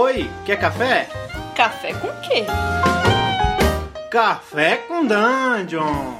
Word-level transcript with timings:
Oi, 0.00 0.30
quer 0.46 0.60
café? 0.60 1.08
Café 1.56 1.92
com 1.92 2.06
quê? 2.20 2.44
Café 4.08 4.76
com 4.76 5.04
Dungeon! 5.04 6.14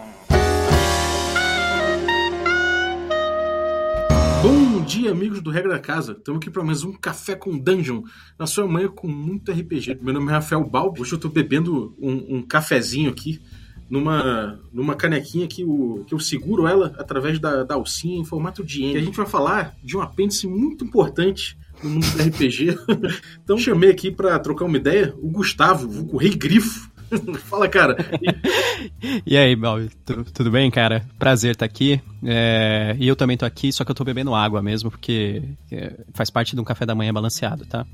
Bom 4.42 4.82
dia, 4.82 5.12
amigos 5.12 5.40
do 5.40 5.52
Regra 5.52 5.74
da 5.74 5.78
Casa. 5.78 6.10
Estamos 6.18 6.40
aqui 6.40 6.50
para 6.50 6.64
mais 6.64 6.82
um 6.82 6.92
Café 6.92 7.36
com 7.36 7.56
Dungeon, 7.56 8.02
na 8.36 8.48
sua 8.48 8.66
manhã 8.66 8.88
com 8.88 9.06
muito 9.06 9.52
RPG. 9.52 10.00
Meu 10.02 10.12
nome 10.12 10.28
é 10.28 10.32
Rafael 10.32 10.64
Balbo. 10.64 11.00
Hoje 11.02 11.12
eu 11.12 11.16
estou 11.16 11.30
bebendo 11.30 11.94
um, 12.00 12.38
um, 12.38 12.42
cafezinho 12.42 13.08
aqui, 13.08 13.40
numa, 13.88 14.58
numa 14.72 14.96
canequinha 14.96 15.46
que, 15.46 15.62
o, 15.64 16.04
que 16.04 16.12
eu 16.12 16.18
seguro 16.18 16.66
ela 16.66 16.92
através 16.98 17.38
da, 17.38 17.62
da 17.62 17.76
alcinha 17.76 18.18
em 18.18 18.24
formato 18.24 18.64
de 18.64 18.82
N. 18.82 18.94
E 18.94 18.96
a 18.96 19.02
gente 19.04 19.16
vai 19.16 19.26
falar 19.26 19.76
de 19.84 19.96
um 19.96 20.00
apêndice 20.00 20.48
muito 20.48 20.84
importante 20.84 21.56
no 21.82 21.90
mundo 21.90 22.06
do 22.10 22.22
RPG. 22.22 22.78
então 23.42 23.58
chamei 23.58 23.90
aqui 23.90 24.10
para 24.10 24.38
trocar 24.38 24.64
uma 24.64 24.76
ideia 24.76 25.14
o 25.20 25.30
Gustavo, 25.30 26.08
o 26.12 26.16
Rei 26.16 26.34
Grifo. 26.34 26.88
Fala, 27.48 27.68
cara. 27.68 27.96
e 29.26 29.36
aí, 29.36 29.56
Bal, 29.56 29.78
tudo, 30.04 30.24
tudo 30.24 30.50
bem, 30.50 30.70
cara? 30.70 31.06
Prazer 31.18 31.52
estar 31.52 31.66
tá 31.66 31.70
aqui. 31.70 32.00
É, 32.22 32.94
e 32.98 33.08
eu 33.08 33.16
também 33.16 33.36
tô 33.36 33.46
aqui, 33.46 33.72
só 33.72 33.84
que 33.84 33.90
eu 33.90 33.94
tô 33.94 34.04
bebendo 34.04 34.34
água 34.34 34.60
mesmo, 34.60 34.90
porque 34.90 35.42
é, 35.72 35.94
faz 36.12 36.28
parte 36.28 36.54
de 36.54 36.60
um 36.60 36.64
café 36.64 36.84
da 36.84 36.94
manhã 36.94 37.12
balanceado, 37.12 37.64
tá? 37.64 37.86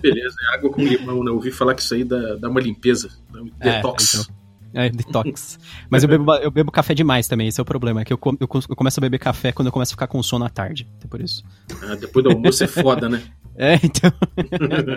Beleza, 0.00 0.34
é 0.40 0.54
água 0.54 0.70
com 0.70 0.82
limão, 0.82 1.22
né? 1.22 1.30
Eu 1.30 1.34
ouvi 1.34 1.50
falar 1.50 1.74
que 1.74 1.82
isso 1.82 1.94
aí 1.94 2.04
dá, 2.04 2.36
dá 2.36 2.48
uma 2.48 2.60
limpeza, 2.60 3.10
dá 3.30 3.42
um 3.42 3.50
é, 3.60 3.76
detox. 3.76 4.14
Então. 4.14 4.45
É, 4.76 4.90
detox. 4.90 5.58
Mas 5.88 6.02
eu 6.02 6.08
bebo, 6.08 6.34
eu 6.34 6.50
bebo 6.50 6.70
café 6.70 6.92
demais 6.92 7.26
também, 7.26 7.48
esse 7.48 7.58
é 7.58 7.62
o 7.62 7.64
problema. 7.64 8.02
É 8.02 8.04
que 8.04 8.12
eu, 8.12 8.20
eu, 8.22 8.48
eu 8.68 8.76
começo 8.76 9.00
a 9.00 9.02
beber 9.02 9.18
café 9.18 9.50
quando 9.50 9.68
eu 9.68 9.72
começo 9.72 9.92
a 9.92 9.94
ficar 9.94 10.06
com 10.06 10.22
sono 10.22 10.44
à 10.44 10.50
tarde. 10.50 10.86
Então 10.98 11.08
por 11.08 11.18
isso. 11.18 11.42
Ah, 11.82 11.94
depois 11.94 12.22
do 12.22 12.30
almoço 12.30 12.62
é 12.62 12.66
foda, 12.66 13.08
né? 13.08 13.22
É, 13.58 13.80
então. 13.82 14.12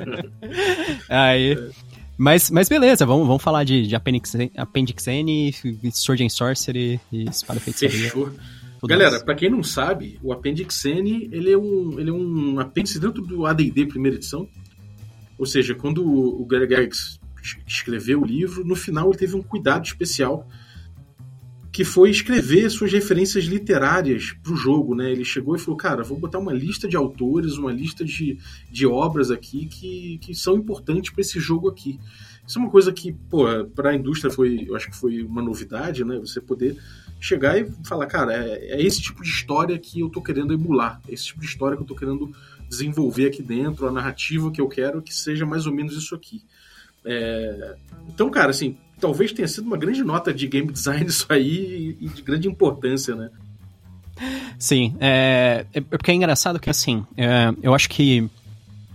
Aí. 1.07 1.57
Mas, 2.17 2.51
mas 2.51 2.67
beleza, 2.67 3.05
vamos, 3.05 3.26
vamos 3.26 3.41
falar 3.41 3.63
de, 3.63 3.87
de 3.87 3.95
Appendix, 3.95 4.35
Appendix 4.57 5.07
N, 5.07 5.55
Sword 5.93 6.26
and 6.26 6.27
Sorcery 6.27 6.99
e 7.09 7.23
Espada 7.23 7.61
Feitiçaria. 7.61 8.09
Fechou. 8.09 8.29
Galera, 8.84 9.23
para 9.23 9.34
quem 9.34 9.49
não 9.49 9.63
sabe, 9.63 10.20
o 10.21 10.34
Appendix 10.34 10.84
N 10.84 11.29
ele 11.32 11.54
é 11.54 11.57
um, 11.57 11.98
ele 11.98 12.09
é 12.09 12.13
um 12.13 12.59
apêndice 12.59 12.99
dentro 12.99 13.21
do 13.21 13.45
AD&D 13.45 13.85
primeira 13.85 14.17
edição. 14.17 14.45
Ou 15.37 15.45
seja, 15.45 15.73
quando 15.73 16.05
o 16.05 16.45
Greg 16.45 16.67
Gygax 16.67 17.17
escreveu 17.65 18.21
o 18.21 18.26
livro, 18.26 18.65
no 18.65 18.76
final 18.76 19.09
ele 19.09 19.18
teve 19.18 19.35
um 19.35 19.41
cuidado 19.41 19.85
especial 19.85 20.48
que 21.71 21.85
foi 21.85 22.09
escrever 22.09 22.70
suas 22.70 22.91
referências 22.91 23.45
literárias 23.45 24.35
para 24.43 24.51
o 24.51 24.55
jogo, 24.55 24.95
né? 24.95 25.12
Ele 25.12 25.23
chegou 25.23 25.55
e 25.55 25.60
falou, 25.60 25.77
cara, 25.77 26.04
vou 26.04 26.20
botar 26.20 26.40
uma 26.40 26.51
lista 26.51 26.87
de 26.87 26.98
autores, 26.98 27.57
uma 27.57 27.71
lista 27.71 28.04
de, 28.04 28.37
de 28.70 28.87
obras 28.87 29.29
aqui 29.32 29.67
que, 29.67 30.17
que 30.17 30.34
são 30.34 30.55
importantes 30.55 31.12
para 31.12 31.21
esse 31.21 31.40
jogo 31.40 31.70
aqui. 31.70 31.99
Isso 32.45 32.57
é 32.57 32.62
uma 32.62 32.71
coisa 32.71 32.91
que, 32.91 33.13
pô, 33.13 33.45
para 33.76 33.91
a 33.91 33.95
indústria 33.95 34.29
foi, 34.29 34.65
eu 34.67 34.76
acho 34.76 34.90
que 34.90 34.98
foi 34.98 35.21
uma 35.21 35.41
novidade, 35.41 36.04
né? 36.04 36.17
Você 36.17 36.41
poder 36.41 36.76
chegar 37.20 37.60
e 37.60 37.71
falar, 37.84 38.07
cara, 38.07 38.34
é, 38.34 38.73
é, 38.73 38.82
esse 38.82 39.01
tipo 39.01 39.21
de 39.21 39.29
história 39.29 39.77
que 39.77 39.99
eu 39.99 40.10
tô 40.10 40.21
querendo 40.21 40.54
emular, 40.54 40.99
é 41.07 41.13
esse 41.13 41.27
tipo 41.27 41.40
de 41.40 41.45
história 41.45 41.77
que 41.77 41.84
eu 41.84 41.87
tô 41.87 41.95
querendo 41.95 42.32
desenvolver 42.67 43.27
aqui 43.27 43.43
dentro, 43.43 43.87
a 43.87 43.91
narrativa 43.91 44.51
que 44.51 44.60
eu 44.60 44.67
quero 44.67 45.01
que 45.01 45.13
seja 45.13 45.45
mais 45.45 45.67
ou 45.67 45.73
menos 45.73 45.95
isso 45.95 46.15
aqui. 46.15 46.43
É... 47.05 47.75
Então, 48.07 48.29
cara, 48.29 48.51
assim, 48.51 48.77
talvez 48.99 49.31
tenha 49.31 49.47
sido 49.47 49.65
uma 49.65 49.77
grande 49.77 50.03
nota 50.03 50.33
de 50.33 50.47
game 50.47 50.71
design 50.71 51.05
isso 51.07 51.25
aí 51.29 51.97
e 51.99 52.09
de 52.09 52.21
grande 52.21 52.47
importância, 52.47 53.15
né? 53.15 53.29
Sim, 54.57 54.95
é, 54.99 55.65
é 55.73 55.81
porque 55.81 56.11
é 56.11 56.13
engraçado 56.13 56.59
que, 56.59 56.70
assim, 56.70 57.05
é, 57.15 57.53
eu 57.63 57.73
acho 57.73 57.89
que 57.89 58.29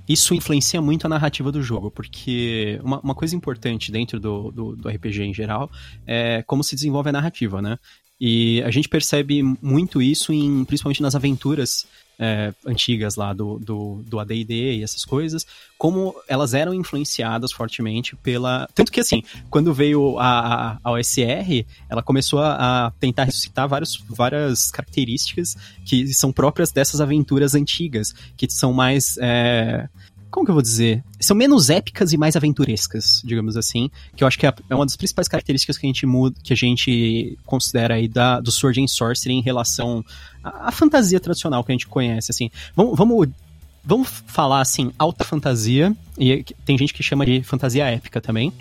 isso 0.07 0.35
influencia 0.35 0.83
muito 0.83 1.07
a 1.07 1.09
narrativa 1.09 1.51
do 1.51 1.63
jogo, 1.63 1.91
porque 1.91 2.79
uma, 2.83 3.01
uma 3.01 3.15
coisa 3.15 3.35
importante 3.35 3.91
dentro 3.91 4.21
do, 4.21 4.51
do, 4.51 4.77
do, 4.77 4.89
RPG 4.89 5.23
em 5.23 5.33
geral 5.33 5.71
é 6.07 6.43
como 6.43 6.63
se 6.63 6.75
desenvolve 6.75 7.09
a 7.09 7.13
narrativa, 7.13 7.63
né? 7.63 7.79
E 8.21 8.63
a 8.63 8.71
gente 8.71 8.89
percebe 8.89 9.43
muito 9.61 10.01
isso 10.01 10.33
em, 10.33 10.65
principalmente 10.65 11.03
nas 11.03 11.15
aventuras 11.15 11.87
é, 12.19 12.53
antigas 12.67 13.17
lá 13.17 13.33
do, 13.33 13.59
do, 13.59 14.03
do 14.07 14.19
AD&D 14.19 14.77
e 14.77 14.83
essas 14.83 15.05
coisas, 15.05 15.47
como 15.77 16.15
elas 16.29 16.55
eram 16.55 16.73
influenciadas 16.75 17.53
fortemente 17.53 18.17
pela... 18.17 18.69
Tanto 18.75 18.93
que, 18.93 19.01
assim, 19.01 19.23
quando 19.51 19.75
veio 19.75 20.19
a, 20.19 20.79
a, 20.83 20.93
OSR, 20.93 21.67
ela 21.89 22.03
começou 22.03 22.41
a, 22.41 22.87
a, 22.87 22.91
tentar 22.93 23.25
ressuscitar 23.25 23.69
vários, 23.69 24.03
várias 24.09 24.71
características 24.71 25.57
que 25.85 26.13
são 26.15 26.33
próprias 26.33 26.71
dessas 26.71 27.01
aventuras 27.01 27.55
antigas, 27.55 28.15
que 28.37 28.49
são 28.51 28.73
mais... 28.73 29.17
É, 29.19 29.89
como 30.35 30.45
que 30.45 30.51
eu 30.51 30.55
vou 30.55 30.63
dizer? 30.63 31.05
São 31.21 31.37
menos 31.37 31.71
épicas 31.71 32.13
e 32.13 32.17
mais 32.17 32.35
aventurescas, 32.35 33.23
digamos 33.25 33.57
assim, 33.57 33.89
que 34.17 34.25
eu 34.25 34.27
acho 34.27 34.37
que 34.37 34.45
é, 34.45 34.53
é 34.69 34.75
uma 34.75 34.85
das 34.85 34.97
principais 34.97 35.29
características 35.29 35.79
que 35.79 35.87
a 35.87 35.89
gente 35.89 36.05
muda, 36.07 36.35
que 36.43 36.53
a 36.53 36.57
gente 36.57 37.39
considera 37.47 37.95
aí 37.95 38.09
da, 38.09 38.41
do 38.41 38.51
Sword 38.51 38.83
and 38.83 38.89
Sorcery 38.89 39.33
em 39.33 39.41
relação 39.41 40.05
à, 40.43 40.71
à 40.71 40.73
fantasia 40.73 41.21
tradicional 41.21 41.63
que 41.63 41.71
a 41.71 41.75
gente 41.75 41.87
conhece, 41.87 42.33
assim. 42.33 42.51
Vamos, 42.75 42.99
vamos 42.99 43.29
vamos 43.85 44.09
falar 44.27 44.61
assim, 44.61 44.91
alta 44.99 45.23
fantasia, 45.23 45.95
e 46.19 46.45
tem 46.65 46.77
gente 46.77 46.93
que 46.93 47.03
chama 47.03 47.25
de 47.25 47.45
fantasia 47.45 47.87
épica 47.87 48.21
também. 48.21 48.53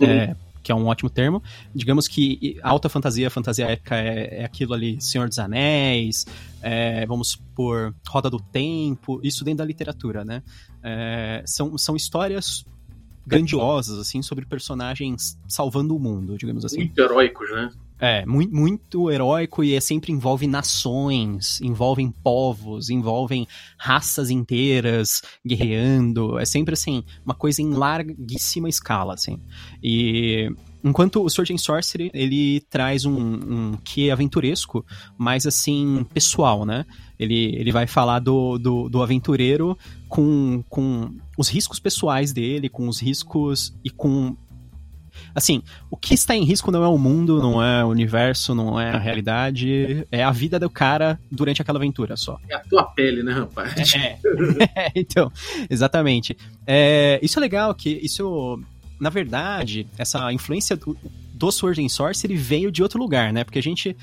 Uhum. 0.00 0.06
É, 0.08 0.34
que 0.62 0.70
é 0.70 0.74
um 0.74 0.86
ótimo 0.86 1.10
termo. 1.10 1.42
Digamos 1.74 2.06
que 2.06 2.58
alta 2.62 2.88
fantasia, 2.88 3.30
fantasia 3.30 3.66
épica 3.66 3.96
é, 3.96 4.40
é 4.40 4.44
aquilo 4.44 4.74
ali, 4.74 5.00
Senhor 5.00 5.28
dos 5.28 5.38
Anéis, 5.38 6.26
é, 6.62 7.06
vamos 7.06 7.36
por 7.54 7.94
Roda 8.08 8.30
do 8.30 8.38
Tempo, 8.38 9.20
isso 9.22 9.44
dentro 9.44 9.58
da 9.58 9.64
literatura, 9.64 10.24
né? 10.24 10.42
É, 10.82 11.42
são, 11.46 11.76
são 11.78 11.96
histórias 11.96 12.64
grandiosas, 13.26 13.98
assim, 13.98 14.22
sobre 14.22 14.44
personagens 14.44 15.38
salvando 15.46 15.94
o 15.94 16.00
mundo, 16.00 16.36
digamos 16.36 16.64
assim. 16.64 16.78
Muito 16.78 17.00
heróicos, 17.00 17.50
né? 17.50 17.70
É, 18.00 18.24
muito, 18.24 18.54
muito 18.54 19.10
heróico 19.10 19.62
e 19.62 19.74
é 19.74 19.80
sempre 19.80 20.10
envolve 20.10 20.46
nações, 20.46 21.60
envolvem 21.60 22.10
povos, 22.10 22.88
envolvem 22.88 23.46
raças 23.78 24.30
inteiras 24.30 25.22
guerreando. 25.46 26.38
É 26.38 26.44
sempre 26.44 26.72
assim, 26.72 27.04
uma 27.24 27.34
coisa 27.34 27.60
em 27.60 27.70
larguíssima 27.70 28.68
escala, 28.68 29.14
assim. 29.14 29.38
E 29.82 30.50
Enquanto 30.82 31.22
o 31.22 31.26
and 31.26 31.58
Sorcery, 31.58 32.10
ele 32.14 32.62
traz 32.70 33.04
um, 33.04 33.12
um 33.12 33.76
que 33.84 34.10
aventuresco, 34.10 34.84
mas 35.16 35.46
assim, 35.46 36.06
pessoal, 36.14 36.64
né? 36.64 36.86
Ele, 37.18 37.54
ele 37.56 37.70
vai 37.70 37.86
falar 37.86 38.18
do, 38.18 38.56
do, 38.56 38.88
do, 38.88 39.02
aventureiro 39.02 39.76
com, 40.08 40.64
com 40.70 41.14
os 41.36 41.48
riscos 41.48 41.78
pessoais 41.78 42.32
dele, 42.32 42.70
com 42.70 42.88
os 42.88 42.98
riscos 42.98 43.74
e 43.84 43.90
com 43.90 44.34
Assim, 45.34 45.62
o 45.90 45.96
que 45.96 46.14
está 46.14 46.34
em 46.34 46.44
risco 46.44 46.70
não 46.70 46.82
é 46.82 46.88
o 46.88 46.98
mundo, 46.98 47.40
não 47.40 47.62
é 47.62 47.84
o 47.84 47.88
universo, 47.88 48.54
não 48.54 48.80
é 48.80 48.90
a 48.90 48.98
realidade, 48.98 50.06
é 50.10 50.22
a 50.22 50.30
vida 50.30 50.58
do 50.58 50.68
cara 50.68 51.18
durante 51.30 51.62
aquela 51.62 51.78
aventura 51.78 52.16
só. 52.16 52.38
É 52.48 52.54
a 52.54 52.60
tua 52.60 52.84
pele, 52.84 53.22
né, 53.22 53.32
rapaz? 53.32 53.94
É, 53.94 54.18
é 54.76 54.92
então, 54.94 55.30
exatamente. 55.68 56.36
É, 56.66 57.18
isso 57.22 57.38
é 57.38 57.40
legal, 57.40 57.74
que 57.74 57.90
isso, 58.02 58.60
na 58.98 59.10
verdade, 59.10 59.86
essa 59.98 60.32
influência 60.32 60.76
do, 60.76 60.96
do 61.32 61.50
Sword 61.50 61.82
and 61.82 61.88
Sorcery 61.88 62.36
veio 62.36 62.70
de 62.70 62.82
outro 62.82 62.98
lugar, 62.98 63.32
né? 63.32 63.44
Porque 63.44 63.58
a 63.58 63.62
gente, 63.62 63.96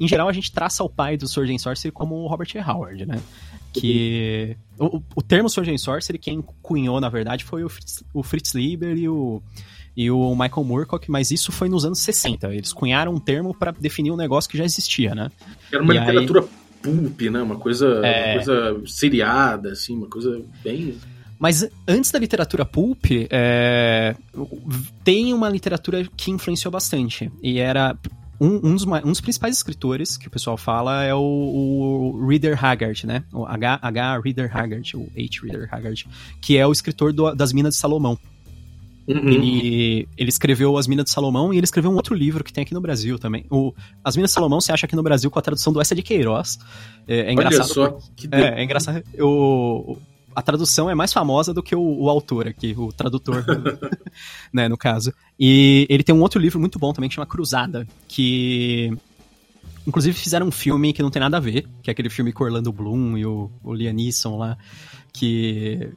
em 0.00 0.08
geral, 0.08 0.28
a 0.28 0.32
gente 0.32 0.50
traça 0.50 0.82
o 0.82 0.88
pai 0.88 1.16
do 1.16 1.28
Sword 1.28 1.52
and 1.52 1.58
Sorcery 1.58 1.92
como 1.92 2.16
o 2.16 2.26
Robert 2.26 2.48
E. 2.54 2.58
Howard, 2.58 3.06
né? 3.06 3.20
Que 3.72 4.56
o, 4.78 5.02
o 5.14 5.22
termo 5.22 5.48
and 5.48 5.78
Sorcery, 5.78 6.18
quem 6.18 6.42
cunhou, 6.62 7.00
na 7.00 7.08
verdade, 7.08 7.44
foi 7.44 7.64
o 7.64 7.68
Fritz, 7.68 8.02
o 8.14 8.22
Fritz 8.22 8.54
Lieber 8.54 8.96
e 8.96 9.08
o 9.08 9.42
e 9.98 10.12
o 10.12 10.30
Michael 10.30 10.62
Moorcock, 10.62 11.10
mas 11.10 11.32
isso 11.32 11.50
foi 11.50 11.68
nos 11.68 11.84
anos 11.84 11.98
60. 11.98 12.54
Eles 12.54 12.72
cunharam 12.72 13.12
um 13.12 13.18
termo 13.18 13.52
para 13.52 13.72
definir 13.72 14.12
um 14.12 14.16
negócio 14.16 14.48
que 14.48 14.56
já 14.56 14.64
existia, 14.64 15.12
né? 15.12 15.28
Era 15.72 15.82
uma 15.82 15.92
e 15.92 15.98
literatura 15.98 16.40
aí... 16.42 16.48
pulp, 16.80 17.20
né? 17.22 17.42
Uma 17.42 17.56
coisa, 17.56 18.00
é... 18.04 18.26
uma 18.26 18.44
coisa 18.44 18.82
seriada, 18.86 19.72
assim, 19.72 19.96
uma 19.96 20.06
coisa 20.06 20.40
bem... 20.62 20.96
Mas 21.36 21.68
antes 21.86 22.12
da 22.12 22.18
literatura 22.20 22.64
pulp, 22.64 23.06
é... 23.28 24.14
tem 25.02 25.34
uma 25.34 25.48
literatura 25.48 26.06
que 26.16 26.30
influenciou 26.30 26.70
bastante. 26.70 27.28
E 27.42 27.58
era 27.58 27.96
um, 28.40 28.68
um, 28.68 28.74
dos, 28.76 28.86
um, 28.86 29.00
dos, 29.00 29.20
principais 29.20 29.56
escritores 29.56 30.16
que 30.16 30.28
o 30.28 30.30
pessoal 30.30 30.56
fala 30.56 31.02
é 31.02 31.12
o, 31.12 31.18
o 31.18 32.24
Reader 32.28 32.64
Haggard, 32.64 33.04
né? 33.04 33.24
O 33.32 33.44
H, 33.44 33.80
H. 33.82 34.20
Reader 34.20 34.56
Haggard, 34.56 34.96
o 34.96 35.10
H. 35.16 35.40
Reader 35.42 35.74
Haggard, 35.74 36.06
que 36.40 36.56
é 36.56 36.64
o 36.64 36.70
escritor 36.70 37.12
do, 37.12 37.34
das 37.34 37.52
Minas 37.52 37.74
de 37.74 37.80
Salomão. 37.80 38.16
Uhum. 39.08 39.26
Ele, 39.26 40.08
ele 40.18 40.28
escreveu 40.28 40.76
As 40.76 40.86
Minas 40.86 41.06
de 41.06 41.10
Salomão 41.10 41.52
e 41.52 41.56
ele 41.56 41.64
escreveu 41.64 41.90
um 41.90 41.94
outro 41.94 42.14
livro 42.14 42.44
que 42.44 42.52
tem 42.52 42.62
aqui 42.62 42.74
no 42.74 42.80
Brasil 42.80 43.18
também. 43.18 43.46
O 43.50 43.72
As 44.04 44.16
Minas 44.16 44.30
de 44.30 44.34
Salomão 44.34 44.60
você 44.60 44.70
acha 44.70 44.84
aqui 44.84 44.94
no 44.94 45.02
Brasil 45.02 45.30
com 45.30 45.38
a 45.38 45.42
tradução 45.42 45.72
do 45.72 45.80
Essa 45.80 45.94
de 45.94 46.02
Queiroz. 46.02 46.58
É, 47.06 47.20
é 47.20 47.32
engraçado. 47.32 47.80
Olha 47.80 47.90
só, 47.92 47.98
que 48.14 48.28
é, 48.30 48.60
é 48.60 48.64
engraçado. 48.64 49.02
O, 49.18 49.96
a 50.36 50.42
tradução 50.42 50.90
é 50.90 50.94
mais 50.94 51.10
famosa 51.10 51.54
do 51.54 51.62
que 51.62 51.74
o, 51.74 51.80
o 51.80 52.10
autor 52.10 52.46
aqui, 52.46 52.74
o 52.76 52.92
tradutor, 52.92 53.44
né, 54.52 54.68
no 54.68 54.76
caso. 54.76 55.12
E 55.40 55.86
ele 55.88 56.04
tem 56.04 56.14
um 56.14 56.20
outro 56.20 56.38
livro 56.38 56.60
muito 56.60 56.78
bom 56.78 56.92
também 56.92 57.08
que 57.08 57.14
chama 57.14 57.26
Cruzada, 57.26 57.86
que 58.06 58.92
inclusive 59.86 60.16
fizeram 60.18 60.46
um 60.46 60.50
filme 60.50 60.92
que 60.92 61.02
não 61.02 61.10
tem 61.10 61.20
nada 61.20 61.38
a 61.38 61.40
ver, 61.40 61.66
que 61.82 61.88
é 61.88 61.92
aquele 61.92 62.10
filme 62.10 62.30
com 62.30 62.44
Orlando 62.44 62.70
Bloom 62.70 63.16
e 63.16 63.24
o, 63.24 63.50
o 63.64 63.72
Liam 63.72 63.94
Neeson 63.94 64.36
lá, 64.36 64.58
que 65.14 65.90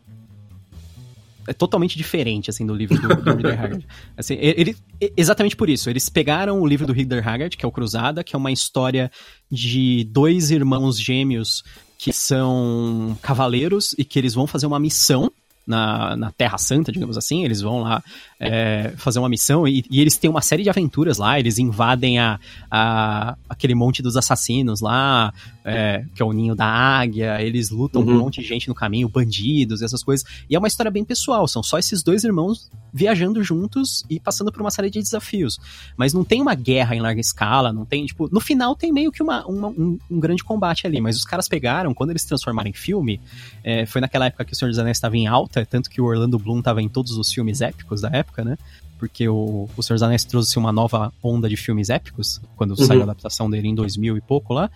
é 1.47 1.53
totalmente 1.53 1.97
diferente, 1.97 2.49
assim, 2.49 2.65
do 2.65 2.73
livro 2.73 2.99
do, 2.99 3.07
do 3.15 3.35
Reader 3.35 3.57
Haggard. 3.61 3.87
Assim, 4.17 4.35
ele, 4.39 4.75
exatamente 5.15 5.55
por 5.55 5.69
isso. 5.69 5.89
Eles 5.89 6.09
pegaram 6.09 6.59
o 6.61 6.67
livro 6.67 6.85
do 6.85 6.93
Reader 6.93 7.27
Haggard, 7.27 7.57
que 7.57 7.65
é 7.65 7.67
o 7.67 7.71
Cruzada, 7.71 8.23
que 8.23 8.35
é 8.35 8.37
uma 8.37 8.51
história 8.51 9.11
de 9.49 10.07
dois 10.11 10.51
irmãos 10.51 10.99
gêmeos 10.99 11.63
que 11.97 12.11
são 12.11 13.17
cavaleiros 13.21 13.93
e 13.97 14.03
que 14.03 14.17
eles 14.17 14.33
vão 14.33 14.47
fazer 14.47 14.65
uma 14.65 14.79
missão 14.79 15.31
na, 15.65 16.17
na 16.17 16.31
Terra 16.31 16.57
Santa, 16.57 16.91
digamos 16.91 17.17
assim. 17.17 17.45
Eles 17.45 17.61
vão 17.61 17.81
lá 17.81 18.03
é, 18.39 18.93
fazer 18.97 19.19
uma 19.19 19.29
missão 19.29 19.67
e, 19.67 19.85
e, 19.89 20.01
eles 20.01 20.17
têm 20.17 20.29
uma 20.29 20.41
série 20.41 20.63
de 20.63 20.69
aventuras 20.69 21.17
lá. 21.17 21.39
Eles 21.39 21.59
invadem 21.59 22.19
a, 22.19 22.39
a 22.69 23.37
aquele 23.47 23.75
monte 23.75 24.01
dos 24.01 24.17
assassinos 24.17 24.81
lá, 24.81 25.33
é, 25.63 26.05
que 26.15 26.21
é 26.21 26.25
o 26.25 26.31
ninho 26.31 26.55
da 26.55 26.65
águia. 26.65 27.41
Eles 27.41 27.69
lutam 27.69 28.01
uhum. 28.01 28.07
com 28.07 28.13
um 28.13 28.19
monte 28.19 28.41
de 28.41 28.47
gente 28.47 28.67
no 28.67 28.75
caminho, 28.75 29.07
bandidos, 29.07 29.81
essas 29.81 30.03
coisas. 30.03 30.25
E 30.49 30.55
é 30.55 30.59
uma 30.59 30.67
história 30.67 30.91
bem 30.91 31.03
pessoal. 31.03 31.47
São 31.47 31.61
só 31.63 31.77
esses 31.77 32.03
dois 32.03 32.23
irmãos 32.23 32.69
viajando 32.93 33.43
juntos 33.43 34.03
e 34.09 34.19
passando 34.19 34.51
por 34.51 34.61
uma 34.61 34.71
série 34.71 34.89
de 34.89 34.99
desafios. 34.99 35.59
Mas 35.95 36.13
não 36.13 36.23
tem 36.23 36.41
uma 36.41 36.55
guerra 36.55 36.95
em 36.95 36.99
larga 36.99 37.21
escala, 37.21 37.71
não 37.71 37.85
tem, 37.85 38.05
tipo, 38.05 38.29
no 38.31 38.39
final 38.39 38.75
tem 38.75 38.91
meio 38.91 39.11
que 39.11 39.23
uma, 39.23 39.45
uma 39.45 39.67
um, 39.69 39.97
um, 40.09 40.19
grande 40.19 40.43
combate 40.43 40.85
ali, 40.85 40.99
mas 40.99 41.15
os 41.15 41.25
caras 41.25 41.47
pegaram, 41.47 41.93
quando 41.93 42.09
eles 42.09 42.25
transformaram 42.25 42.69
em 42.69 42.73
filme, 42.73 43.21
é, 43.63 43.85
foi 43.85 44.01
naquela 44.01 44.25
época 44.25 44.45
que 44.45 44.53
o 44.53 44.55
Senhor 44.55 44.69
dos 44.69 44.79
Anéis 44.79 44.97
estava 44.97 45.15
em 45.15 45.27
alta, 45.27 45.65
tanto 45.65 45.89
que 45.89 46.01
o 46.01 46.05
Orlando 46.05 46.37
Bloom 46.37 46.59
estava 46.59 46.81
em 46.81 46.89
todos 46.89 47.17
os 47.17 47.31
filmes 47.31 47.61
épicos 47.61 48.01
da 48.01 48.09
época, 48.09 48.43
né? 48.43 48.57
Porque 49.01 49.27
o, 49.27 49.67
o 49.75 49.81
Senhor 49.81 49.95
dos 49.95 50.03
Anéis 50.03 50.23
trouxe 50.23 50.59
uma 50.59 50.71
nova 50.71 51.11
onda 51.23 51.49
de 51.49 51.57
filmes 51.57 51.89
épicos, 51.89 52.39
quando 52.55 52.77
uhum. 52.77 52.85
saiu 52.85 52.99
a 52.99 53.03
adaptação 53.05 53.49
dele 53.49 53.67
em 53.67 53.73
2000 53.73 54.15
e 54.15 54.21
pouco 54.21 54.53
lá. 54.53 54.69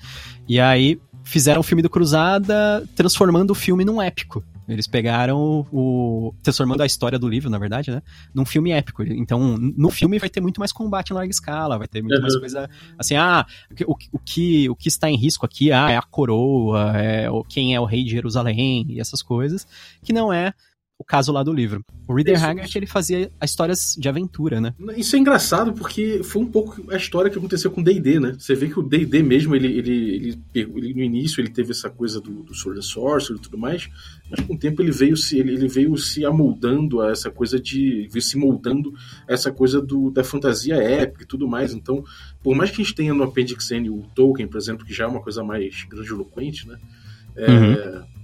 E 0.49 0.59
aí 0.59 0.99
fizeram 1.23 1.59
o 1.59 1.63
filme 1.63 1.83
do 1.83 1.91
Cruzada, 1.91 2.83
transformando 2.95 3.51
o 3.51 3.55
filme 3.55 3.85
num 3.85 4.01
épico. 4.01 4.43
Eles 4.67 4.87
pegaram 4.87 5.67
o. 5.71 6.33
transformando 6.41 6.81
a 6.81 6.87
história 6.87 7.19
do 7.19 7.29
livro, 7.29 7.51
na 7.51 7.59
verdade, 7.59 7.91
né? 7.91 8.01
Num 8.33 8.45
filme 8.45 8.71
épico. 8.71 9.03
Então, 9.03 9.59
no 9.59 9.91
filme 9.91 10.17
vai 10.17 10.27
ter 10.27 10.41
muito 10.41 10.59
mais 10.59 10.71
combate 10.71 11.11
em 11.11 11.13
larga 11.13 11.29
escala, 11.29 11.77
vai 11.77 11.87
ter 11.87 12.01
muito 12.01 12.15
uhum. 12.15 12.21
mais 12.23 12.35
coisa. 12.35 12.67
Assim, 12.97 13.15
ah, 13.15 13.45
o, 13.85 13.95
o, 14.11 14.17
que, 14.17 14.67
o 14.67 14.75
que 14.75 14.87
está 14.87 15.07
em 15.07 15.17
risco 15.17 15.45
aqui 15.45 15.71
ah, 15.71 15.91
é 15.91 15.97
a 15.97 16.01
coroa, 16.01 16.93
é 16.97 17.27
quem 17.47 17.75
é 17.75 17.79
o 17.79 17.85
rei 17.85 18.03
de 18.03 18.09
Jerusalém 18.09 18.87
e 18.89 18.99
essas 18.99 19.21
coisas, 19.21 19.67
que 20.03 20.11
não 20.11 20.33
é 20.33 20.47
o 20.47 20.53
caso 21.07 21.31
lá 21.31 21.43
do 21.43 21.53
livro. 21.53 21.83
O 22.07 22.13
Reader 22.13 22.35
Isso. 22.35 22.45
Haggard, 22.45 22.77
ele 22.77 22.85
fazia 22.85 23.31
histórias 23.43 23.95
de 23.97 24.09
aventura, 24.09 24.59
né? 24.59 24.73
Isso 24.97 25.15
é 25.15 25.19
engraçado 25.19 25.73
porque 25.73 26.21
foi 26.23 26.41
um 26.41 26.47
pouco 26.47 26.83
a 26.91 26.97
história 26.97 27.29
que 27.29 27.37
aconteceu 27.37 27.69
com 27.71 27.81
o 27.81 27.83
D&D, 27.83 28.19
né? 28.19 28.35
Você 28.37 28.55
vê 28.55 28.67
que 28.67 28.79
o 28.79 28.83
D&D 28.83 29.21
mesmo, 29.21 29.55
ele, 29.55 29.67
ele, 29.67 30.15
ele, 30.15 30.43
ele, 30.53 30.93
no 30.93 31.01
início 31.01 31.41
ele 31.41 31.49
teve 31.49 31.71
essa 31.71 31.89
coisa 31.89 32.19
do, 32.19 32.43
do 32.43 32.53
Sword 32.53 32.79
and 32.79 32.83
Sorcery 32.83 33.39
e 33.39 33.41
tudo 33.41 33.57
mais, 33.57 33.89
mas 34.29 34.39
com 34.41 34.53
o 34.53 34.57
tempo 34.57 34.81
ele 34.81 34.91
veio 34.91 35.15
se 35.15 35.37
ele, 35.37 35.53
ele, 35.53 35.67
veio 35.67 35.95
se 35.97 36.25
amoldando 36.25 37.01
a 37.01 37.11
essa 37.11 37.29
coisa 37.29 37.59
de 37.59 38.07
veio 38.11 38.21
se 38.21 38.37
moldando 38.37 38.93
a 39.27 39.33
essa 39.33 39.51
coisa 39.51 39.81
do, 39.81 40.09
da 40.09 40.23
fantasia 40.23 40.75
épica 40.75 41.23
e 41.23 41.27
tudo 41.27 41.47
mais. 41.47 41.73
Então, 41.73 42.03
por 42.41 42.55
mais 42.55 42.71
que 42.71 42.81
a 42.81 42.83
gente 42.83 42.95
tenha 42.95 43.13
no 43.13 43.23
Appendix 43.23 43.69
N 43.71 43.89
o 43.89 44.03
Tolkien, 44.15 44.47
por 44.47 44.57
exemplo, 44.57 44.85
que 44.85 44.93
já 44.93 45.05
é 45.05 45.07
uma 45.07 45.21
coisa 45.21 45.43
mais 45.43 45.83
grandiloquente, 45.89 46.67
né? 46.67 46.79
É, 47.35 47.51
uhum 47.51 48.14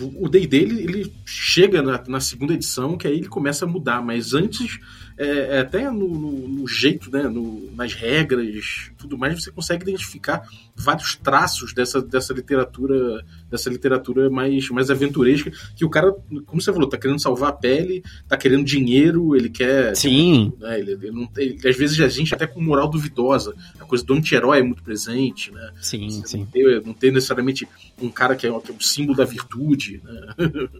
o 0.00 0.28
D&D 0.28 0.56
ele, 0.56 0.82
ele, 0.82 1.12
chega 1.24 1.82
na, 1.82 2.02
na, 2.06 2.20
segunda 2.20 2.54
edição 2.54 2.96
que 2.96 3.06
aí 3.06 3.18
ele 3.18 3.28
começa 3.28 3.64
a 3.64 3.68
mudar, 3.68 4.02
mas 4.02 4.34
antes 4.34 4.78
é, 5.16 5.56
é 5.56 5.60
até 5.60 5.90
no, 5.90 6.08
no, 6.08 6.48
no, 6.48 6.68
jeito, 6.68 7.10
né, 7.10 7.22
no, 7.24 7.70
nas 7.72 7.94
regras, 7.94 8.90
tudo 8.98 9.16
mais 9.16 9.42
você 9.42 9.50
consegue 9.50 9.82
identificar 9.82 10.42
vários 10.76 11.16
traços 11.16 11.72
dessa, 11.72 12.02
dessa 12.02 12.32
literatura 12.32 13.24
dessa 13.54 13.70
literatura 13.70 14.28
mais, 14.28 14.68
mais 14.70 14.90
aventuresca 14.90 15.50
que 15.76 15.84
o 15.84 15.90
cara, 15.90 16.12
como 16.46 16.60
você 16.60 16.72
falou, 16.72 16.88
tá 16.88 16.98
querendo 16.98 17.20
salvar 17.20 17.50
a 17.50 17.52
pele, 17.52 18.02
tá 18.28 18.36
querendo 18.36 18.64
dinheiro, 18.64 19.36
ele 19.36 19.48
quer. 19.48 19.94
Sim. 19.96 20.52
Né, 20.58 20.80
ele, 20.80 20.92
ele 20.92 21.10
não, 21.10 21.28
ele, 21.36 21.56
às 21.68 21.76
vezes 21.76 22.00
a 22.00 22.08
gente 22.08 22.34
até 22.34 22.46
com 22.46 22.60
moral 22.60 22.88
duvidosa. 22.88 23.54
A 23.78 23.84
coisa 23.84 24.04
do 24.04 24.14
anti-herói 24.14 24.58
é 24.58 24.62
muito 24.62 24.82
presente, 24.82 25.52
né? 25.52 25.70
Sim, 25.80 26.08
você 26.08 26.26
sim. 26.26 26.38
Não 26.38 26.46
tem, 26.46 26.80
não 26.84 26.94
tem, 26.94 27.12
necessariamente 27.12 27.68
um 28.00 28.10
cara 28.10 28.34
que 28.34 28.46
é, 28.46 28.60
que 28.60 28.72
é 28.72 28.74
o 28.74 28.82
símbolo 28.82 29.16
da 29.16 29.24
virtude, 29.24 30.02
né? 30.04 30.34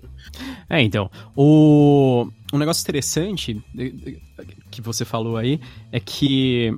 É, 0.68 0.82
então. 0.82 1.10
O, 1.36 2.28
um 2.54 2.58
negócio 2.58 2.82
interessante 2.82 3.60
que 4.70 4.80
você 4.80 5.04
falou 5.04 5.36
aí 5.36 5.60
é 5.90 5.98
que 5.98 6.72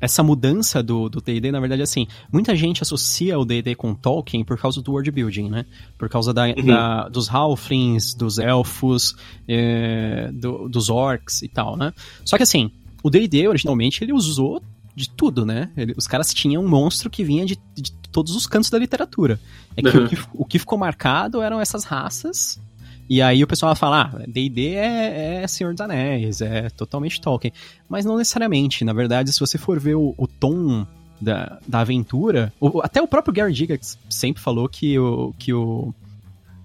essa 0.00 0.22
mudança 0.22 0.82
do 0.82 1.08
D&D, 1.08 1.52
na 1.52 1.60
verdade, 1.60 1.82
assim, 1.82 2.06
muita 2.32 2.56
gente 2.56 2.82
associa 2.82 3.38
o 3.38 3.44
D&D 3.44 3.74
com 3.74 3.94
Tolkien 3.94 4.42
por 4.42 4.58
causa 4.58 4.80
do 4.80 4.92
world 4.92 5.10
building, 5.10 5.50
né? 5.50 5.66
Por 5.98 6.08
causa 6.08 6.32
da, 6.32 6.46
uhum. 6.46 6.66
da 6.66 7.08
dos 7.08 7.28
halflings, 7.28 8.14
dos 8.14 8.38
elfos, 8.38 9.14
é, 9.46 10.30
do, 10.32 10.68
dos 10.68 10.88
orcs 10.88 11.42
e 11.42 11.48
tal, 11.48 11.76
né? 11.76 11.92
Só 12.24 12.36
que, 12.38 12.42
assim, 12.42 12.72
o 13.02 13.10
D&D, 13.10 13.46
originalmente, 13.46 14.02
ele 14.02 14.12
usou 14.12 14.62
de 14.96 15.08
tudo, 15.10 15.44
né? 15.44 15.70
Ele, 15.76 15.94
os 15.96 16.06
caras 16.06 16.32
tinham 16.32 16.64
um 16.64 16.68
monstro 16.68 17.10
que 17.10 17.22
vinha 17.22 17.44
de, 17.44 17.58
de 17.74 17.92
todos 18.10 18.34
os 18.34 18.46
cantos 18.46 18.70
da 18.70 18.78
literatura. 18.78 19.38
É 19.76 19.82
que, 19.82 19.96
uhum. 19.96 20.04
o, 20.04 20.08
que 20.08 20.18
o 20.32 20.44
que 20.46 20.58
ficou 20.58 20.78
marcado 20.78 21.42
eram 21.42 21.60
essas 21.60 21.84
raças 21.84 22.58
e 23.10 23.20
aí 23.20 23.42
o 23.42 23.46
pessoal 23.46 23.74
fala, 23.74 24.02
ah, 24.02 24.24
D&D 24.28 24.76
é, 24.76 25.42
é 25.42 25.46
Senhor 25.48 25.72
dos 25.72 25.80
Anéis, 25.80 26.40
é 26.40 26.70
totalmente 26.70 27.20
Tolkien. 27.20 27.52
Mas 27.88 28.04
não 28.04 28.16
necessariamente. 28.16 28.84
Na 28.84 28.92
verdade, 28.92 29.32
se 29.32 29.40
você 29.40 29.58
for 29.58 29.80
ver 29.80 29.96
o, 29.96 30.14
o 30.16 30.28
tom 30.28 30.86
da, 31.20 31.58
da 31.66 31.80
aventura... 31.80 32.52
O, 32.60 32.80
até 32.80 33.02
o 33.02 33.08
próprio 33.08 33.34
Gary 33.34 33.52
Gygax 33.52 33.98
sempre 34.08 34.40
falou 34.40 34.68
que 34.68 34.96
o, 34.96 35.34
que 35.36 35.52
o... 35.52 35.92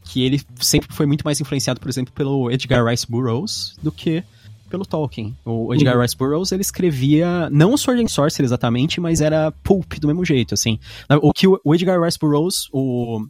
Que 0.03 0.23
ele 0.23 0.39
sempre 0.57 0.93
foi 0.93 1.07
muito 1.07 1.23
mais 1.23 1.41
influenciado, 1.41 1.79
por 1.79 1.89
exemplo, 1.89 2.13
pelo 2.13 2.51
Edgar 2.51 2.85
Rice 2.85 3.09
Burroughs 3.09 3.75
do 3.81 3.91
que 3.91 4.23
pelo 4.69 4.85
Tolkien. 4.85 5.35
O 5.43 5.73
Edgar 5.73 5.95
uhum. 5.95 6.03
Rice 6.03 6.15
Burroughs, 6.15 6.51
ele 6.51 6.61
escrevia, 6.61 7.49
não 7.49 7.73
o 7.73 7.77
Sword 7.77 8.03
and 8.03 8.07
Sorcery 8.07 8.45
exatamente, 8.45 9.01
mas 9.01 9.19
era 9.19 9.51
pulp 9.63 9.93
do 9.99 10.07
mesmo 10.07 10.23
jeito, 10.23 10.53
assim. 10.53 10.79
O 11.23 11.33
que 11.33 11.47
o 11.47 11.73
Edgar 11.73 11.99
Rice 11.99 12.19
Burroughs, 12.19 12.67
o, 12.71 13.25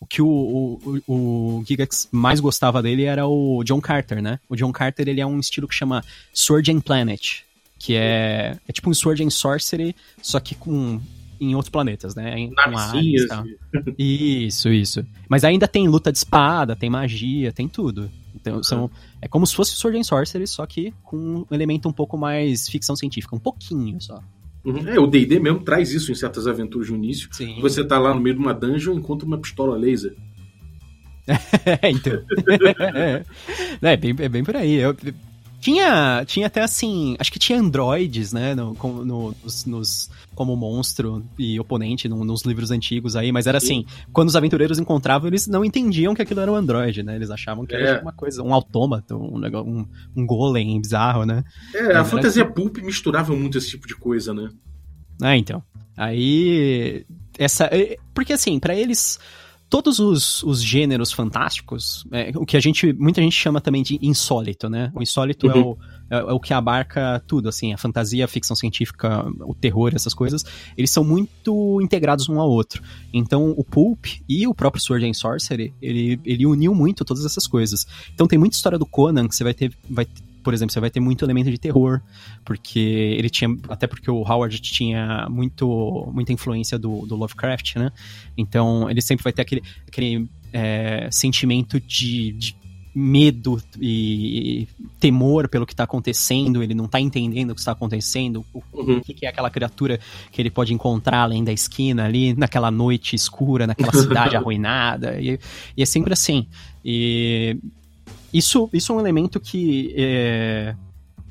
o 0.00 0.06
que 0.06 0.20
o, 0.20 0.26
o, 0.26 1.02
o 1.06 1.64
Gigax 1.66 2.08
mais 2.10 2.40
gostava 2.40 2.82
dele 2.82 3.04
era 3.04 3.26
o 3.26 3.62
John 3.64 3.80
Carter, 3.80 4.22
né? 4.22 4.38
O 4.48 4.56
John 4.56 4.72
Carter, 4.72 5.08
ele 5.08 5.20
é 5.20 5.26
um 5.26 5.40
estilo 5.40 5.66
que 5.66 5.74
chama 5.74 6.04
Sword 6.32 6.70
and 6.70 6.80
Planet, 6.80 7.40
que 7.78 7.94
é, 7.94 8.58
é 8.66 8.72
tipo 8.72 8.90
um 8.90 8.94
Sword 8.94 9.24
and 9.24 9.30
Sorcery, 9.30 9.96
só 10.20 10.38
que 10.38 10.54
com 10.54 11.00
em 11.40 11.54
outros 11.54 11.70
planetas, 11.70 12.14
né? 12.14 12.38
Em, 12.38 12.50
tá? 13.28 13.44
Isso, 13.98 14.70
isso. 14.70 15.06
Mas 15.28 15.44
ainda 15.44 15.68
tem 15.68 15.86
luta 15.88 16.10
de 16.10 16.18
espada, 16.18 16.74
tem 16.74 16.88
magia, 16.88 17.52
tem 17.52 17.68
tudo. 17.68 18.10
Então, 18.34 18.62
são, 18.62 18.90
é 19.20 19.28
como 19.28 19.46
se 19.46 19.54
fosse 19.54 19.76
Sword 19.76 19.98
and 19.98 20.04
Sorcery, 20.04 20.46
só 20.46 20.66
que 20.66 20.92
com 21.02 21.16
um 21.16 21.46
elemento 21.50 21.88
um 21.88 21.92
pouco 21.92 22.16
mais 22.16 22.68
ficção 22.68 22.94
científica, 22.94 23.34
um 23.34 23.40
pouquinho 23.40 24.00
só. 24.00 24.22
Uhum. 24.66 24.88
É, 24.88 24.98
o 24.98 25.06
D&D 25.06 25.38
mesmo 25.38 25.60
traz 25.60 25.92
isso 25.92 26.10
em 26.10 26.14
certas 26.16 26.48
aventuras 26.48 26.90
no 26.90 26.96
início. 26.96 27.28
Sim. 27.30 27.60
Você 27.60 27.84
tá 27.84 28.00
lá 28.00 28.12
no 28.12 28.20
meio 28.20 28.34
de 28.34 28.42
uma 28.42 28.52
dungeon 28.52 28.94
e 28.94 28.96
encontra 28.96 29.24
uma 29.24 29.38
pistola 29.38 29.76
laser. 29.76 30.12
é, 31.80 31.88
então. 31.88 32.12
é, 33.80 33.96
bem, 33.96 34.14
é 34.18 34.28
bem 34.28 34.42
por 34.42 34.56
aí. 34.56 34.74
Eu, 34.74 34.96
tinha, 35.66 36.24
tinha 36.24 36.46
até 36.46 36.62
assim, 36.62 37.16
acho 37.18 37.32
que 37.32 37.40
tinha 37.40 37.58
androides, 37.58 38.32
né, 38.32 38.54
no, 38.54 38.72
no, 39.04 39.34
nos, 39.42 39.66
nos, 39.66 40.10
como 40.32 40.56
monstro 40.56 41.24
e 41.36 41.58
oponente 41.58 42.08
no, 42.08 42.24
nos 42.24 42.42
livros 42.42 42.70
antigos 42.70 43.16
aí, 43.16 43.32
mas 43.32 43.48
era 43.48 43.58
assim, 43.58 43.84
Sim. 43.84 44.04
quando 44.12 44.28
os 44.28 44.36
aventureiros 44.36 44.78
encontravam, 44.78 45.26
eles 45.26 45.48
não 45.48 45.64
entendiam 45.64 46.14
que 46.14 46.22
aquilo 46.22 46.38
era 46.38 46.52
um 46.52 46.54
androide, 46.54 47.02
né, 47.02 47.16
eles 47.16 47.32
achavam 47.32 47.66
que 47.66 47.74
é. 47.74 47.82
era 47.82 48.00
uma 48.00 48.12
coisa, 48.12 48.44
um 48.44 48.54
autômato, 48.54 49.16
um, 49.16 49.44
um, 49.44 49.86
um 50.14 50.24
golem 50.24 50.80
bizarro, 50.80 51.26
né. 51.26 51.42
É, 51.74 51.96
a 51.96 52.04
fantasia 52.04 52.44
assim. 52.44 52.52
pulp 52.52 52.76
misturava 52.78 53.34
muito 53.34 53.58
esse 53.58 53.70
tipo 53.70 53.88
de 53.88 53.96
coisa, 53.96 54.32
né. 54.32 54.48
Ah, 55.20 55.36
então. 55.36 55.60
Aí, 55.96 57.04
essa, 57.36 57.64
é, 57.72 57.96
porque 58.14 58.34
assim, 58.34 58.60
para 58.60 58.76
eles 58.76 59.18
todos 59.68 59.98
os, 59.98 60.42
os 60.42 60.62
gêneros 60.62 61.12
fantásticos, 61.12 62.06
é, 62.12 62.32
o 62.36 62.46
que 62.46 62.56
a 62.56 62.60
gente, 62.60 62.92
muita 62.92 63.20
gente 63.20 63.34
chama 63.34 63.60
também 63.60 63.82
de 63.82 63.98
insólito, 64.00 64.68
né? 64.68 64.92
O 64.94 65.02
insólito 65.02 65.50
é 65.50 65.54
uhum. 65.54 65.60
é, 65.60 65.64
o, 65.64 65.78
é, 66.10 66.16
é, 66.18 66.32
o 66.32 66.40
que 66.40 66.54
abarca 66.54 67.22
tudo, 67.26 67.48
assim, 67.48 67.72
a 67.72 67.78
fantasia, 67.78 68.24
a 68.24 68.28
ficção 68.28 68.54
científica, 68.54 69.24
o 69.40 69.54
terror, 69.54 69.92
essas 69.94 70.14
coisas, 70.14 70.44
eles 70.76 70.90
são 70.90 71.02
muito 71.02 71.80
integrados 71.82 72.28
um 72.28 72.40
ao 72.40 72.48
outro. 72.48 72.82
Então, 73.12 73.50
o 73.56 73.64
Pulp 73.64 74.06
e 74.28 74.46
o 74.46 74.54
próprio 74.54 74.82
Sword 74.82 75.06
and 75.06 75.14
Sorcery, 75.14 75.74
ele, 75.82 76.20
ele 76.24 76.46
uniu 76.46 76.74
muito 76.74 77.04
todas 77.04 77.24
essas 77.24 77.46
coisas. 77.46 77.86
Então, 78.14 78.26
tem 78.26 78.38
muita 78.38 78.56
história 78.56 78.78
do 78.78 78.86
Conan 78.86 79.28
que 79.28 79.34
você 79.34 79.42
vai 79.42 79.54
ter, 79.54 79.72
vai 79.90 80.06
por 80.46 80.54
exemplo, 80.54 80.72
você 80.72 80.78
vai 80.78 80.90
ter 80.90 81.00
muito 81.00 81.24
elemento 81.24 81.50
de 81.50 81.58
terror, 81.58 82.00
porque 82.44 82.78
ele 82.78 83.28
tinha, 83.28 83.50
até 83.68 83.88
porque 83.88 84.08
o 84.08 84.22
Howard 84.22 84.60
tinha 84.60 85.26
muito, 85.28 86.08
muita 86.14 86.32
influência 86.32 86.78
do, 86.78 87.04
do 87.04 87.16
Lovecraft, 87.16 87.74
né? 87.74 87.90
Então 88.38 88.88
ele 88.88 89.02
sempre 89.02 89.24
vai 89.24 89.32
ter 89.32 89.42
aquele, 89.42 89.64
aquele 89.88 90.28
é, 90.52 91.08
sentimento 91.10 91.80
de, 91.80 92.30
de 92.30 92.56
medo 92.94 93.60
e 93.80 94.68
temor 95.00 95.48
pelo 95.48 95.66
que 95.66 95.72
está 95.72 95.82
acontecendo, 95.82 96.62
ele 96.62 96.74
não 96.74 96.84
está 96.84 97.00
entendendo 97.00 97.50
o 97.50 97.54
que 97.56 97.60
está 97.60 97.72
acontecendo, 97.72 98.46
o, 98.54 98.62
uhum. 98.72 99.00
que 99.00 99.26
é 99.26 99.28
aquela 99.28 99.50
criatura 99.50 99.98
que 100.30 100.40
ele 100.40 100.48
pode 100.48 100.72
encontrar 100.72 101.22
além 101.22 101.42
da 101.42 101.52
esquina 101.52 102.04
ali, 102.04 102.34
naquela 102.34 102.70
noite 102.70 103.16
escura, 103.16 103.66
naquela 103.66 103.92
cidade 103.92 104.36
arruinada, 104.38 105.20
e, 105.20 105.40
e, 105.76 105.82
é 105.82 105.86
sempre 105.86 106.12
assim. 106.12 106.46
E 106.84 107.58
isso, 108.36 108.68
isso 108.72 108.92
é 108.92 108.96
um 108.96 109.00
elemento 109.00 109.40
que. 109.40 109.94
É, 109.96 110.74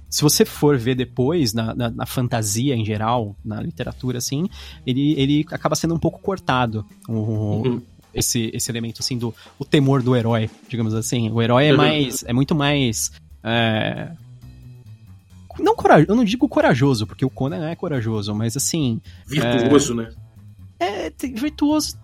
se 0.09 0.21
você 0.21 0.45
for 0.45 0.77
ver 0.77 0.95
depois, 0.95 1.53
na, 1.53 1.75
na, 1.75 1.89
na, 1.89 2.05
fantasia 2.05 2.73
em 2.73 2.85
geral, 2.85 3.35
na 3.43 3.61
literatura, 3.61 4.17
assim, 4.17 4.47
ele, 4.87 5.13
ele 5.19 5.45
acaba 5.51 5.75
sendo 5.75 5.93
um 5.93 5.99
pouco 5.99 6.19
cortado. 6.19 6.85
O, 7.07 7.13
uhum. 7.13 7.81
esse, 8.13 8.49
esse 8.53 8.71
elemento, 8.71 9.01
assim, 9.01 9.17
do 9.17 9.35
o 9.59 9.65
temor 9.65 10.01
do 10.01 10.15
herói, 10.15 10.49
digamos 10.69 10.93
assim. 10.93 11.29
O 11.29 11.41
herói 11.41 11.67
é 11.67 11.71
uhum. 11.71 11.77
mais. 11.77 12.23
é 12.23 12.33
muito 12.33 12.55
mais. 12.55 13.11
É, 13.43 14.11
não 15.59 15.75
corajoso, 15.75 16.11
eu 16.11 16.15
não 16.15 16.23
digo 16.23 16.47
corajoso, 16.47 17.05
porque 17.05 17.25
o 17.25 17.29
Conan 17.29 17.67
é 17.67 17.75
corajoso, 17.75 18.33
mas 18.33 18.55
assim. 18.55 19.01
Virtuoso, 19.27 19.93
é, 19.93 19.95
né? 19.95 20.13
É, 20.79 21.11
virtuoso 21.33 21.97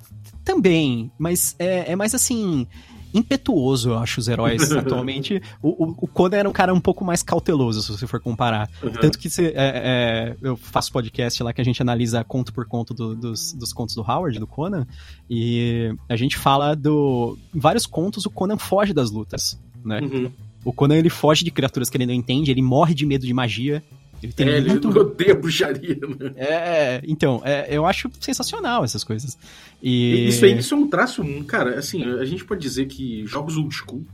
também, 0.44 1.12
mas 1.18 1.56
é, 1.60 1.92
é 1.92 1.96
mais 1.96 2.14
assim 2.14 2.68
impetuoso, 3.14 3.92
eu 3.92 3.98
acho, 3.98 4.20
os 4.20 4.28
heróis 4.28 4.72
atualmente. 4.72 5.42
O, 5.62 5.86
o, 5.86 5.96
o 6.02 6.08
Conan 6.08 6.38
era 6.38 6.50
um 6.50 6.54
cara 6.54 6.74
um 6.74 6.80
pouco 6.80 7.04
mais 7.04 7.24
cauteloso, 7.24 7.82
se 7.82 7.92
você 7.92 8.08
for 8.08 8.20
comparar. 8.20 8.70
Uhum. 8.82 8.92
Tanto 8.92 9.18
que 9.20 9.28
é, 9.40 9.54
é, 9.56 10.38
eu 10.42 10.56
faço 10.58 10.92
podcast 10.92 11.42
lá 11.44 11.54
que 11.54 11.62
a 11.62 11.64
gente 11.64 11.82
analisa 11.82 12.24
conto 12.24 12.54
por 12.54 12.66
conto 12.66 12.94
do, 12.94 13.16
dos, 13.16 13.54
dos 13.54 13.74
contos 13.74 13.96
do 13.96 14.02
Howard, 14.02 14.40
do 14.40 14.48
Conan, 14.48 14.86
e 15.30 15.94
a 16.08 16.16
gente 16.16 16.38
fala 16.38 16.76
do. 16.76 17.38
Em 17.54 17.60
vários 17.60 17.86
contos, 17.86 18.26
o 18.26 18.30
Conan 18.30 18.58
foge 18.58 18.94
das 18.94 19.12
lutas, 19.12 19.60
né? 19.84 20.00
Uhum. 20.02 20.32
O 20.64 20.72
Conan 20.72 20.96
ele 20.96 21.10
foge 21.10 21.44
de 21.44 21.52
criaturas 21.52 21.90
que 21.90 21.98
ele 21.98 22.06
não 22.06 22.14
entende, 22.14 22.52
ele 22.52 22.62
morre 22.62 22.94
de 22.94 23.06
medo 23.06 23.26
de 23.26 23.34
magia. 23.34 23.84
Ele 24.22 24.34
tem 24.34 24.48
é, 24.48 24.62
muito... 24.62 24.90
ele 24.90 25.00
odeia 25.00 25.36
bruxaria, 25.36 25.98
né? 26.00 26.34
É, 26.36 27.02
então, 27.08 27.42
é, 27.44 27.68
eu 27.76 27.86
acho 27.86 28.10
sensacional 28.20 28.84
essas 28.84 29.04
coisas. 29.04 29.38
E... 29.82 30.28
Isso 30.28 30.46
aí 30.46 30.58
isso 30.58 30.74
é 30.74 30.78
um 30.78 30.88
traço, 30.88 31.24
cara, 31.46 31.80
assim, 31.80 32.04
a 32.04 32.26
gente 32.26 32.46
pode 32.46 32.62
dizer 32.62 32.86
que 32.86 33.26
jogos 33.26 33.58
old 33.58 33.74
school, 33.74 34.06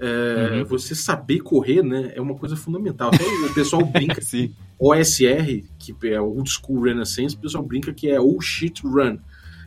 é, 0.00 0.58
uhum. 0.58 0.64
você 0.64 0.94
saber 0.94 1.40
correr, 1.40 1.82
né, 1.82 2.12
é 2.14 2.20
uma 2.20 2.34
coisa 2.34 2.56
fundamental. 2.56 3.10
Até 3.12 3.24
o 3.24 3.54
pessoal 3.54 3.84
brinca, 3.84 4.20
OSR, 4.78 5.64
que 5.78 5.94
é 6.04 6.20
Old 6.20 6.50
School 6.50 6.82
Renaissance, 6.82 7.36
o 7.36 7.38
pessoal 7.38 7.62
brinca 7.64 7.92
que 7.92 8.08
é 8.08 8.20
Old 8.20 8.44
Shit 8.44 8.82
Run. 8.82 9.18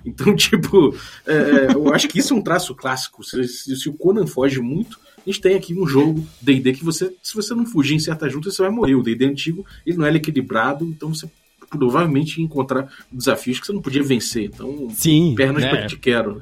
Então, 0.05 0.33
tipo, 0.35 0.95
é, 1.25 1.33
é, 1.33 1.73
eu 1.73 1.93
acho 1.93 2.07
que 2.07 2.19
isso 2.19 2.33
é 2.33 2.37
um 2.37 2.41
traço 2.41 2.75
clássico. 2.75 3.23
Se, 3.23 3.47
se, 3.47 3.75
se 3.75 3.89
o 3.89 3.93
Conan 3.93 4.27
foge 4.27 4.59
muito, 4.59 4.99
a 5.27 5.29
gente 5.29 5.41
tem 5.41 5.55
aqui 5.55 5.73
um 5.77 5.85
jogo 5.85 6.25
D&D 6.41 6.71
que 6.71 6.85
você, 6.85 7.13
se 7.21 7.35
você 7.35 7.53
não 7.53 7.65
fugir 7.65 7.95
em 7.95 7.99
certa 7.99 8.29
junta, 8.29 8.49
você 8.49 8.61
vai 8.61 8.71
morrer. 8.71 8.95
O 8.95 9.03
D&D 9.03 9.25
antigo, 9.25 9.65
ele 9.85 9.97
não 9.97 10.05
é 10.05 10.15
equilibrado, 10.15 10.85
então 10.85 11.13
você 11.13 11.29
provavelmente 11.69 12.37
ia 12.37 12.45
encontrar 12.45 12.89
desafios 13.11 13.59
que 13.59 13.65
você 13.65 13.73
não 13.73 13.81
podia 13.81 14.01
vencer. 14.01 14.45
Então, 14.45 14.89
Sim, 14.93 15.35
pernas 15.35 15.63
né? 15.63 15.69
para 15.69 15.85
te 15.85 15.97
quero. 15.97 16.41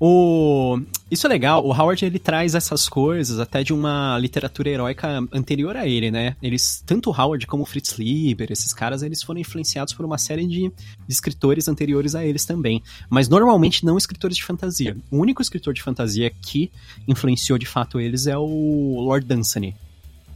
O... 0.00 0.80
Isso 1.10 1.26
é 1.26 1.30
legal, 1.30 1.64
o 1.64 1.70
Howard 1.70 2.04
ele 2.04 2.18
traz 2.18 2.54
essas 2.54 2.88
coisas 2.88 3.38
até 3.38 3.62
de 3.62 3.72
uma 3.72 4.18
literatura 4.18 4.68
heróica 4.68 5.22
anterior 5.32 5.76
a 5.76 5.86
ele, 5.86 6.10
né? 6.10 6.36
Eles, 6.42 6.82
tanto 6.84 7.10
o 7.10 7.12
Howard 7.12 7.46
como 7.46 7.62
o 7.62 7.66
Fritz 7.66 7.98
Lieber, 7.98 8.50
esses 8.50 8.72
caras, 8.72 9.02
eles 9.02 9.22
foram 9.22 9.40
influenciados 9.40 9.94
por 9.94 10.04
uma 10.04 10.18
série 10.18 10.46
de 10.46 10.72
escritores 11.08 11.68
anteriores 11.68 12.14
a 12.14 12.24
eles 12.24 12.44
também. 12.44 12.82
Mas 13.08 13.28
normalmente 13.28 13.84
não 13.84 13.96
escritores 13.96 14.36
de 14.36 14.44
fantasia. 14.44 14.96
O 15.10 15.18
único 15.18 15.40
escritor 15.40 15.72
de 15.72 15.82
fantasia 15.82 16.30
que 16.30 16.70
influenciou 17.06 17.58
de 17.58 17.66
fato 17.66 18.00
eles 18.00 18.26
é 18.26 18.36
o 18.36 19.00
Lord 19.00 19.26
Dunsany, 19.26 19.76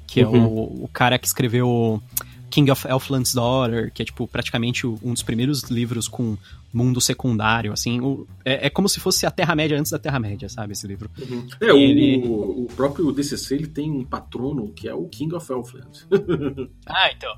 que 0.07 0.23
uhum. 0.23 0.37
é 0.37 0.39
o, 0.39 0.85
o 0.85 0.91
cara 0.93 1.19
que 1.19 1.27
escreveu 1.27 2.01
King 2.51 2.71
of 2.71 2.87
Elfland's 2.87 3.35
Daughter, 3.35 3.93
que 3.93 4.03
é, 4.03 4.05
tipo, 4.05 4.27
praticamente 4.27 4.87
um 4.87 5.13
dos 5.13 5.23
primeiros 5.23 5.65
livros 5.65 6.09
com 6.09 6.37
mundo 6.73 7.01
secundário, 7.01 7.73
assim. 7.73 8.01
O, 8.01 8.27
é, 8.45 8.67
é, 8.67 8.71
como 8.71 8.89
se 8.89 9.01
fosse 9.01 9.27
a 9.27 9.31
Terra-média 9.31 9.79
antes 9.79 9.91
da 9.91 9.99
Terra-média, 9.99 10.49
sabe, 10.49 10.73
esse 10.73 10.87
livro. 10.87 11.11
Uhum. 11.19 11.47
É, 11.61 11.71
ele... 11.71 12.27
o, 12.27 12.65
o, 12.65 12.69
próprio 12.77 13.11
DCC, 13.13 13.55
ele 13.55 13.67
tem 13.67 13.91
um 13.91 14.05
patrono 14.05 14.73
que 14.73 14.89
é 14.89 14.95
o 14.95 15.07
King 15.07 15.35
of 15.35 15.51
Elfland. 15.51 16.07
ah, 16.87 17.11
então. 17.13 17.35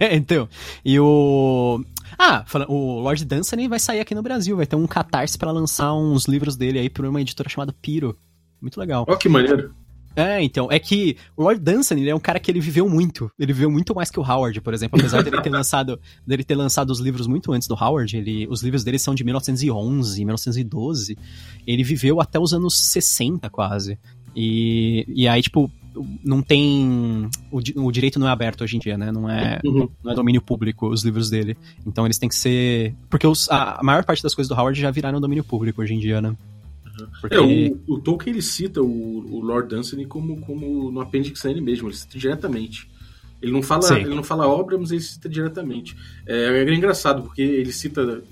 então. 0.12 0.48
E 0.84 0.98
o... 0.98 1.84
Ah, 2.18 2.44
o 2.68 3.00
Lord 3.00 3.24
Dunsany 3.24 3.66
vai 3.66 3.80
sair 3.80 4.00
aqui 4.00 4.14
no 4.14 4.22
Brasil, 4.22 4.56
vai 4.56 4.66
ter 4.66 4.76
um 4.76 4.86
catarse 4.86 5.36
para 5.36 5.50
lançar 5.50 5.92
uns 5.94 6.26
livros 6.26 6.56
dele 6.56 6.78
aí 6.78 6.88
por 6.88 7.04
uma 7.04 7.20
editora 7.20 7.48
chamada 7.48 7.74
Piro. 7.82 8.16
Muito 8.60 8.78
legal. 8.78 9.04
Ó, 9.08 9.12
oh, 9.12 9.16
que 9.16 9.28
maneiro. 9.28 9.74
É, 10.16 10.42
então, 10.42 10.68
é 10.70 10.78
que 10.78 11.16
o 11.36 11.42
Lord 11.42 11.60
Dunsany, 11.60 12.02
ele 12.02 12.10
é 12.10 12.14
um 12.14 12.20
cara 12.20 12.38
que 12.38 12.50
ele 12.50 12.60
viveu 12.60 12.88
muito. 12.88 13.30
Ele 13.38 13.52
viveu 13.52 13.70
muito 13.70 13.94
mais 13.94 14.10
que 14.10 14.20
o 14.20 14.22
Howard, 14.22 14.60
por 14.60 14.72
exemplo. 14.72 14.98
Apesar 14.98 15.22
dele 15.22 15.40
ter 15.40 15.50
lançado, 15.50 16.00
dele 16.26 16.44
ter 16.44 16.54
lançado 16.54 16.90
os 16.90 17.00
livros 17.00 17.26
muito 17.26 17.52
antes 17.52 17.66
do 17.66 17.74
Howard, 17.74 18.16
ele, 18.16 18.46
os 18.48 18.62
livros 18.62 18.84
dele 18.84 18.98
são 18.98 19.14
de 19.14 19.24
1911, 19.24 20.24
1912. 20.24 21.18
Ele 21.66 21.82
viveu 21.82 22.20
até 22.20 22.38
os 22.38 22.54
anos 22.54 22.78
60, 22.90 23.50
quase. 23.50 23.98
E, 24.36 25.04
e 25.08 25.26
aí, 25.26 25.42
tipo, 25.42 25.70
não 26.24 26.42
tem. 26.42 27.28
O, 27.50 27.86
o 27.86 27.92
direito 27.92 28.18
não 28.18 28.28
é 28.28 28.30
aberto 28.30 28.62
hoje 28.62 28.76
em 28.76 28.80
dia, 28.80 28.96
né? 28.96 29.12
Não 29.12 29.28
é, 29.28 29.60
uhum. 29.64 29.88
não 30.02 30.12
é 30.12 30.14
domínio 30.14 30.42
público 30.42 30.88
os 30.88 31.04
livros 31.04 31.30
dele. 31.30 31.56
Então 31.86 32.04
eles 32.04 32.18
têm 32.18 32.28
que 32.28 32.34
ser. 32.34 32.94
Porque 33.08 33.26
os, 33.26 33.50
a, 33.50 33.80
a 33.80 33.82
maior 33.82 34.04
parte 34.04 34.22
das 34.22 34.34
coisas 34.34 34.48
do 34.48 34.58
Howard 34.58 34.80
já 34.80 34.90
viraram 34.90 35.20
domínio 35.20 35.44
público 35.44 35.82
hoje 35.82 35.94
em 35.94 35.98
dia, 35.98 36.20
né? 36.20 36.36
Porque... 37.20 37.34
É, 37.34 37.40
o, 37.40 37.80
o, 37.86 38.00
Tolkien 38.00 38.34
ele 38.34 38.42
cita 38.42 38.82
o, 38.82 38.86
o 38.86 39.40
Lord 39.40 39.74
Dunsany 39.74 40.06
como, 40.06 40.40
como 40.40 40.90
no 40.90 41.00
Appendix 41.00 41.44
N 41.44 41.60
mesmo, 41.60 41.88
ele 41.88 41.96
cita 41.96 42.18
diretamente. 42.18 42.88
Ele 43.42 43.52
não 43.52 43.62
fala, 43.62 43.98
ele 43.98 44.14
não 44.14 44.22
fala 44.22 44.48
obra, 44.48 44.78
mas 44.78 44.90
ele 44.90 45.00
cita 45.00 45.28
diretamente. 45.28 45.96
É, 46.26 46.64
é 46.64 46.74
engraçado, 46.74 47.22
porque 47.22 47.42
ele 47.42 47.72
cita 47.72 48.22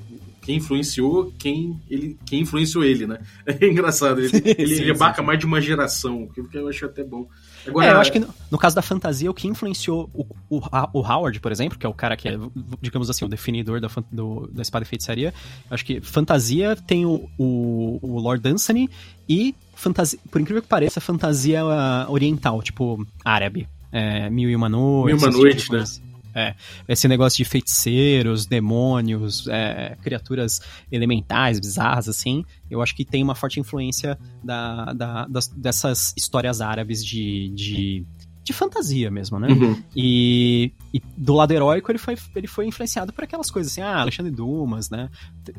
quem 0.40 0.56
influenciou 0.56 1.32
quem 1.38 1.80
ele 1.88 2.18
quem 2.26 2.40
influenciou 2.40 2.84
ele, 2.84 3.06
né? 3.06 3.20
É 3.46 3.66
engraçado, 3.66 4.20
ele, 4.20 4.30
ele, 4.58 4.74
sim, 4.74 4.82
ele 4.82 4.90
abarca 4.90 5.22
mais 5.22 5.38
de 5.38 5.46
uma 5.46 5.60
geração, 5.60 6.24
o 6.24 6.48
que 6.48 6.56
eu 6.56 6.68
acho 6.68 6.84
até 6.84 7.04
bom. 7.04 7.28
Agora, 7.66 7.86
é, 7.86 7.92
eu 7.92 8.00
acho 8.00 8.12
que 8.12 8.18
no, 8.18 8.28
no, 8.50 8.58
caso 8.58 8.74
da 8.74 8.82
fantasia, 8.82 9.30
o 9.30 9.34
que 9.34 9.46
influenciou 9.46 10.10
o, 10.12 10.26
o, 10.50 10.60
o, 10.92 11.00
Howard, 11.00 11.38
por 11.40 11.52
exemplo, 11.52 11.78
que 11.78 11.86
é 11.86 11.88
o 11.88 11.94
cara 11.94 12.16
que 12.16 12.28
é, 12.28 12.38
digamos 12.80 13.08
assim, 13.08 13.24
o 13.24 13.28
definidor 13.28 13.80
da, 13.80 13.88
do, 14.10 14.48
da 14.52 14.62
espada 14.62 14.84
e 14.84 14.88
feitiçaria, 14.88 15.32
acho 15.70 15.84
que 15.84 16.00
fantasia 16.00 16.76
tem 16.76 17.06
o, 17.06 17.28
o, 17.38 17.98
o 18.02 18.18
Lord 18.18 18.42
Dunsany 18.42 18.90
e 19.28 19.54
fantasia, 19.74 20.18
por 20.30 20.40
incrível 20.40 20.62
que 20.62 20.68
pareça, 20.68 21.00
fantasia 21.00 21.62
oriental, 22.08 22.62
tipo 22.62 23.06
árabe. 23.24 23.68
É, 23.90 24.30
Mil 24.30 24.48
e 24.48 24.56
Uma 24.56 24.68
Noites. 24.68 25.20
Mil 25.20 25.30
e 25.30 25.32
Uma 25.32 25.38
Noite, 25.38 25.62
tipo 25.62 25.76
né? 25.76 25.84
É, 26.34 26.54
esse 26.88 27.06
negócio 27.08 27.36
de 27.36 27.44
feiticeiros, 27.44 28.46
demônios, 28.46 29.46
é, 29.48 29.96
criaturas 30.02 30.60
elementais, 30.90 31.60
bizarras, 31.60 32.08
assim, 32.08 32.44
eu 32.70 32.80
acho 32.82 32.94
que 32.94 33.04
tem 33.04 33.22
uma 33.22 33.34
forte 33.34 33.60
influência 33.60 34.18
da, 34.42 34.92
da 34.92 35.26
das, 35.26 35.48
dessas 35.48 36.14
histórias 36.16 36.60
árabes 36.60 37.04
de, 37.04 37.48
de, 37.50 38.06
de 38.42 38.52
fantasia 38.52 39.10
mesmo, 39.10 39.38
né? 39.38 39.48
Uhum. 39.48 39.82
E, 39.94 40.72
e, 40.92 41.00
do 41.16 41.34
lado 41.34 41.52
heróico 41.52 41.90
ele 41.90 41.98
foi, 41.98 42.16
ele 42.34 42.46
foi 42.46 42.66
influenciado 42.66 43.12
por 43.12 43.24
aquelas 43.24 43.50
coisas 43.50 43.72
assim, 43.72 43.80
ah, 43.80 44.00
Alexandre 44.00 44.32
Dumas, 44.32 44.90
né? 44.90 45.08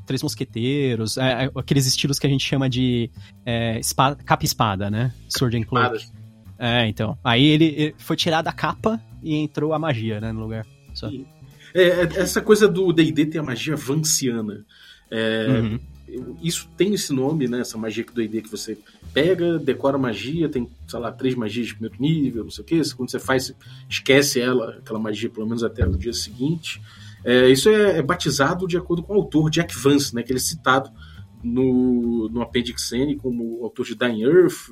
Três 0.06 0.22
Mosqueteiros, 0.24 1.18
é, 1.18 1.46
é 1.46 1.52
aqueles 1.56 1.86
estilos 1.86 2.20
que 2.20 2.28
a 2.28 2.30
gente 2.30 2.46
chama 2.46 2.70
de 2.70 3.10
é, 3.46 3.80
espada, 3.80 4.16
capa 4.24 4.46
espada, 4.46 4.90
né? 4.90 5.14
Sword 5.30 5.58
and 5.58 5.64
Cloak. 5.64 6.06
É, 6.58 6.88
então. 6.88 7.18
Aí 7.24 7.44
ele, 7.44 7.66
ele 7.66 7.96
foi 7.98 8.16
tirar 8.16 8.42
da 8.42 8.52
capa 8.52 9.02
e 9.24 9.36
entrou 9.36 9.74
a 9.74 9.80
magia, 9.80 10.20
né, 10.20 10.32
no 10.32 10.42
lugar. 10.42 10.66
É, 11.74 11.84
é 11.84 12.02
essa 12.18 12.42
coisa 12.42 12.68
do 12.68 12.92
D&D 12.92 13.26
tem 13.28 13.42
a 13.42 13.44
magia 13.44 13.76
vanciana. 13.76 14.66
É, 15.10 15.48
uhum. 15.50 15.80
Isso 16.42 16.70
tem 16.78 16.94
esse 16.94 17.12
nome, 17.12 17.48
né? 17.48 17.62
Essa 17.62 17.78
magia 17.78 18.04
do 18.04 18.14
D&D 18.14 18.42
que 18.42 18.50
você 18.50 18.78
pega, 19.14 19.58
decora 19.58 19.98
magia, 19.98 20.50
tem, 20.50 20.70
sei 20.88 21.00
lá, 21.00 21.12
três 21.12 21.34
magias 21.34 21.68
de 21.68 21.74
primeiro 21.74 21.96
nível, 22.00 22.44
não 22.44 22.52
sei 22.52 22.64
o 22.64 22.66
que. 22.66 22.96
Quando 22.96 23.10
você 23.10 23.20
faz, 23.20 23.54
esquece 23.90 24.40
ela, 24.40 24.78
aquela 24.78 25.00
magia, 25.00 25.30
pelo 25.30 25.48
menos 25.48 25.64
até 25.64 25.86
no 25.86 25.98
dia 25.98 26.14
seguinte. 26.14 26.82
É, 27.24 27.50
isso 27.50 27.70
é, 27.70 27.98
é, 27.98 28.02
batizado 28.02 28.68
de 28.68 28.78
acordo 28.78 29.02
com 29.02 29.14
o 29.14 29.18
autor 29.18 29.50
Jack 29.50 29.76
Vance, 29.76 30.14
né? 30.14 30.22
Que 30.22 30.32
ele 30.32 30.40
é 30.40 30.42
citado 30.42 30.92
no, 31.44 32.30
no 32.30 32.42
Appendix 32.42 32.92
N 32.92 33.16
como 33.16 33.64
autor 33.64 33.86
de 33.86 33.96
Dying 33.96 34.24
Earth 34.24 34.70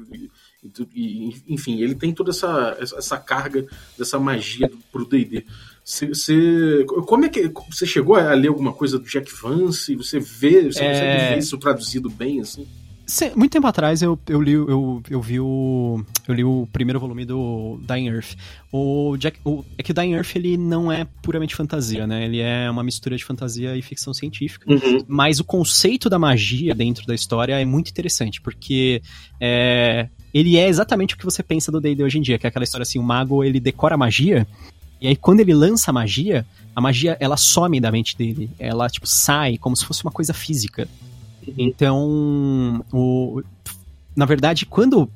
e, 0.93 1.35
enfim, 1.47 1.81
ele 1.81 1.95
tem 1.95 2.13
toda 2.13 2.29
essa, 2.29 2.77
essa 2.79 3.17
carga 3.17 3.65
dessa 3.97 4.19
magia 4.19 4.69
pro 4.91 5.05
D&D. 5.05 5.45
Você, 5.83 6.85
como 6.85 7.25
é 7.25 7.29
que 7.29 7.51
você 7.69 7.85
chegou 7.85 8.15
a 8.15 8.33
ler 8.33 8.49
alguma 8.49 8.71
coisa 8.71 8.99
do 8.99 9.05
Jack 9.05 9.31
Vance? 9.41 9.95
Você 9.95 10.19
vê, 10.19 10.71
você 10.71 10.83
é... 10.83 10.91
consegue 10.91 11.33
ver 11.33 11.39
isso 11.39 11.57
traduzido 11.57 12.09
bem 12.09 12.39
assim? 12.39 12.67
Muito 13.35 13.51
tempo 13.51 13.67
atrás 13.67 14.01
eu, 14.01 14.17
eu, 14.29 14.41
li, 14.41 14.53
eu, 14.53 15.03
eu 15.09 15.21
vi 15.21 15.37
o. 15.37 16.01
Eu 16.25 16.33
li 16.33 16.43
o 16.45 16.65
primeiro 16.71 16.97
volume 16.97 17.25
do 17.25 17.77
Dying 17.85 18.07
Earth. 18.07 18.37
O 18.71 19.17
Jack. 19.17 19.37
O, 19.43 19.65
é 19.77 19.83
que 19.83 19.91
o 19.91 19.93
Dying 19.93 20.13
Earth 20.13 20.33
ele 20.35 20.55
não 20.55 20.89
é 20.89 21.05
puramente 21.21 21.53
fantasia, 21.53 22.07
né? 22.07 22.23
Ele 22.23 22.39
é 22.39 22.69
uma 22.71 22.83
mistura 22.83 23.17
de 23.17 23.25
fantasia 23.25 23.75
e 23.75 23.81
ficção 23.81 24.13
científica. 24.13 24.71
Uhum. 24.71 25.03
Mas 25.07 25.41
o 25.41 25.43
conceito 25.43 26.09
da 26.09 26.17
magia 26.17 26.73
dentro 26.73 27.05
da 27.05 27.13
história 27.13 27.59
é 27.59 27.65
muito 27.65 27.89
interessante, 27.89 28.39
porque 28.39 29.01
é, 29.41 30.07
ele 30.33 30.57
é 30.57 30.67
exatamente 30.67 31.15
o 31.15 31.17
que 31.17 31.25
você 31.25 31.43
pensa 31.43 31.71
do 31.71 31.81
D&D 31.81 32.03
hoje 32.03 32.17
em 32.17 32.21
dia, 32.21 32.37
que 32.37 32.45
é 32.45 32.49
aquela 32.49 32.63
história 32.63 32.83
assim, 32.83 32.99
o 32.99 33.03
mago 33.03 33.43
ele 33.43 33.59
decora 33.59 33.95
a 33.95 33.97
magia, 33.97 34.47
e 34.99 35.07
aí 35.07 35.15
quando 35.15 35.39
ele 35.39 35.53
lança 35.53 35.91
a 35.91 35.93
magia, 35.93 36.45
a 36.75 36.81
magia 36.81 37.17
ela 37.19 37.37
some 37.37 37.79
da 37.79 37.91
mente 37.91 38.17
dele, 38.17 38.49
ela 38.59 38.89
tipo 38.89 39.07
sai 39.07 39.57
como 39.57 39.75
se 39.75 39.85
fosse 39.85 40.03
uma 40.03 40.11
coisa 40.11 40.33
física. 40.33 40.87
Uhum. 41.45 41.53
Então, 41.57 42.85
o, 42.91 43.41
na 44.15 44.25
verdade, 44.25 44.65
quando 44.65 45.09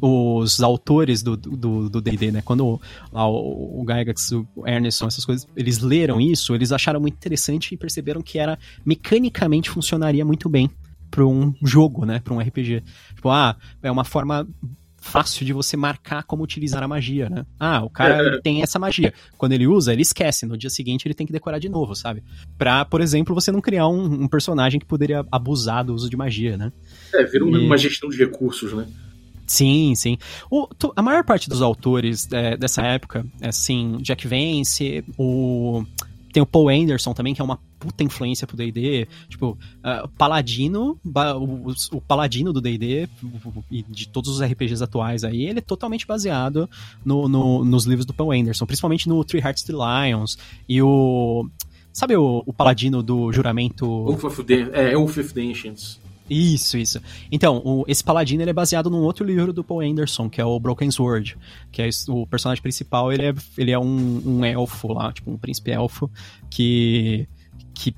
os 0.00 0.60
autores 0.62 1.22
do 1.22 1.36
D&D, 1.36 2.26
do, 2.26 2.32
né? 2.32 2.42
Quando 2.42 2.80
lá, 3.10 3.26
o, 3.26 3.80
o 3.80 3.84
Gygax, 3.86 4.32
o 4.32 4.46
Ernestson, 4.66 5.06
essas 5.06 5.24
coisas, 5.24 5.48
eles 5.56 5.78
leram 5.78 6.20
isso, 6.20 6.54
eles 6.54 6.72
acharam 6.72 7.00
muito 7.00 7.14
interessante 7.14 7.74
e 7.74 7.76
perceberam 7.76 8.20
que 8.20 8.38
era 8.38 8.58
mecanicamente 8.84 9.70
funcionaria 9.70 10.24
muito 10.24 10.48
bem 10.48 10.70
para 11.14 11.24
um 11.24 11.54
jogo, 11.62 12.04
né? 12.04 12.18
Para 12.18 12.34
um 12.34 12.40
RPG. 12.40 12.82
Tipo, 13.14 13.30
ah, 13.30 13.56
é 13.80 13.90
uma 13.90 14.02
forma 14.02 14.48
fácil 14.96 15.46
de 15.46 15.52
você 15.52 15.76
marcar 15.76 16.24
como 16.24 16.42
utilizar 16.42 16.82
a 16.82 16.88
magia, 16.88 17.28
né? 17.28 17.46
Ah, 17.60 17.84
o 17.84 17.90
cara 17.90 18.40
tem 18.42 18.62
essa 18.62 18.80
magia. 18.80 19.14
Quando 19.38 19.52
ele 19.52 19.66
usa, 19.66 19.92
ele 19.92 20.02
esquece. 20.02 20.44
No 20.44 20.56
dia 20.56 20.70
seguinte 20.70 21.06
ele 21.06 21.14
tem 21.14 21.24
que 21.24 21.32
decorar 21.32 21.60
de 21.60 21.68
novo, 21.68 21.94
sabe? 21.94 22.24
Pra, 22.58 22.84
por 22.84 23.00
exemplo, 23.00 23.32
você 23.32 23.52
não 23.52 23.60
criar 23.60 23.86
um, 23.86 24.24
um 24.24 24.26
personagem 24.26 24.80
que 24.80 24.86
poderia 24.86 25.24
abusar 25.30 25.84
do 25.84 25.94
uso 25.94 26.10
de 26.10 26.16
magia, 26.16 26.56
né? 26.56 26.72
É, 27.14 27.22
vira 27.22 27.44
e... 27.44 27.48
uma 27.48 27.78
gestão 27.78 28.08
de 28.08 28.16
recursos, 28.16 28.72
né? 28.72 28.88
Sim, 29.46 29.94
sim. 29.94 30.18
O, 30.50 30.66
a 30.96 31.02
maior 31.02 31.22
parte 31.22 31.48
dos 31.48 31.62
autores 31.62 32.26
é, 32.32 32.56
dessa 32.56 32.82
época, 32.82 33.24
assim, 33.40 33.98
Jack 34.00 34.26
Vance, 34.26 35.04
o 35.16 35.84
tem 36.34 36.42
o 36.42 36.46
Paul 36.46 36.68
Anderson 36.68 37.14
também, 37.14 37.32
que 37.32 37.40
é 37.40 37.44
uma 37.44 37.60
puta 37.78 38.02
influência 38.02 38.44
pro 38.44 38.56
D&D. 38.56 39.06
Tipo, 39.28 39.56
uh, 39.78 40.08
Paladino, 40.18 40.98
o, 41.04 41.96
o, 41.96 42.00
Paladino 42.00 42.52
do 42.52 42.60
D&D 42.60 43.08
e 43.70 43.84
de 43.84 44.08
todos 44.08 44.28
os 44.28 44.42
RPGs 44.42 44.82
atuais 44.82 45.22
aí, 45.22 45.46
ele 45.46 45.60
é 45.60 45.62
totalmente 45.62 46.04
baseado 46.04 46.68
no, 47.04 47.28
no, 47.28 47.64
nos 47.64 47.84
livros 47.84 48.04
do 48.04 48.12
Paul 48.12 48.32
Anderson, 48.32 48.66
principalmente 48.66 49.08
no 49.08 49.24
Three 49.24 49.40
Hearts 49.40 49.62
Three 49.62 49.78
Lions 49.78 50.36
e 50.68 50.82
o... 50.82 51.48
Sabe 51.92 52.16
o, 52.16 52.42
o 52.44 52.52
Paladino 52.52 53.00
do 53.00 53.32
Juramento... 53.32 53.86
The, 54.44 54.62
é, 54.72 54.96
the 55.32 55.40
Ancients. 55.40 56.00
Isso, 56.28 56.78
isso. 56.78 57.00
Então, 57.30 57.60
o, 57.64 57.84
esse 57.86 58.02
paladino 58.02 58.42
ele 58.42 58.50
é 58.50 58.54
baseado 58.54 58.88
num 58.88 59.02
outro 59.02 59.24
livro 59.24 59.52
do 59.52 59.62
Paul 59.62 59.80
Anderson, 59.80 60.30
que 60.30 60.40
é 60.40 60.44
o 60.44 60.58
Broken 60.58 60.90
Sword, 60.90 61.36
que 61.70 61.82
é 61.82 61.88
o 62.08 62.26
personagem 62.26 62.62
principal, 62.62 63.12
ele 63.12 63.26
é, 63.26 63.34
ele 63.58 63.70
é 63.70 63.78
um, 63.78 64.22
um 64.24 64.44
elfo 64.44 64.92
lá, 64.92 65.12
tipo 65.12 65.30
um 65.30 65.36
príncipe 65.36 65.70
elfo, 65.70 66.10
que 66.50 67.28
que 67.74 67.94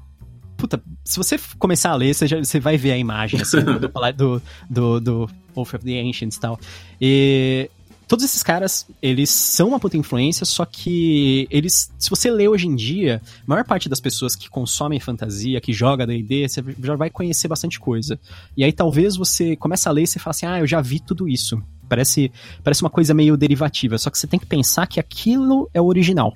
puta, 0.56 0.82
se 1.04 1.18
você 1.18 1.38
começar 1.58 1.90
a 1.90 1.94
ler, 1.94 2.14
você, 2.14 2.26
já, 2.26 2.38
você 2.38 2.58
vai 2.58 2.76
ver 2.76 2.92
a 2.92 2.98
imagem 2.98 3.40
assim, 3.40 3.60
do, 3.60 3.78
do, 3.78 4.42
do, 4.70 5.00
do 5.00 5.30
Wolf 5.54 5.74
of 5.74 5.84
the 5.84 6.00
Ancients 6.00 6.36
e 6.36 6.40
tal. 6.40 6.58
E 7.00 7.70
todos 8.06 8.24
esses 8.24 8.42
caras, 8.42 8.86
eles 9.02 9.30
são 9.30 9.68
uma 9.68 9.80
puta 9.80 9.96
influência, 9.96 10.46
só 10.46 10.64
que 10.64 11.46
eles, 11.50 11.92
se 11.98 12.08
você 12.08 12.30
lê 12.30 12.46
hoje 12.48 12.66
em 12.66 12.74
dia, 12.74 13.20
a 13.24 13.44
maior 13.46 13.64
parte 13.64 13.88
das 13.88 14.00
pessoas 14.00 14.36
que 14.36 14.48
consomem 14.48 15.00
fantasia, 15.00 15.60
que 15.60 15.72
joga 15.72 16.06
D&D, 16.06 16.48
você 16.48 16.64
já 16.82 16.96
vai 16.96 17.10
conhecer 17.10 17.48
bastante 17.48 17.80
coisa. 17.80 18.18
E 18.56 18.62
aí 18.62 18.72
talvez 18.72 19.16
você 19.16 19.56
comece 19.56 19.88
a 19.88 19.92
ler 19.92 20.04
e 20.04 20.06
você 20.06 20.18
fala 20.18 20.30
assim, 20.30 20.46
ah, 20.46 20.60
eu 20.60 20.66
já 20.66 20.80
vi 20.80 21.00
tudo 21.00 21.28
isso. 21.28 21.60
Parece, 21.88 22.32
parece 22.62 22.82
uma 22.82 22.90
coisa 22.90 23.14
meio 23.14 23.36
derivativa, 23.36 23.98
só 23.98 24.10
que 24.10 24.18
você 24.18 24.26
tem 24.26 24.38
que 24.38 24.46
pensar 24.46 24.86
que 24.86 25.00
aquilo 25.00 25.68
é 25.74 25.80
o 25.80 25.86
original. 25.86 26.34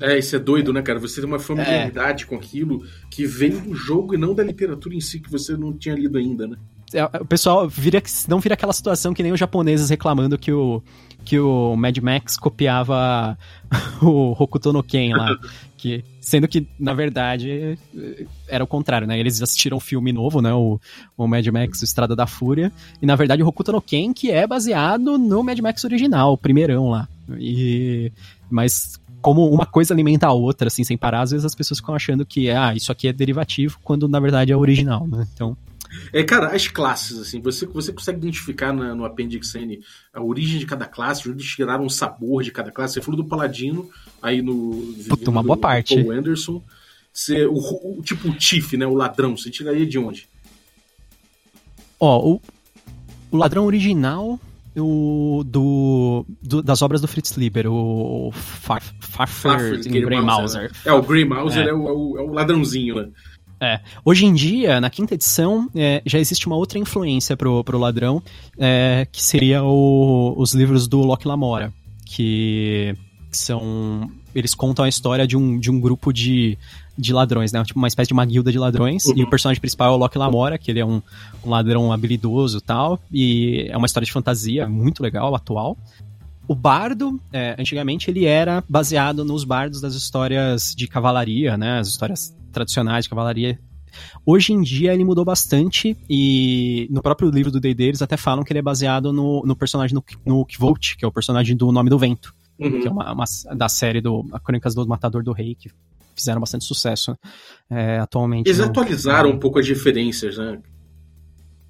É, 0.00 0.18
isso 0.18 0.34
é 0.34 0.38
doido, 0.38 0.72
né, 0.72 0.80
cara? 0.80 0.98
Você 0.98 1.20
tem 1.20 1.28
uma 1.28 1.38
familiaridade 1.38 2.24
é. 2.24 2.26
com 2.26 2.34
aquilo 2.34 2.82
que 3.10 3.26
vem 3.26 3.50
do 3.50 3.74
jogo 3.74 4.14
e 4.14 4.18
não 4.18 4.34
da 4.34 4.42
literatura 4.42 4.94
em 4.94 5.00
si 5.00 5.20
que 5.20 5.30
você 5.30 5.56
não 5.56 5.76
tinha 5.76 5.94
lido 5.94 6.16
ainda, 6.16 6.46
né? 6.46 6.56
É, 6.92 7.04
o 7.04 7.24
pessoal 7.24 7.68
vira, 7.68 8.02
não 8.28 8.40
vira 8.40 8.54
aquela 8.54 8.72
situação 8.72 9.14
que 9.14 9.22
nem 9.22 9.32
os 9.32 9.38
japoneses 9.38 9.88
reclamando 9.88 10.36
que 10.36 10.52
o, 10.52 10.82
que 11.24 11.38
o 11.38 11.76
Mad 11.76 11.96
Max 11.98 12.36
copiava 12.36 13.38
o 14.02 14.34
Hokuto 14.38 14.72
no 14.72 14.82
Ken 14.82 15.14
lá. 15.14 15.36
que, 15.76 16.04
sendo 16.20 16.46
que, 16.46 16.66
na 16.78 16.92
verdade, 16.92 17.78
era 18.48 18.62
o 18.62 18.66
contrário, 18.66 19.06
né? 19.06 19.18
Eles 19.18 19.40
assistiram 19.40 19.76
um 19.76 19.80
filme 19.80 20.12
novo, 20.12 20.42
né? 20.42 20.52
O, 20.52 20.80
o 21.16 21.26
Mad 21.26 21.46
Max, 21.46 21.80
o 21.80 21.84
Estrada 21.84 22.14
da 22.14 22.26
Fúria. 22.26 22.72
E, 23.00 23.06
na 23.06 23.16
verdade, 23.16 23.42
o 23.42 23.46
Hokuto 23.46 23.72
no 23.72 23.80
Ken, 23.80 24.12
que 24.12 24.30
é 24.30 24.46
baseado 24.46 25.16
no 25.16 25.42
Mad 25.42 25.58
Max 25.60 25.84
original, 25.84 26.32
o 26.32 26.38
primeirão 26.38 26.90
lá. 26.90 27.08
E, 27.38 28.12
mas 28.50 29.00
como 29.22 29.48
uma 29.50 29.66
coisa 29.66 29.94
alimenta 29.94 30.26
a 30.26 30.32
outra, 30.32 30.68
assim, 30.68 30.82
sem 30.82 30.96
parar, 30.96 31.22
às 31.22 31.30
vezes 31.30 31.44
as 31.44 31.54
pessoas 31.54 31.78
ficam 31.78 31.94
achando 31.94 32.26
que, 32.26 32.50
ah, 32.50 32.74
isso 32.74 32.90
aqui 32.90 33.06
é 33.06 33.12
derivativo, 33.12 33.78
quando 33.84 34.08
na 34.08 34.18
verdade 34.18 34.52
é 34.52 34.56
original, 34.56 35.06
né? 35.06 35.26
Então... 35.34 35.56
É, 36.12 36.22
cara, 36.22 36.54
as 36.54 36.68
classes, 36.68 37.18
assim, 37.18 37.40
você, 37.40 37.66
você 37.66 37.92
consegue 37.92 38.18
identificar 38.18 38.72
na, 38.72 38.94
no 38.94 39.04
Appendix 39.04 39.54
N 39.54 39.80
a 40.12 40.22
origem 40.22 40.58
de 40.58 40.66
cada 40.66 40.86
classe, 40.86 41.28
onde 41.28 41.44
tiraram 41.44 41.84
o 41.84 41.90
sabor 41.90 42.42
de 42.42 42.50
cada 42.50 42.70
classe. 42.70 42.94
Você 42.94 43.02
falou 43.02 43.22
do 43.22 43.28
Paladino, 43.28 43.88
aí 44.22 44.42
no. 44.42 44.94
Puta, 45.08 45.30
uma 45.30 45.42
boa 45.42 45.56
parte. 45.56 45.94
O 46.00 46.10
Anderson. 46.10 46.62
Você, 47.12 47.44
o, 47.44 47.54
o, 47.54 48.02
tipo 48.02 48.28
o 48.28 48.34
Tiff, 48.34 48.76
né? 48.76 48.86
O 48.86 48.94
ladrão, 48.94 49.36
você 49.36 49.50
tiraria 49.50 49.86
de 49.86 49.98
onde? 49.98 50.28
Ó, 51.98 52.34
o, 52.34 52.42
o 53.32 53.36
ladrão 53.36 53.66
original 53.66 54.38
o, 54.76 55.42
do, 55.44 56.24
do, 56.40 56.62
das 56.62 56.82
obras 56.82 57.00
do 57.00 57.08
Fritz 57.08 57.32
Lieber, 57.32 57.66
o 57.66 58.30
Farfer 58.32 59.80
em 59.86 60.00
Grey 60.00 60.20
Mauser. 60.20 60.70
É, 60.84 60.92
o 60.92 61.02
Grey 61.02 61.24
Mauser 61.24 61.66
é. 61.66 61.70
é. 61.70 61.74
o, 61.74 62.18
é 62.18 62.22
o 62.22 62.32
ladrãozinho, 62.32 62.94
né? 62.96 63.08
É. 63.60 63.78
Hoje 64.04 64.24
em 64.24 64.32
dia, 64.32 64.80
na 64.80 64.88
quinta 64.88 65.14
edição, 65.14 65.68
é, 65.74 66.00
já 66.06 66.18
existe 66.18 66.46
uma 66.46 66.56
outra 66.56 66.78
influência 66.78 67.36
pro, 67.36 67.62
pro 67.62 67.78
ladrão, 67.78 68.22
é, 68.58 69.06
que 69.12 69.22
seria 69.22 69.62
o, 69.62 70.34
os 70.36 70.54
livros 70.54 70.88
do 70.88 71.00
Locke 71.00 71.28
Lamora, 71.28 71.72
que, 72.06 72.96
que, 73.30 73.36
são... 73.36 74.10
Eles 74.34 74.54
contam 74.54 74.84
a 74.84 74.88
história 74.88 75.26
de 75.26 75.36
um, 75.36 75.58
de 75.58 75.70
um 75.70 75.78
grupo 75.78 76.12
de, 76.12 76.56
de 76.96 77.12
ladrões, 77.12 77.52
né? 77.52 77.62
Tipo 77.64 77.78
uma 77.78 77.88
espécie 77.88 78.08
de 78.08 78.14
uma 78.14 78.24
guilda 78.24 78.50
de 78.50 78.58
ladrões. 78.58 79.04
Uhum. 79.04 79.14
E 79.16 79.24
o 79.24 79.28
personagem 79.28 79.60
principal 79.60 79.92
é 79.92 79.96
o 79.96 79.98
Locke 79.98 80.16
Lamora, 80.16 80.56
que 80.56 80.70
ele 80.70 80.80
é 80.80 80.86
um, 80.86 81.02
um 81.44 81.50
ladrão 81.50 81.92
habilidoso 81.92 82.58
e 82.58 82.60
tal. 82.60 83.00
E 83.12 83.66
é 83.68 83.76
uma 83.76 83.86
história 83.86 84.06
de 84.06 84.12
fantasia 84.12 84.68
muito 84.68 85.02
legal, 85.02 85.34
atual. 85.34 85.76
O 86.46 86.54
bardo, 86.54 87.20
é, 87.32 87.56
antigamente, 87.58 88.10
ele 88.10 88.24
era 88.24 88.62
baseado 88.68 89.24
nos 89.24 89.44
bardos 89.44 89.80
das 89.80 89.94
histórias 89.94 90.74
de 90.76 90.86
cavalaria, 90.86 91.56
né? 91.56 91.80
As 91.80 91.88
histórias 91.88 92.34
tradicionais 92.50 93.04
de 93.04 93.10
cavalaria. 93.10 93.58
Hoje 94.24 94.52
em 94.52 94.62
dia 94.62 94.94
ele 94.94 95.04
mudou 95.04 95.24
bastante 95.24 95.96
e 96.08 96.86
no 96.90 97.02
próprio 97.02 97.30
livro 97.30 97.50
do 97.50 97.60
D&D 97.60 97.84
eles 97.84 98.02
até 98.02 98.16
falam 98.16 98.44
que 98.44 98.52
ele 98.52 98.60
é 98.60 98.62
baseado 98.62 99.12
no, 99.12 99.42
no 99.44 99.56
personagem 99.56 99.94
no, 99.94 100.04
no 100.24 100.46
Kvolt, 100.46 100.96
que 100.96 101.04
é 101.04 101.08
o 101.08 101.12
personagem 101.12 101.56
do 101.56 101.72
Nome 101.72 101.90
do 101.90 101.98
Vento, 101.98 102.34
uhum. 102.58 102.80
que 102.80 102.86
é 102.86 102.90
uma, 102.90 103.12
uma, 103.12 103.24
da 103.56 103.68
série 103.68 104.00
do 104.00 104.26
a 104.32 104.38
Crônicas 104.38 104.74
do 104.74 104.86
Matador 104.86 105.22
do 105.22 105.32
Rei, 105.32 105.54
que 105.54 105.70
fizeram 106.14 106.40
bastante 106.40 106.64
sucesso 106.64 107.16
é, 107.68 107.98
atualmente. 107.98 108.46
Eles 108.46 108.60
atualizaram 108.60 109.30
um 109.30 109.38
pouco 109.38 109.58
as 109.58 109.66
diferenças, 109.66 110.36
né? 110.36 110.60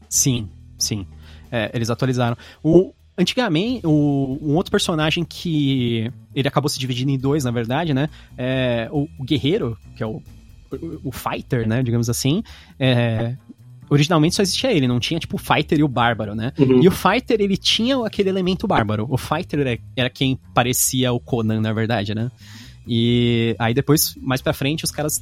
Sim, 0.09 0.49
sim. 0.77 1.07
É, 1.51 1.71
eles 1.73 1.89
atualizaram. 1.89 2.37
O, 2.63 2.93
antigamente, 3.17 3.87
o, 3.87 4.39
um 4.43 4.57
outro 4.57 4.71
personagem 4.71 5.25
que 5.25 6.11
ele 6.35 6.49
acabou 6.49 6.69
se 6.69 6.79
dividindo 6.79 7.11
em 7.11 7.19
dois, 7.19 7.45
na 7.45 7.51
verdade, 7.51 7.95
né? 7.95 8.09
É, 8.37 8.89
o, 8.91 9.09
o 9.19 9.25
guerreiro, 9.25 9.79
que 9.97 10.03
é 10.03 10.07
o, 10.07 10.21
o 11.05 11.13
fighter, 11.13 11.67
né? 11.67 11.83
Digamos 11.83 12.09
assim. 12.09 12.43
É, 12.79 13.37
originalmente 13.91 14.37
só 14.37 14.43
existia 14.43 14.73
ele, 14.73 14.87
não 14.87 15.01
tinha 15.01 15.19
tipo 15.19 15.37
o 15.37 15.39
Fighter 15.39 15.81
e 15.81 15.83
o 15.83 15.89
Bárbaro, 15.89 16.35
né? 16.35 16.53
Uhum. 16.57 16.81
E 16.81 16.87
o 16.87 16.93
Fighter, 16.93 17.41
ele 17.41 17.57
tinha 17.57 18.07
aquele 18.07 18.29
elemento 18.29 18.67
bárbaro. 18.67 19.07
O 19.11 19.19
Fighter 19.19 19.61
era, 19.61 19.79
era, 19.97 20.09
quem 20.09 20.39
parecia 20.55 21.13
o 21.13 21.19
Conan, 21.19 21.61
na 21.61 21.73
verdade, 21.73 22.15
né? 22.15 22.31
E 22.87 23.55
aí 23.59 23.75
depois, 23.75 24.15
mais 24.23 24.41
pra 24.41 24.53
frente, 24.53 24.85
os 24.85 24.93
caras 24.93 25.21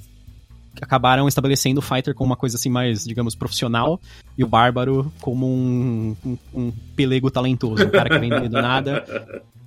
acabaram 0.80 1.26
estabelecendo 1.26 1.80
o 1.80 1.82
Fighter 1.82 2.14
como 2.14 2.30
uma 2.30 2.36
coisa 2.36 2.56
assim 2.56 2.68
mais, 2.68 3.04
digamos, 3.04 3.34
profissional 3.34 4.00
e 4.36 4.44
o 4.44 4.46
Bárbaro 4.46 5.12
como 5.20 5.46
um, 5.46 6.16
um, 6.24 6.38
um 6.54 6.72
pelego 6.94 7.30
talentoso, 7.30 7.84
um 7.84 7.90
cara 7.90 8.08
que 8.10 8.18
vem 8.18 8.30
do 8.30 8.62
nada, 8.62 9.04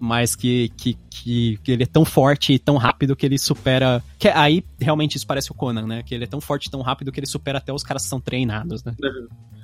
mas 0.00 0.34
que, 0.34 0.70
que, 0.70 0.96
que, 1.10 1.60
que, 1.62 1.72
ele 1.72 1.82
é 1.82 1.86
tão 1.86 2.06
forte 2.06 2.54
e 2.54 2.58
tão 2.58 2.78
rápido 2.78 3.14
que 3.14 3.26
ele 3.26 3.38
supera. 3.38 4.02
Que 4.18 4.28
aí 4.28 4.64
realmente 4.80 5.16
isso 5.16 5.26
parece 5.26 5.52
o 5.52 5.54
Conan, 5.54 5.86
né? 5.86 6.02
Que 6.02 6.14
ele 6.14 6.24
é 6.24 6.26
tão 6.26 6.40
forte 6.40 6.66
e 6.66 6.70
tão 6.70 6.80
rápido 6.80 7.12
que 7.12 7.20
ele 7.20 7.26
supera 7.26 7.58
até 7.58 7.70
os 7.70 7.82
caras 7.82 8.04
que 8.04 8.08
são 8.08 8.18
treinados, 8.18 8.82
né? 8.82 8.94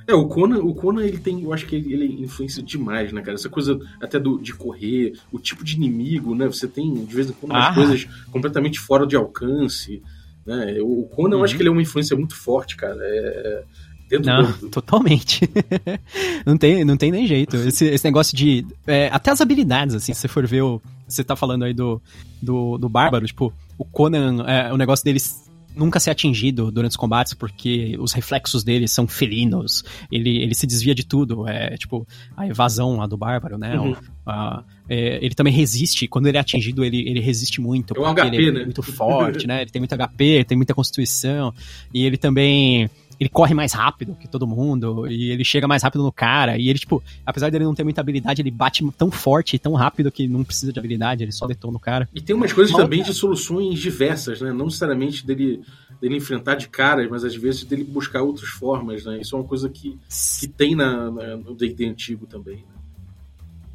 É, 0.07 0.15
o 0.15 0.29
Conan, 0.29 0.59
o 0.59 0.75
Conan 0.75 1.03
ele 1.03 1.19
tem, 1.19 1.43
eu 1.43 1.53
acho 1.53 1.67
que 1.67 1.75
ele, 1.75 1.93
ele 1.93 2.23
influencia 2.23 2.63
demais, 2.63 3.13
né, 3.13 3.23
cara? 3.23 3.35
Essa 3.35 3.49
coisa 3.49 3.81
até 4.01 4.21
do, 4.21 4.39
de 4.39 4.53
correr, 4.53 5.15
o 5.33 5.39
tipo 5.39 5.65
de 5.65 5.75
inimigo, 5.75 6.35
né? 6.35 6.47
Você 6.47 6.69
tem, 6.69 6.93
de 7.05 7.15
vez 7.15 7.31
em 7.31 7.33
quando, 7.33 7.53
umas 7.53 7.71
ah. 7.71 7.75
coisas 7.75 8.05
completamente 8.31 8.79
fora 8.79 9.07
de 9.07 9.17
alcance. 9.17 10.03
Né? 10.45 10.79
O 10.81 11.05
Conan, 11.05 11.37
uhum. 11.37 11.41
eu 11.41 11.45
acho 11.45 11.55
uhum. 11.55 11.57
que 11.57 11.63
ele 11.63 11.71
é 11.71 11.73
uma 11.73 11.83
influência 11.83 12.17
muito 12.17 12.37
forte, 12.37 12.77
cara. 12.77 12.99
É, 13.01 13.65
Dentro 14.09 14.27
não, 14.27 14.53
do... 14.53 14.69
totalmente. 14.69 15.49
não, 16.47 16.57
tem, 16.57 16.85
não 16.85 16.97
tem 16.97 17.11
nem 17.11 17.27
jeito. 17.27 17.57
Esse, 17.57 17.87
esse 17.87 18.05
negócio 18.05 18.37
de. 18.37 18.67
É, 18.87 19.09
até 19.13 19.31
as 19.31 19.41
habilidades, 19.41 19.95
assim, 19.95 20.15
se 20.15 20.21
você 20.21 20.29
for 20.29 20.47
ver 20.47 20.63
o. 20.63 20.81
Você 21.09 21.23
tá 21.23 21.37
falando 21.37 21.65
aí 21.65 21.73
do, 21.73 22.01
do, 22.43 22.79
do 22.79 22.89
Bárbaro, 22.89 23.27
tipo, 23.27 23.53
o 23.79 23.85
Conan, 23.85 24.45
é, 24.47 24.73
o 24.73 24.77
negócio 24.77 25.05
deles 25.05 25.47
nunca 25.77 26.01
ser 26.01 26.11
atingido 26.11 26.71
durante 26.73 26.93
os 26.93 26.97
combates, 26.97 27.35
porque 27.35 27.97
os 28.01 28.13
reflexos 28.13 28.65
dele 28.65 28.89
são 28.89 29.07
felinos. 29.07 29.85
Ele, 30.11 30.39
ele 30.39 30.55
se 30.55 30.67
desvia 30.67 30.95
de 30.95 31.05
tudo. 31.05 31.47
É 31.47 31.77
tipo 31.77 32.07
a 32.37 32.47
evasão 32.47 32.97
lá 32.97 33.07
do 33.07 33.17
Bárbaro, 33.17 33.59
né? 33.59 33.79
Uhum. 33.79 33.95
a, 34.25 34.65
é, 34.89 35.19
ele 35.23 35.35
também 35.35 35.53
resiste. 35.53 36.09
Quando 36.09 36.27
ele 36.27 36.39
é 36.39 36.41
atingido, 36.41 36.83
ele, 36.83 37.09
ele 37.09 37.21
resiste 37.21 37.61
muito. 37.61 37.95
É 37.95 38.01
um 38.01 38.15
HP, 38.15 38.27
ele 38.27 38.49
é 38.49 38.53
né? 38.53 38.65
muito 38.65 38.83
forte, 38.83 39.47
né? 39.47 39.63
Ele 39.63 39.71
tem 39.71 39.81
muito 39.81 39.95
HP, 39.95 40.45
tem 40.45 40.57
muita 40.57 40.75
constituição. 40.75 41.53
E 41.93 42.05
ele 42.05 42.17
também. 42.17 42.89
Ele 43.19 43.29
corre 43.29 43.55
mais 43.55 43.73
rápido 43.73 44.15
que 44.15 44.29
todo 44.29 44.47
mundo, 44.47 45.07
e 45.09 45.31
ele 45.31 45.45
chega 45.45 45.67
mais 45.67 45.83
rápido 45.83 46.05
no 46.05 46.13
cara, 46.13 46.59
e 46.59 46.69
ele, 46.69 46.79
tipo, 46.79 47.03
apesar 47.25 47.51
dele 47.51 47.65
não 47.65 47.75
ter 47.75 47.85
muita 47.85 48.01
habilidade, 48.01 48.43
ele 48.43 48.51
bate 48.51 48.87
tão 48.97 49.11
forte 49.11 49.57
e 49.57 49.59
tão 49.59 49.75
rápido 49.75 50.11
que 50.11 50.29
não 50.29 50.45
precisa 50.45 50.73
de 50.73 50.79
habilidade, 50.79 51.25
ele 51.25 51.33
só 51.33 51.47
detona 51.47 51.77
o 51.77 51.81
cara. 51.81 52.09
E 52.15 52.21
tem 52.21 52.37
umas 52.37 52.53
coisas 52.53 52.73
Mal, 52.73 52.83
também 52.83 53.03
de 53.03 53.15
soluções 53.15 53.79
diversas, 53.79 54.41
né? 54.41 54.53
Não 54.53 54.67
necessariamente 54.67 55.27
dele, 55.27 55.63
dele 56.01 56.17
enfrentar 56.17 56.57
de 56.57 56.69
cara, 56.69 57.07
mas 57.11 57.25
às 57.25 57.35
vezes 57.35 57.65
dele 57.65 57.85
buscar 57.85 58.23
outras 58.23 58.49
formas, 58.49 59.05
né? 59.05 59.21
Isso 59.21 59.35
é 59.35 59.39
uma 59.39 59.49
coisa 59.49 59.69
que, 59.69 59.99
que 60.41 60.49
tem 60.49 60.75
na, 60.75 61.11
na 61.11 61.37
no 61.37 61.55
D&D 61.55 61.87
antigo 61.87 62.27
também, 62.27 62.57
né? 62.57 62.77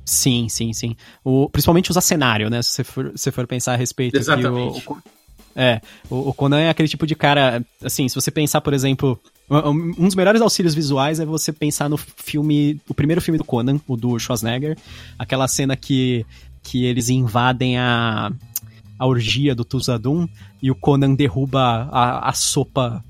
Sim, 0.06 0.50
sim, 0.50 0.74
sim. 0.74 0.96
O, 1.24 1.50
principalmente 1.50 1.90
usar 1.90 2.02
cenário, 2.02 2.50
né? 2.50 2.62
Se 2.62 2.72
você 2.72 2.84
for, 2.84 3.12
se 3.16 3.32
for 3.32 3.48
pensar 3.48 3.74
a 3.74 3.78
respeito. 3.78 4.18
Exatamente. 4.18 4.84
O, 4.88 4.94
o, 4.94 4.98
é, 5.56 5.82
o, 6.10 6.30
o 6.30 6.34
Conan 6.34 6.60
é 6.60 6.70
aquele 6.70 6.88
tipo 6.88 7.06
de 7.06 7.16
cara, 7.16 7.64
assim, 7.84 8.08
se 8.08 8.16
você 8.16 8.32
pensar, 8.32 8.62
por 8.62 8.74
exemplo, 8.74 9.20
um 9.50 10.06
dos 10.06 10.16
melhores 10.16 10.42
auxílios 10.42 10.74
visuais 10.74 11.20
é 11.20 11.26
você 11.26 11.52
pensar 11.52 11.90
no 11.90 11.98
filme, 11.98 12.80
o 12.88 12.94
primeiro 12.94 13.22
filme 13.22 13.38
do 13.38 13.44
Conan, 13.44 13.80
o 13.88 13.98
do 13.98 14.18
Schwarzenegger, 14.18 14.78
aquela 15.20 15.48
cena 15.48 15.76
que, 15.76 16.26
que 16.64 16.86
eles 16.86 17.10
invadem 17.10 17.78
a, 17.78 18.32
a 18.98 19.06
orgia 19.06 19.54
do 19.54 19.66
Tuzadum 19.66 20.28
e 20.62 20.72
o 20.72 20.76
Conan 20.76 21.14
derruba 21.16 21.90
a, 21.92 22.30
a 22.30 22.34
sopa 22.34 23.04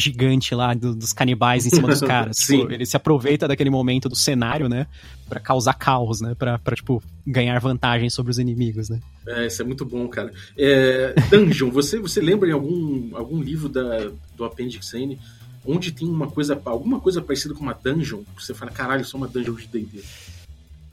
gigante 0.00 0.54
lá 0.54 0.74
do, 0.74 0.94
dos 0.94 1.12
canibais 1.12 1.66
em 1.66 1.70
cima 1.70 1.88
dos 1.88 2.00
caras. 2.06 2.36
tipo, 2.38 2.70
ele 2.70 2.86
se 2.86 2.96
aproveita 2.96 3.48
daquele 3.48 3.70
momento 3.70 4.08
do 4.08 4.16
cenário, 4.16 4.68
né? 4.68 4.86
para 5.28 5.40
causar 5.40 5.74
caos, 5.74 6.20
né? 6.20 6.34
Pra, 6.34 6.58
pra, 6.58 6.76
tipo, 6.76 7.02
ganhar 7.26 7.58
vantagem 7.58 8.08
sobre 8.08 8.30
os 8.30 8.38
inimigos, 8.38 8.88
né? 8.88 9.00
É, 9.26 9.46
isso 9.46 9.60
é 9.60 9.64
muito 9.64 9.84
bom, 9.84 10.06
cara. 10.08 10.32
É, 10.56 11.14
Dungeon, 11.30 11.70
você, 11.70 11.98
você 11.98 12.20
lembra 12.20 12.48
em 12.48 12.52
algum, 12.52 13.16
algum 13.16 13.42
livro 13.42 13.68
da, 13.68 14.10
do 14.36 14.44
Appendix 14.44 14.94
N 14.94 15.18
onde 15.64 15.90
tem 15.90 16.08
uma 16.08 16.28
coisa, 16.28 16.60
alguma 16.64 17.00
coisa 17.00 17.20
parecida 17.20 17.52
com 17.52 17.60
uma 17.60 17.74
dungeon? 17.74 18.22
Você 18.38 18.54
fala, 18.54 18.70
caralho, 18.70 19.04
é 19.04 19.16
uma 19.16 19.26
dungeon 19.26 19.54
de 19.54 19.66
D&D. 19.66 20.00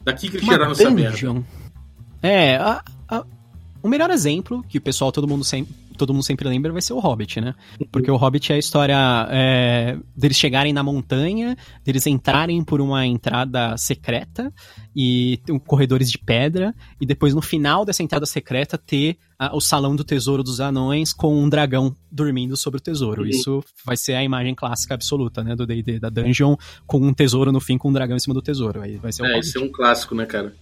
Daqui 0.03 0.29
que 0.29 0.37
eles 0.37 0.47
tiraram 0.47 0.71
essa 0.71 0.89
merda. 0.89 1.43
É, 2.21 2.55
a, 2.55 2.83
a, 3.07 3.23
o 3.83 3.87
melhor 3.87 4.09
exemplo, 4.09 4.65
que 4.67 4.79
o 4.79 4.81
pessoal, 4.81 5.11
todo 5.11 5.27
mundo 5.27 5.43
sempre 5.43 5.75
todo 5.93 6.13
mundo 6.13 6.23
sempre 6.23 6.47
lembra 6.47 6.71
vai 6.71 6.81
ser 6.81 6.93
o 6.93 6.99
Hobbit, 6.99 7.39
né? 7.39 7.55
Porque 7.91 8.09
o 8.09 8.15
Hobbit 8.15 8.51
é 8.51 8.55
a 8.55 8.59
história 8.59 9.27
é, 9.29 9.97
deles 10.15 10.37
chegarem 10.37 10.73
na 10.73 10.83
montanha, 10.83 11.55
deles 11.83 12.05
entrarem 12.07 12.63
por 12.63 12.81
uma 12.81 13.05
entrada 13.05 13.77
secreta 13.77 14.53
e 14.95 15.39
um, 15.49 15.59
corredores 15.59 16.11
de 16.11 16.17
pedra, 16.17 16.73
e 16.99 17.05
depois 17.05 17.33
no 17.33 17.41
final 17.41 17.85
dessa 17.85 18.03
entrada 18.03 18.25
secreta 18.25 18.77
ter 18.77 19.17
a, 19.37 19.55
o 19.55 19.61
salão 19.61 19.95
do 19.95 20.03
tesouro 20.03 20.43
dos 20.43 20.59
anões 20.59 21.13
com 21.13 21.35
um 21.35 21.49
dragão 21.49 21.95
dormindo 22.11 22.55
sobre 22.55 22.79
o 22.79 22.81
tesouro. 22.81 23.23
Uhum. 23.23 23.29
Isso 23.29 23.63
vai 23.85 23.97
ser 23.97 24.13
a 24.13 24.23
imagem 24.23 24.53
clássica 24.53 24.93
absoluta, 24.93 25.43
né? 25.43 25.55
Do 25.55 25.65
D&D, 25.65 25.99
da 25.99 26.09
dungeon 26.09 26.55
com 26.85 26.99
um 26.99 27.13
tesouro 27.13 27.51
no 27.51 27.59
fim 27.59 27.77
com 27.77 27.89
um 27.89 27.93
dragão 27.93 28.15
em 28.15 28.19
cima 28.19 28.33
do 28.33 28.41
tesouro. 28.41 28.81
Aí 28.81 28.97
vai 28.97 29.11
ser 29.11 29.23
o 29.23 29.25
é, 29.25 29.29
Hobbit. 29.29 29.47
esse 29.47 29.57
é 29.57 29.61
um 29.61 29.71
clássico, 29.71 30.15
né, 30.15 30.25
cara? 30.25 30.53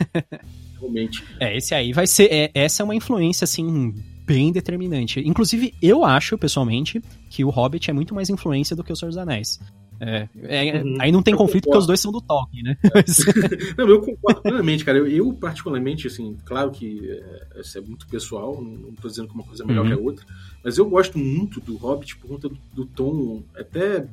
Realmente. 0.78 1.24
É, 1.40 1.56
esse 1.56 1.74
aí 1.74 1.92
vai 1.92 2.06
ser. 2.06 2.28
É, 2.30 2.50
essa 2.54 2.82
é 2.82 2.84
uma 2.84 2.94
influência, 2.94 3.44
assim, 3.44 3.94
bem 4.26 4.50
determinante. 4.52 5.20
Inclusive, 5.20 5.72
eu 5.80 6.04
acho, 6.04 6.36
pessoalmente, 6.36 7.00
que 7.30 7.44
o 7.44 7.50
Hobbit 7.50 7.90
é 7.90 7.92
muito 7.92 8.14
mais 8.14 8.28
influência 8.28 8.74
do 8.74 8.82
que 8.82 8.92
o 8.92 8.96
Senhor 8.96 9.10
dos 9.10 9.18
Anéis. 9.18 9.60
É, 9.98 10.28
é, 10.42 10.82
uhum. 10.82 10.96
Aí 11.00 11.10
não 11.10 11.22
tem 11.22 11.32
eu 11.32 11.38
conflito 11.38 11.64
concordo. 11.64 11.70
porque 11.70 11.78
os 11.78 11.86
dois 11.86 12.00
são 12.00 12.12
do 12.12 12.20
Tolkien, 12.20 12.62
né? 12.62 12.76
É. 12.84 13.72
não, 13.78 13.88
eu 13.88 14.00
concordo 14.00 14.42
plenamente, 14.42 14.84
cara. 14.84 14.98
Eu, 14.98 15.06
eu, 15.06 15.32
particularmente, 15.32 16.06
assim, 16.06 16.36
claro 16.44 16.70
que 16.70 17.08
é, 17.10 17.60
isso 17.60 17.78
é 17.78 17.80
muito 17.80 18.06
pessoal, 18.06 18.60
não, 18.60 18.92
tô 18.92 19.08
dizendo 19.08 19.28
que 19.28 19.34
uma 19.34 19.44
coisa 19.44 19.62
é 19.62 19.66
melhor 19.66 19.86
uhum. 19.86 19.88
que 19.88 19.98
a 19.98 20.02
outra, 20.02 20.26
mas 20.62 20.76
eu 20.76 20.86
gosto 20.86 21.18
muito 21.18 21.60
do 21.60 21.76
Hobbit 21.76 22.16
por 22.18 22.28
conta 22.28 22.48
do, 22.48 22.58
do 22.74 22.84
tom 22.84 23.42
até 23.54 24.06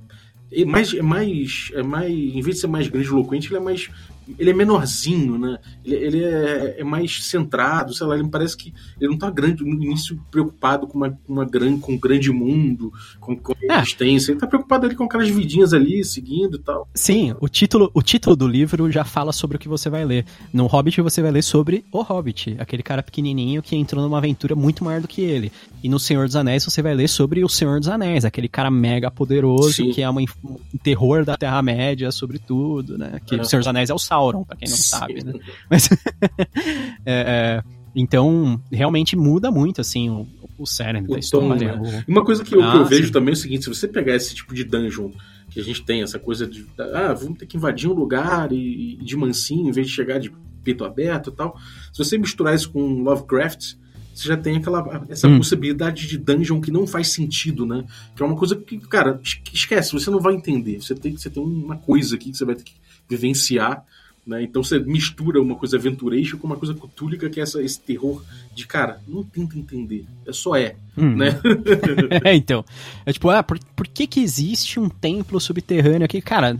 é 0.52 0.66
mais, 0.66 0.94
é 0.94 1.02
mais, 1.02 1.72
é 1.74 1.82
mais, 1.82 2.14
em 2.14 2.42
vez 2.42 2.56
de 2.56 2.62
ser 2.62 2.68
mais 2.68 2.88
grandiloquente, 2.88 3.48
ele 3.48 3.58
é 3.58 3.60
mais 3.60 3.90
ele 4.38 4.50
é 4.50 4.54
menorzinho, 4.54 5.38
né? 5.38 5.58
Ele, 5.84 5.96
ele 5.96 6.24
é, 6.24 6.76
é, 6.80 6.84
mais 6.84 7.24
centrado, 7.26 7.94
sei 7.94 8.08
lá, 8.08 8.16
ele 8.16 8.24
me 8.24 8.30
parece 8.30 8.56
que 8.56 8.74
ele 9.00 9.12
não 9.12 9.18
tá 9.18 9.30
grande, 9.30 9.64
no 9.64 9.84
início 9.84 10.20
preocupado 10.32 10.88
com 10.88 10.98
uma, 10.98 11.18
uma 11.28 11.46
grande, 11.46 11.80
com 11.80 11.94
um 11.94 12.00
grande 12.00 12.32
mundo, 12.32 12.92
com, 13.20 13.36
com 13.36 13.54
é. 13.70 13.80
existência. 13.80 14.32
Ele 14.32 14.40
tá 14.40 14.48
preocupado 14.48 14.86
ali 14.86 14.96
com 14.96 15.04
aquelas 15.04 15.30
vidinhas 15.30 15.74
ali, 15.74 16.04
seguindo 16.04 16.58
e 16.58 16.60
tal. 16.60 16.88
Sim, 16.94 17.36
o 17.40 17.48
título, 17.48 17.92
o 17.94 18.02
título 18.02 18.36
do 18.36 18.48
livro 18.48 18.92
já 18.92 19.04
fala 19.04 19.32
sobre 19.32 19.58
o 19.58 19.60
que 19.60 19.68
você 19.68 19.90
vai 19.90 20.06
ler. 20.06 20.26
No 20.52 20.68
Hobbit 20.68 21.02
você 21.02 21.22
vai 21.22 21.32
ler 21.32 21.44
sobre 21.44 21.84
o 21.92 22.02
Hobbit, 22.02 22.56
aquele 22.60 22.84
cara 22.84 23.04
pequenininho 23.04 23.62
que 23.62 23.76
entrou 23.76 24.04
numa 24.04 24.18
aventura 24.18 24.56
muito 24.56 24.84
maior 24.84 25.02
do 25.02 25.08
que 25.08 25.22
ele. 25.22 25.52
E 25.84 25.90
no 25.90 26.00
Senhor 26.00 26.26
dos 26.26 26.36
Anéis 26.36 26.64
você 26.64 26.82
vai 26.82 26.94
ler 26.96 27.10
sobre 27.10 27.44
o 27.44 27.50
Senhor 27.50 27.80
dos 27.80 27.90
Anéis, 27.90 28.24
aquele 28.24 28.48
cara 28.48 28.72
mega 28.72 29.12
poderoso 29.12 29.74
Sim. 29.74 29.92
que 29.92 30.02
é 30.02 30.10
uma, 30.10 30.22
um 30.22 30.78
terror 30.82 31.26
da 31.26 31.36
Terra-média 31.36 32.12
sobre 32.12 32.40
tudo, 32.40 32.98
né? 32.98 33.20
Que 33.26 33.36
é. 33.36 33.42
o 33.42 33.46
Senhor 33.46 33.60
dos 33.60 33.68
Anéis 33.68 33.90
é 33.90 33.94
o 33.94 34.00
Sauron, 34.14 34.44
pra 34.44 34.56
quem 34.56 34.70
não 34.70 34.78
sabe, 34.78 35.24
né? 35.24 35.34
Mas, 35.70 35.90
é, 37.06 37.62
é, 37.62 37.64
então, 37.96 38.62
realmente 38.72 39.16
muda 39.16 39.52
muito, 39.52 39.82
assim, 39.82 40.10
o, 40.10 40.28
o 40.58 40.66
cérebro 40.66 41.12
o 41.12 41.14
da 41.14 41.20
história. 41.20 41.74
Tom, 41.74 41.82
né? 41.82 42.04
o... 42.08 42.12
Uma 42.12 42.24
coisa 42.24 42.44
que 42.44 42.56
eu, 42.56 42.64
ah, 42.64 42.72
que 42.72 42.78
eu 42.78 42.86
vejo 42.86 43.12
também 43.12 43.32
é 43.32 43.38
o 43.38 43.40
seguinte, 43.40 43.64
se 43.64 43.70
você 43.70 43.88
pegar 43.88 44.16
esse 44.16 44.34
tipo 44.36 44.54
de 44.54 44.64
dungeon 44.64 45.12
que 45.50 45.60
a 45.60 45.64
gente 45.64 45.84
tem, 45.84 46.02
essa 46.02 46.20
coisa 46.20 46.48
de, 46.48 46.66
ah, 46.78 47.14
vamos 47.14 47.38
ter 47.38 47.46
que 47.46 47.58
invadir 47.58 47.90
um 47.90 47.94
lugar 47.94 48.52
e, 48.52 48.98
e 49.00 49.04
de 49.04 49.16
mansinho, 49.16 49.68
em 49.68 49.72
vez 49.72 49.88
de 49.88 49.94
chegar 49.94 50.20
de 50.20 50.32
peito 50.64 50.86
aberto 50.86 51.30
e 51.30 51.34
tal, 51.34 51.58
se 51.92 51.98
você 51.98 52.18
misturar 52.18 52.56
isso 52.56 52.72
com 52.72 53.04
Lovecraft, 53.04 53.76
você 54.14 54.28
já 54.28 54.38
tem 54.38 54.58
aquela 54.58 55.06
essa 55.10 55.28
hum. 55.28 55.38
possibilidade 55.38 56.08
de 56.08 56.18
dungeon 56.18 56.62
que 56.62 56.72
não 56.72 56.86
faz 56.86 57.10
sentido, 57.10 57.66
né? 57.66 57.84
Que 58.16 58.22
é 58.22 58.26
uma 58.26 58.36
coisa 58.36 58.56
que, 58.56 58.78
cara, 58.80 59.20
esquece, 59.52 59.92
você 59.92 60.10
não 60.12 60.20
vai 60.20 60.36
entender. 60.36 60.80
Você 60.82 60.94
tem, 60.94 61.18
você 61.18 61.30
tem 61.30 61.42
uma 61.42 61.78
coisa 61.78 62.16
aqui 62.16 62.32
que 62.32 62.38
você 62.38 62.46
vai 62.46 62.56
ter 62.56 62.64
que 62.64 62.74
vivenciar 63.10 63.84
né? 64.26 64.44
Então 64.44 64.64
você 64.64 64.80
mistura 64.80 65.42
uma 65.42 65.56
coisa 65.56 65.78
aventureixa 65.78 66.38
com 66.38 66.48
uma 66.48 66.56
coisa 66.56 66.74
cutúlica, 66.74 67.30
que 67.30 67.40
é 67.40 67.44
essa, 67.44 67.62
esse 67.62 67.80
terror 67.80 68.24
de, 68.56 68.66
cara, 68.66 69.02
não 69.08 69.24
tenta 69.24 69.58
entender, 69.58 70.06
é 70.26 70.32
só 70.32 70.56
é. 70.56 70.76
Hum. 70.98 71.16
Né? 71.16 71.40
é, 72.24 72.36
então. 72.36 72.64
É 73.06 73.12
tipo, 73.12 73.30
ah, 73.30 73.44
por, 73.44 73.60
por 73.76 73.88
que 73.88 74.08
que 74.08 74.22
existe 74.22 74.80
um 74.80 74.90
templo 74.90 75.40
subterrâneo 75.40 76.06
aqui? 76.06 76.22
Cara, 76.22 76.58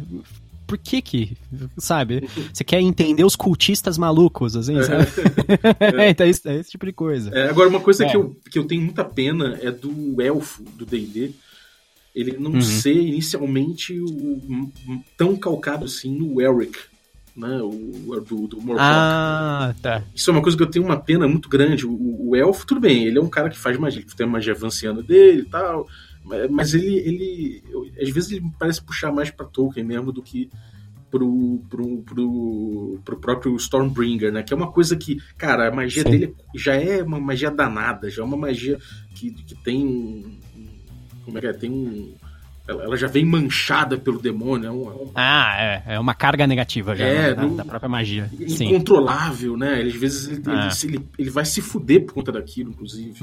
por 0.68 0.78
que 0.78 1.02
que, 1.02 1.38
sabe? 1.78 2.28
Você 2.52 2.64
quer 2.64 2.82
entender 2.82 3.24
os 3.24 3.36
cultistas 3.36 3.98
malucos, 3.98 4.56
assim, 4.56 4.82
sabe? 4.82 5.08
É, 5.80 6.06
é. 6.06 6.10
então, 6.12 6.26
é, 6.26 6.30
esse, 6.30 6.50
é 6.50 6.56
esse 6.56 6.72
tipo 6.72 6.86
de 6.86 6.94
coisa. 6.94 7.30
É, 7.30 7.50
agora, 7.50 7.70
uma 7.70 7.80
coisa 7.80 8.06
que, 8.06 8.12
é. 8.12 8.16
eu, 8.16 8.36
que 8.50 8.58
eu 8.58 8.66
tenho 8.66 8.82
muita 8.82 9.04
pena 9.04 9.58
é 9.62 9.70
do 9.70 10.22
elfo 10.22 10.64
do 10.76 10.86
D&D, 10.86 11.32
ele 12.16 12.38
não 12.38 12.54
uhum. 12.54 12.62
ser 12.62 12.96
inicialmente 12.96 14.00
o, 14.00 14.72
tão 15.18 15.36
calcado 15.36 15.86
assim 15.86 16.16
no 16.16 16.42
Elric, 16.42 16.78
né? 17.36 17.60
O, 17.62 18.20
do, 18.22 18.48
do 18.48 18.62
Morlock. 18.62 18.80
Ah, 18.80 19.74
tá. 19.82 20.04
Isso 20.14 20.30
é 20.30 20.34
uma 20.34 20.42
coisa 20.42 20.58
que 20.58 20.64
eu 20.64 20.70
tenho 20.70 20.86
uma 20.86 21.00
pena 21.00 21.28
muito 21.28 21.50
grande. 21.50 21.86
O, 21.86 22.30
o 22.30 22.36
elfo, 22.36 22.66
tudo 22.66 22.82
bem, 22.82 23.06
ele 23.06 23.18
é 23.18 23.22
um 23.22 23.30
cara 23.30 23.50
que 23.50 23.58
faz 23.58 23.78
magia, 23.78 24.04
que 24.04 24.16
tem 24.16 24.26
a 24.26 24.30
magia 24.30 24.54
avanciana 24.54 25.02
dele 25.02 25.42
e 25.42 25.46
tal. 25.46 25.88
Mas 26.50 26.74
ele, 26.74 26.96
ele 26.96 27.64
às 28.02 28.10
vezes 28.10 28.32
ele 28.32 28.46
parece 28.58 28.82
puxar 28.82 29.12
mais 29.12 29.30
para 29.30 29.46
Tolkien 29.46 29.86
mesmo 29.86 30.12
do 30.12 30.22
que 30.22 30.50
pro, 31.12 31.62
pro, 31.70 31.98
pro, 32.02 33.00
pro 33.04 33.18
próprio 33.20 33.56
Stormbringer, 33.58 34.32
né? 34.32 34.42
Que 34.42 34.54
é 34.54 34.58
uma 34.58 34.72
coisa 34.72 34.96
que, 34.96 35.22
cara, 35.38 35.68
a 35.68 35.72
magia 35.72 36.04
Sim. 36.04 36.10
dele 36.10 36.36
já 36.56 36.76
é 36.76 37.04
uma 37.04 37.20
magia 37.20 37.52
danada, 37.52 38.10
já 38.10 38.24
é 38.24 38.26
uma 38.26 38.38
magia 38.38 38.80
que, 39.14 39.32
que 39.32 39.56
tem. 39.64 40.40
Como 41.26 41.38
é 41.38 41.42
que 41.42 41.48
é? 41.48 41.54
Tem 41.54 41.70
um 41.70 42.16
ela, 42.66 42.96
já 42.96 43.08
vem 43.08 43.26
manchada 43.26 43.98
pelo 43.98 44.22
demônio. 44.22 44.68
É 44.68 44.72
um, 44.72 44.90
é. 44.90 45.12
Ah, 45.16 45.56
é. 45.60 45.84
É 45.96 46.00
uma 46.00 46.14
carga 46.14 46.48
negativa 46.48 46.96
já 46.96 47.06
é, 47.06 47.34
da, 47.34 47.46
da, 47.46 47.66
própria 47.66 47.90
magia. 47.90 48.32
Incontrolável, 48.40 49.54
Sim. 49.54 49.60
né? 49.60 49.82
Às 49.82 49.94
vezes 49.94 50.28
ele, 50.30 50.42
ah. 50.46 50.70
ele, 50.84 50.96
ele, 50.96 51.06
ele, 51.20 51.30
vai 51.30 51.44
se 51.44 51.62
fuder 51.62 52.06
por 52.06 52.14
conta 52.14 52.32
daquilo, 52.32 52.70
inclusive. 52.72 53.20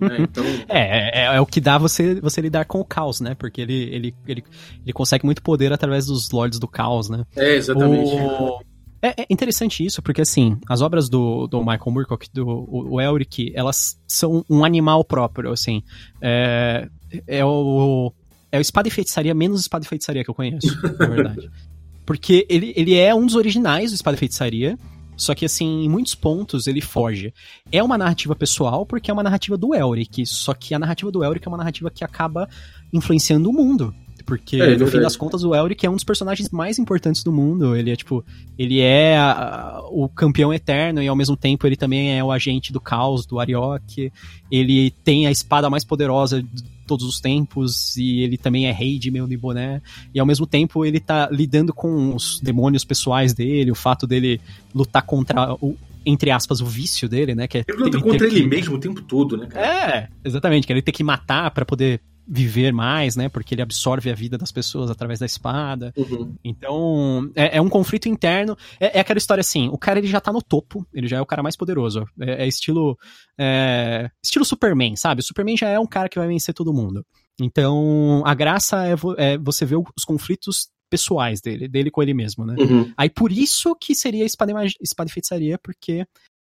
né? 0.00 0.18
então... 0.20 0.44
é, 0.68 1.24
é, 1.24 1.36
é, 1.36 1.40
o 1.40 1.46
que 1.46 1.60
dá 1.60 1.76
você, 1.76 2.20
você 2.20 2.40
lidar 2.40 2.66
com 2.66 2.78
o 2.78 2.84
caos, 2.84 3.20
né? 3.20 3.34
Porque 3.34 3.60
ele, 3.60 3.82
ele, 3.92 4.14
ele, 4.26 4.44
ele 4.84 4.92
consegue 4.92 5.24
muito 5.24 5.42
poder 5.42 5.72
através 5.72 6.06
dos 6.06 6.30
Lords 6.30 6.60
do 6.60 6.68
Caos, 6.68 7.10
né? 7.10 7.24
É, 7.34 7.56
exatamente. 7.56 8.12
O... 8.12 8.60
É, 9.02 9.22
é, 9.22 9.26
interessante 9.28 9.84
isso, 9.84 10.00
porque 10.02 10.20
assim, 10.20 10.56
as 10.68 10.82
obras 10.82 11.08
do, 11.08 11.48
do 11.48 11.60
Michael 11.60 11.90
Moorcock, 11.90 12.28
do 12.32 12.46
o, 12.46 12.94
o 12.94 13.00
Elric, 13.00 13.52
elas 13.54 14.00
são 14.06 14.44
um 14.48 14.64
animal 14.64 15.04
próprio, 15.04 15.52
assim. 15.52 15.82
É, 16.20 16.88
é 17.26 17.44
o, 17.44 18.12
é 18.50 18.58
o 18.58 18.60
espada 18.60 18.88
e 18.88 18.90
feitiçaria 18.90 19.34
menos 19.34 19.60
espada 19.60 19.84
e 19.84 19.88
feitiçaria 19.88 20.24
que 20.24 20.30
eu 20.30 20.34
conheço, 20.34 20.68
na 20.98 21.06
verdade. 21.06 21.50
Porque 22.04 22.46
ele, 22.48 22.72
ele 22.74 22.94
é 22.94 23.14
um 23.14 23.26
dos 23.26 23.34
originais 23.34 23.90
do 23.90 23.94
espada 23.94 24.16
e 24.16 24.18
feitiçaria, 24.18 24.78
só 25.14 25.34
que, 25.34 25.44
assim, 25.44 25.84
em 25.84 25.88
muitos 25.88 26.14
pontos 26.14 26.66
ele 26.66 26.80
foge. 26.80 27.34
É 27.70 27.82
uma 27.82 27.98
narrativa 27.98 28.34
pessoal, 28.36 28.86
porque 28.86 29.10
é 29.10 29.14
uma 29.14 29.22
narrativa 29.22 29.58
do 29.58 29.74
Elric, 29.74 30.24
só 30.24 30.54
que 30.54 30.72
a 30.72 30.78
narrativa 30.78 31.10
do 31.10 31.24
Elric 31.24 31.46
é 31.46 31.50
uma 31.50 31.58
narrativa 31.58 31.90
que 31.90 32.04
acaba 32.04 32.48
influenciando 32.92 33.50
o 33.50 33.52
mundo. 33.52 33.92
Porque, 34.24 34.56
é, 34.60 34.76
no 34.76 34.86
fim 34.86 35.00
das 35.00 35.16
contas, 35.16 35.42
o 35.42 35.54
Elric 35.54 35.84
é 35.84 35.90
um 35.90 35.94
dos 35.94 36.04
personagens 36.04 36.50
mais 36.50 36.78
importantes 36.78 37.24
do 37.24 37.32
mundo. 37.32 37.74
Ele 37.74 37.90
é, 37.90 37.96
tipo, 37.96 38.24
ele 38.58 38.78
é 38.80 39.16
a, 39.16 39.32
a, 39.32 39.88
o 39.90 40.08
campeão 40.08 40.52
eterno 40.52 41.02
e, 41.02 41.08
ao 41.08 41.16
mesmo 41.16 41.36
tempo, 41.36 41.66
ele 41.66 41.76
também 41.76 42.16
é 42.16 42.22
o 42.22 42.30
agente 42.30 42.72
do 42.72 42.80
caos, 42.80 43.26
do 43.26 43.40
Ariok. 43.40 44.12
Ele 44.50 44.90
tem 45.02 45.26
a 45.26 45.30
espada 45.30 45.68
mais 45.68 45.82
poderosa 45.84 46.44
todos 46.88 47.06
os 47.06 47.20
tempos, 47.20 47.96
e 47.96 48.20
ele 48.22 48.36
também 48.36 48.66
é 48.66 48.72
rei 48.72 48.98
de 48.98 49.10
Melniboné, 49.10 49.80
e 50.12 50.18
ao 50.18 50.26
mesmo 50.26 50.46
tempo 50.46 50.84
ele 50.84 50.98
tá 50.98 51.28
lidando 51.30 51.72
com 51.72 52.14
os 52.14 52.40
demônios 52.40 52.84
pessoais 52.84 53.32
dele, 53.32 53.70
o 53.70 53.76
fato 53.76 54.06
dele 54.06 54.40
lutar 54.74 55.02
contra 55.02 55.54
o, 55.60 55.76
entre 56.04 56.30
aspas, 56.30 56.60
o 56.60 56.66
vício 56.66 57.08
dele, 57.08 57.34
né? 57.34 57.46
Que 57.46 57.58
é 57.58 57.64
ele 57.68 57.78
luta 57.78 58.00
contra 58.00 58.26
ele 58.26 58.40
que... 58.40 58.46
mesmo 58.46 58.76
o 58.76 58.80
tempo 58.80 59.02
todo, 59.02 59.36
né, 59.36 59.46
cara? 59.46 59.66
É, 59.66 60.08
exatamente, 60.24 60.66
que 60.66 60.72
ele 60.72 60.82
tem 60.82 60.94
que 60.94 61.04
matar 61.04 61.50
para 61.50 61.64
poder 61.64 62.00
viver 62.28 62.72
mais, 62.72 63.16
né? 63.16 63.28
Porque 63.28 63.54
ele 63.54 63.62
absorve 63.62 64.10
a 64.10 64.14
vida 64.14 64.36
das 64.36 64.52
pessoas 64.52 64.90
através 64.90 65.18
da 65.18 65.24
espada. 65.24 65.92
Uhum. 65.96 66.34
Então, 66.44 67.30
é, 67.34 67.56
é, 67.56 67.60
um 67.60 67.68
conflito 67.70 68.08
interno. 68.08 68.56
É, 68.78 68.98
é, 68.98 69.00
aquela 69.00 69.18
história 69.18 69.40
assim: 69.40 69.68
o 69.68 69.78
cara 69.78 69.98
ele 69.98 70.06
já 70.06 70.20
tá 70.20 70.30
no 70.30 70.42
topo, 70.42 70.86
ele 70.92 71.08
já 71.08 71.16
é 71.16 71.20
o 71.20 71.26
cara 71.26 71.42
mais 71.42 71.56
poderoso. 71.56 72.04
É, 72.20 72.44
é 72.44 72.46
estilo. 72.46 72.98
É, 73.38 74.10
estilo 74.22 74.44
Superman, 74.44 74.94
sabe? 74.96 75.20
O 75.20 75.24
Superman 75.24 75.56
já 75.56 75.68
é 75.68 75.78
um 75.78 75.86
cara 75.86 76.08
que 76.08 76.18
vai 76.18 76.28
vencer 76.28 76.54
todo 76.54 76.74
mundo. 76.74 77.04
Então, 77.40 78.22
a 78.26 78.34
graça 78.34 78.84
é, 78.84 78.94
vo 78.94 79.14
é 79.16 79.38
você 79.38 79.64
ver 79.64 79.76
os 79.76 80.04
conflitos 80.04 80.68
pessoais 80.90 81.40
dele, 81.40 81.68
dele 81.68 81.90
com 81.90 82.02
ele 82.02 82.14
mesmo, 82.14 82.44
né? 82.44 82.56
Uhum. 82.58 82.92
Aí 82.96 83.08
por 83.08 83.30
isso 83.30 83.74
que 83.76 83.94
seria 83.94 84.24
espada, 84.24 84.52
espada 84.82 85.08
e 85.08 85.12
feitiçaria, 85.12 85.58
porque 85.58 86.04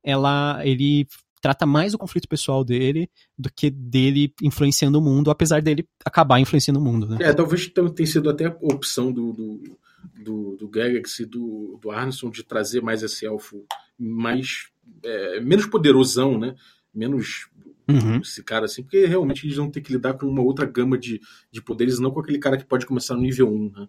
ela 0.04 0.60
ele 0.66 1.08
trata 1.44 1.66
mais 1.66 1.94
o 1.94 1.98
conflito 1.98 2.26
pessoal 2.26 2.64
dele 2.64 3.10
do 3.38 3.52
que 3.54 3.70
dele 3.70 4.34
influenciando 4.42 4.98
o 4.98 5.02
mundo, 5.02 5.30
apesar 5.30 5.62
dele 5.62 5.86
acabar 6.06 6.40
influenciando 6.40 6.80
o 6.80 6.84
mundo, 6.84 7.06
né? 7.06 7.18
É, 7.20 7.34
talvez 7.34 7.68
tenha 7.68 8.08
sido 8.08 8.30
até 8.30 8.46
a 8.46 8.58
opção 8.62 9.12
do, 9.12 9.34
do, 9.34 9.78
do, 10.24 10.56
do 10.56 10.68
Galaxy, 10.70 11.26
do, 11.26 11.78
do 11.82 11.92
Arneson, 11.92 12.32
de 12.32 12.44
trazer 12.44 12.82
mais 12.82 13.04
esse 13.04 13.26
elfo 13.26 13.66
mais 14.00 14.70
é, 15.04 15.42
menos 15.42 15.66
poderosão, 15.66 16.40
né? 16.40 16.56
Menos 16.96 17.50
Uhum. 17.86 18.22
esse 18.22 18.42
cara 18.42 18.64
assim, 18.64 18.82
porque 18.82 19.06
realmente 19.06 19.46
eles 19.46 19.58
vão 19.58 19.70
ter 19.70 19.82
que 19.82 19.92
lidar 19.92 20.14
com 20.14 20.26
uma 20.26 20.42
outra 20.42 20.66
gama 20.66 20.98
de, 20.98 21.20
de 21.52 21.62
poderes, 21.62 22.00
não 22.00 22.12
com 22.12 22.22
aquele 22.22 22.40
cara 22.40 22.56
que 22.56 22.64
pode 22.64 22.86
começar 22.86 23.14
no 23.14 23.22
nível 23.22 23.54
1. 23.54 23.72
Né? 23.72 23.88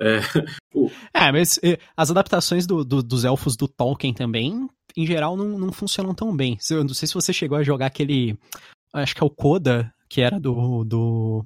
É, 0.00 0.18
é, 1.14 1.30
mas 1.30 1.60
eh, 1.62 1.78
as 1.96 2.10
adaptações 2.10 2.66
do, 2.66 2.84
do, 2.84 3.00
dos 3.00 3.24
elfos 3.24 3.56
do 3.56 3.68
Tolkien 3.68 4.12
também, 4.12 4.68
em 4.96 5.06
geral, 5.06 5.36
não, 5.36 5.58
não 5.58 5.72
funcionam 5.72 6.14
tão 6.14 6.34
bem. 6.34 6.58
Eu 6.70 6.84
não 6.84 6.94
sei 6.94 7.06
se 7.08 7.14
você 7.14 7.32
chegou 7.32 7.58
a 7.58 7.62
jogar 7.62 7.86
aquele. 7.86 8.38
Acho 8.92 9.14
que 9.14 9.22
é 9.22 9.26
o 9.26 9.30
Coda, 9.30 9.92
que 10.08 10.20
era 10.20 10.38
do. 10.38 10.84
do 10.84 11.44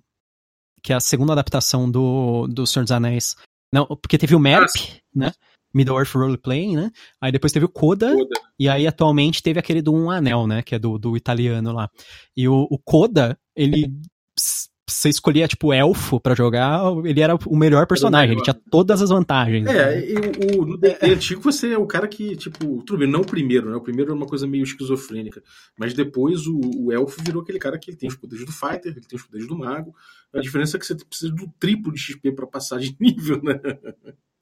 que 0.83 0.92
é 0.92 0.96
a 0.96 1.00
segunda 1.00 1.33
adaptação 1.33 1.88
do, 1.90 2.48
do 2.48 2.66
Senhor 2.66 2.85
dos 2.85 2.90
Anéis. 2.90 3.37
Não, 3.72 3.87
porque 3.87 4.18
teve 4.18 4.35
o 4.35 4.40
Merp, 4.40 4.68
ah, 4.68 4.96
né? 5.14 5.33
Middle 5.72 5.98
Earth 5.98 6.14
Roleplaying, 6.14 6.76
né? 6.76 6.90
Aí 7.20 7.33
depois 7.33 7.52
teve 7.52 7.64
o 7.64 7.68
Coda, 7.68 8.14
Coda, 8.14 8.40
e 8.59 8.68
aí 8.68 8.87
atualmente 8.87 9.42
teve 9.42 9.59
aquele 9.59 9.81
do 9.81 9.94
Um 9.94 10.11
Anel, 10.11 10.46
né? 10.46 10.62
Que 10.62 10.74
é 10.74 10.78
do, 10.78 10.98
do 10.98 11.16
italiano 11.16 11.72
lá. 11.72 11.88
E 12.37 12.48
o, 12.48 12.66
o 12.70 12.78
Coda, 12.78 13.38
ele 13.57 13.90
você 14.92 15.09
escolhia, 15.09 15.48
tipo, 15.48 15.72
elfo 15.72 16.20
para 16.20 16.35
jogar, 16.35 16.81
ele 17.05 17.20
era 17.20 17.35
o 17.46 17.57
melhor 17.57 17.87
personagem, 17.87 18.35
ele 18.35 18.42
tinha 18.42 18.59
todas 18.70 19.02
as 19.02 19.11
vantagens. 19.11 19.66
É, 19.66 19.96
né? 19.96 20.07
e 20.07 20.57
o, 20.57 20.64
no 20.64 20.78
D&D 20.78 21.12
antigo 21.12 21.42
você 21.42 21.72
é 21.72 21.78
o 21.78 21.87
cara 21.87 22.07
que, 22.07 22.37
tipo, 22.37 22.83
tudo 22.85 22.98
bem, 22.98 23.09
não 23.09 23.20
o 23.20 23.26
primeiro, 23.26 23.70
né? 23.70 23.76
O 23.76 23.81
primeiro 23.81 24.11
era 24.11 24.16
uma 24.16 24.26
coisa 24.26 24.46
meio 24.46 24.64
esquizofrênica, 24.64 25.42
mas 25.78 25.94
depois 25.94 26.46
o, 26.46 26.61
o 26.76 26.92
elfo 26.92 27.22
virou 27.22 27.42
aquele 27.42 27.59
cara 27.59 27.78
que 27.78 27.90
ele 27.90 27.96
tem 27.96 28.09
os 28.09 28.16
poderes 28.16 28.44
do 28.44 28.52
fighter, 28.52 28.92
ele 28.92 29.07
tem 29.07 29.16
os 29.16 29.24
poderes 29.24 29.46
do 29.46 29.57
mago, 29.57 29.94
a 30.35 30.40
diferença 30.40 30.77
é 30.77 30.81
que 30.81 30.87
você 30.87 30.95
precisa 30.95 31.33
do 31.33 31.47
triplo 31.59 31.92
de 31.92 32.01
XP 32.01 32.33
para 32.33 32.47
passar 32.47 32.79
de 32.79 32.97
nível, 33.01 33.40
né? 33.42 33.61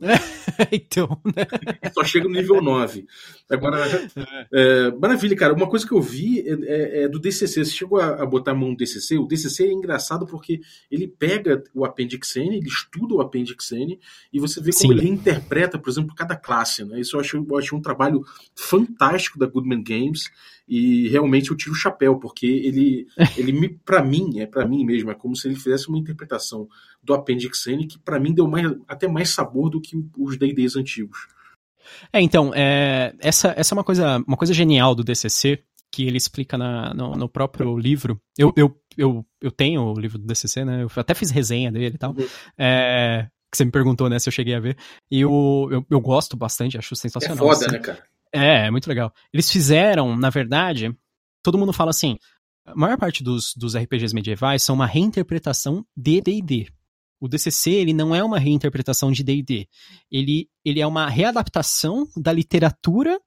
então, 0.72 1.20
né? 1.24 1.46
Só 1.92 2.02
chega 2.02 2.26
no 2.26 2.34
nível 2.34 2.62
9. 2.62 3.06
Agora, 3.50 3.84
é. 3.86 4.46
É, 4.52 4.90
maravilha, 4.92 5.36
cara. 5.36 5.52
Uma 5.52 5.68
coisa 5.68 5.86
que 5.86 5.92
eu 5.92 6.00
vi 6.00 6.40
é, 6.40 6.52
é, 6.52 7.02
é 7.02 7.08
do 7.08 7.18
DCC. 7.18 7.64
Você 7.64 7.70
chegou 7.70 8.00
a, 8.00 8.22
a, 8.22 8.26
botar 8.26 8.52
a 8.52 8.54
mão 8.54 8.70
no 8.70 8.76
DCC? 8.76 9.18
O 9.18 9.26
DCC 9.26 9.66
é 9.66 9.72
engraçado 9.72 10.26
porque 10.26 10.60
ele 10.90 11.06
pega 11.06 11.62
o 11.74 11.84
Appendix 11.84 12.34
N, 12.36 12.56
ele 12.56 12.68
estuda 12.68 13.14
o 13.14 13.20
Appendix 13.20 13.72
N 13.72 13.98
e 14.32 14.40
você 14.40 14.60
vê 14.60 14.72
como 14.72 14.92
Sim. 14.92 14.98
ele 14.98 15.08
interpreta, 15.08 15.78
por 15.78 15.90
exemplo, 15.90 16.14
cada 16.14 16.34
classe. 16.34 16.84
Né? 16.84 17.00
Isso 17.00 17.16
eu 17.16 17.20
achei, 17.20 17.38
eu 17.38 17.58
achei 17.58 17.76
um 17.76 17.82
trabalho 17.82 18.24
fantástico 18.54 19.38
da 19.38 19.46
Goodman 19.46 19.82
Games 19.82 20.30
e 20.70 21.08
realmente 21.08 21.50
eu 21.50 21.56
tiro 21.56 21.72
o 21.72 21.76
chapéu 21.76 22.16
porque 22.16 22.46
ele, 22.46 23.08
ele 23.36 23.76
para 23.84 24.04
mim, 24.04 24.38
é 24.38 24.46
para 24.46 24.64
mim 24.64 24.84
mesmo, 24.84 25.10
é 25.10 25.14
como 25.14 25.34
se 25.34 25.48
ele 25.48 25.56
fizesse 25.56 25.88
uma 25.88 25.98
interpretação 25.98 26.68
do 27.02 27.12
Appendix 27.12 27.66
N 27.66 27.88
que 27.88 27.98
para 27.98 28.20
mim 28.20 28.32
deu 28.32 28.46
mais, 28.46 28.72
até 28.86 29.08
mais 29.08 29.30
sabor 29.30 29.68
do 29.68 29.80
que 29.80 29.96
os 30.16 30.38
D&Ds 30.38 30.76
antigos. 30.76 31.26
É, 32.12 32.20
então, 32.20 32.52
é, 32.54 33.12
essa, 33.18 33.52
essa 33.56 33.74
é 33.74 33.76
uma 33.76 33.82
coisa, 33.82 34.22
uma 34.24 34.36
coisa 34.36 34.54
genial 34.54 34.94
do 34.94 35.02
DCC, 35.02 35.60
que 35.92 36.06
ele 36.06 36.16
explica 36.16 36.56
na, 36.56 36.94
no, 36.94 37.16
no, 37.16 37.28
próprio 37.28 37.76
livro. 37.76 38.20
Eu, 38.38 38.52
eu, 38.56 38.80
eu, 38.96 39.26
eu 39.40 39.50
tenho 39.50 39.82
o 39.82 39.98
livro 39.98 40.18
do 40.18 40.26
DCC, 40.26 40.64
né? 40.64 40.84
Eu 40.84 40.90
até 40.94 41.14
fiz 41.14 41.32
resenha 41.32 41.72
dele 41.72 41.96
e 41.96 41.98
tal. 41.98 42.12
Uhum. 42.12 42.26
É, 42.56 43.26
que 43.50 43.56
você 43.56 43.64
me 43.64 43.72
perguntou, 43.72 44.08
né, 44.08 44.20
se 44.20 44.28
eu 44.28 44.32
cheguei 44.32 44.54
a 44.54 44.60
ver. 44.60 44.76
E 45.10 45.20
eu, 45.20 45.68
eu, 45.72 45.84
eu 45.90 46.00
gosto 46.00 46.36
bastante, 46.36 46.78
acho 46.78 46.94
sensacional. 46.94 47.36
É 47.36 47.38
foda, 47.38 47.66
assim. 47.66 47.72
né, 47.72 47.80
cara? 47.80 48.04
É, 48.32 48.66
é 48.66 48.70
muito 48.70 48.88
legal. 48.88 49.12
Eles 49.32 49.50
fizeram, 49.50 50.16
na 50.16 50.30
verdade, 50.30 50.94
todo 51.42 51.58
mundo 51.58 51.72
fala 51.72 51.90
assim, 51.90 52.16
a 52.64 52.74
maior 52.74 52.96
parte 52.96 53.24
dos, 53.24 53.54
dos 53.56 53.76
RPGs 53.76 54.14
medievais 54.14 54.62
são 54.62 54.74
uma 54.74 54.86
reinterpretação 54.86 55.84
de 55.96 56.20
D&D. 56.20 56.68
O 57.20 57.28
DCC 57.28 57.70
ele 57.70 57.92
não 57.92 58.14
é 58.14 58.24
uma 58.24 58.38
reinterpretação 58.38 59.12
de 59.12 59.22
D&D. 59.22 59.68
Ele, 60.10 60.48
ele 60.64 60.80
é 60.80 60.86
uma 60.86 61.08
readaptação 61.08 62.06
da 62.16 62.32
literatura 62.32 63.20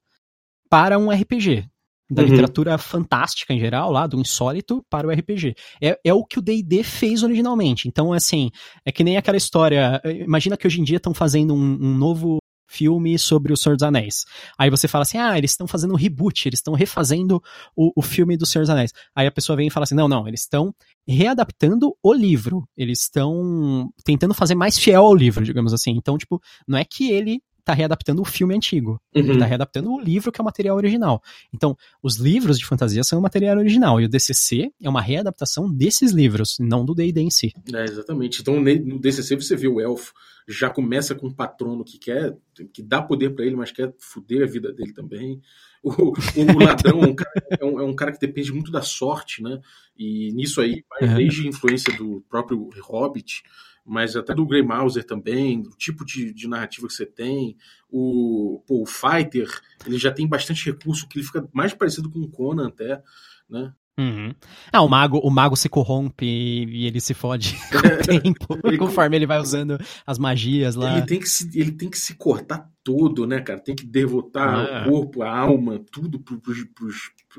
para 0.68 0.98
um 0.98 1.10
RPG. 1.10 1.68
Da 2.10 2.22
uhum. 2.22 2.28
literatura 2.28 2.76
fantástica 2.76 3.54
em 3.54 3.60
geral, 3.60 3.90
lá, 3.90 4.06
do 4.06 4.20
insólito, 4.20 4.84
para 4.90 5.06
o 5.06 5.10
RPG. 5.10 5.54
É, 5.80 5.98
é 6.04 6.12
o 6.12 6.24
que 6.24 6.38
o 6.38 6.42
D&D 6.42 6.82
fez 6.82 7.22
originalmente. 7.22 7.88
Então, 7.88 8.12
assim, 8.12 8.50
é 8.84 8.90
que 8.90 9.04
nem 9.04 9.16
aquela 9.16 9.36
história... 9.36 10.02
Imagina 10.04 10.56
que 10.56 10.66
hoje 10.66 10.80
em 10.80 10.84
dia 10.84 10.96
estão 10.96 11.14
fazendo 11.14 11.54
um, 11.54 11.78
um 11.80 11.96
novo 11.96 12.38
filme 12.66 13.18
sobre 13.18 13.52
o 13.52 13.56
Senhor 13.56 13.76
dos 13.76 13.82
Anéis. 13.82 14.24
Aí 14.58 14.70
você 14.70 14.88
fala 14.88 15.02
assim, 15.02 15.18
ah, 15.18 15.36
eles 15.36 15.52
estão 15.52 15.66
fazendo 15.66 15.92
um 15.92 15.96
reboot, 15.96 16.48
eles 16.48 16.58
estão 16.58 16.74
refazendo 16.74 17.42
o, 17.76 17.92
o 17.96 18.02
filme 18.02 18.36
do 18.36 18.46
Senhor 18.46 18.62
dos 18.62 18.70
Anéis. 18.70 18.92
Aí 19.14 19.26
a 19.26 19.32
pessoa 19.32 19.56
vem 19.56 19.66
e 19.66 19.70
fala 19.70 19.84
assim, 19.84 19.94
não, 19.94 20.08
não, 20.08 20.26
eles 20.26 20.40
estão 20.40 20.74
readaptando 21.06 21.94
o 22.02 22.12
livro, 22.12 22.66
eles 22.76 23.00
estão 23.00 23.90
tentando 24.04 24.34
fazer 24.34 24.54
mais 24.54 24.78
fiel 24.78 25.04
ao 25.04 25.14
livro, 25.14 25.44
digamos 25.44 25.72
assim. 25.72 25.92
Então, 25.92 26.16
tipo, 26.16 26.40
não 26.66 26.78
é 26.78 26.84
que 26.84 27.10
ele 27.10 27.42
tá 27.64 27.72
readaptando 27.72 28.22
o 28.22 28.24
filme 28.24 28.54
antigo. 28.54 29.00
Uhum. 29.14 29.22
Ele 29.22 29.38
tá 29.38 29.44
readaptando 29.44 29.92
o 29.92 30.00
livro 30.00 30.30
que 30.30 30.40
é 30.40 30.42
o 30.42 30.44
material 30.44 30.76
original. 30.76 31.22
Então, 31.52 31.76
os 32.02 32.16
livros 32.16 32.58
de 32.58 32.66
fantasia 32.66 33.02
são 33.02 33.18
o 33.18 33.22
material 33.22 33.56
original 33.56 34.00
e 34.00 34.04
o 34.04 34.08
DCC 34.08 34.70
é 34.82 34.88
uma 34.88 35.00
readaptação 35.00 35.70
desses 35.70 36.12
livros, 36.12 36.56
não 36.60 36.84
do 36.84 36.94
D&D 36.94 37.20
em 37.20 37.30
si. 37.30 37.52
É, 37.72 37.84
exatamente. 37.84 38.40
Então, 38.40 38.60
no 38.60 38.98
DCC 38.98 39.36
você 39.36 39.56
vê 39.56 39.68
o 39.68 39.80
elfo 39.80 40.12
já 40.46 40.68
começa 40.68 41.14
com 41.14 41.28
um 41.28 41.32
patrono 41.32 41.84
que 41.84 41.98
quer, 41.98 42.36
que 42.72 42.82
dá 42.82 43.00
poder 43.00 43.34
para 43.34 43.44
ele, 43.44 43.56
mas 43.56 43.72
quer 43.72 43.94
foder 43.98 44.42
a 44.42 44.50
vida 44.50 44.72
dele 44.72 44.92
também. 44.92 45.40
O, 45.82 45.90
o, 45.90 46.14
ladrão 46.62 47.02
é 47.02 47.06
um, 47.06 47.14
cara, 47.14 47.46
é, 47.60 47.64
um, 47.64 47.80
é 47.80 47.84
um, 47.84 47.94
cara, 47.94 48.12
que 48.12 48.20
depende 48.20 48.52
muito 48.52 48.70
da 48.70 48.82
sorte, 48.82 49.42
né? 49.42 49.60
E 49.96 50.32
nisso 50.32 50.60
aí 50.60 50.84
vai 50.88 51.08
é. 51.08 51.14
desde 51.14 51.46
a 51.46 51.48
influência 51.48 51.96
do 51.96 52.22
próprio 52.28 52.68
Hobbit, 52.82 53.42
mas 53.84 54.16
até 54.16 54.34
do 54.34 54.46
Grey 54.46 54.62
Mauser 54.62 55.04
também, 55.04 55.60
do 55.60 55.70
tipo 55.70 56.04
de, 56.04 56.32
de 56.32 56.48
narrativa 56.48 56.86
que 56.86 56.94
você 56.94 57.04
tem. 57.04 57.56
O, 57.90 58.62
pô, 58.66 58.82
o 58.82 58.86
Fighter, 58.86 59.48
ele 59.86 59.98
já 59.98 60.10
tem 60.10 60.26
bastante 60.26 60.64
recurso, 60.64 61.06
que 61.06 61.18
ele 61.18 61.26
fica 61.26 61.46
mais 61.52 61.74
parecido 61.74 62.10
com 62.10 62.20
o 62.20 62.30
Conan 62.30 62.68
até, 62.68 63.02
né? 63.48 63.72
Uhum. 63.96 64.34
Ah, 64.72 64.82
o 64.82 64.88
mago, 64.88 65.18
o 65.18 65.30
mago 65.30 65.54
se 65.54 65.68
corrompe 65.68 66.26
e 66.26 66.86
ele 66.86 67.00
se 67.00 67.14
fode 67.14 67.56
com 67.70 67.78
o 67.78 68.02
tempo, 68.20 68.58
ele, 68.64 68.76
conforme 68.76 69.14
ele 69.14 69.26
vai 69.26 69.38
usando 69.38 69.78
as 70.04 70.18
magias 70.18 70.74
lá. 70.74 70.96
Ele 70.96 71.06
tem 71.06 71.20
que 71.20 71.28
se, 71.28 71.48
ele 71.58 71.70
tem 71.70 71.88
que 71.88 71.98
se 71.98 72.14
cortar 72.14 72.68
todo, 72.84 73.26
né, 73.26 73.40
cara? 73.40 73.58
Tem 73.58 73.74
que 73.74 73.86
devotar 73.86 74.54
ah. 74.54 74.82
o 74.82 74.90
corpo, 74.90 75.22
a 75.22 75.36
alma, 75.36 75.80
tudo 75.90 76.22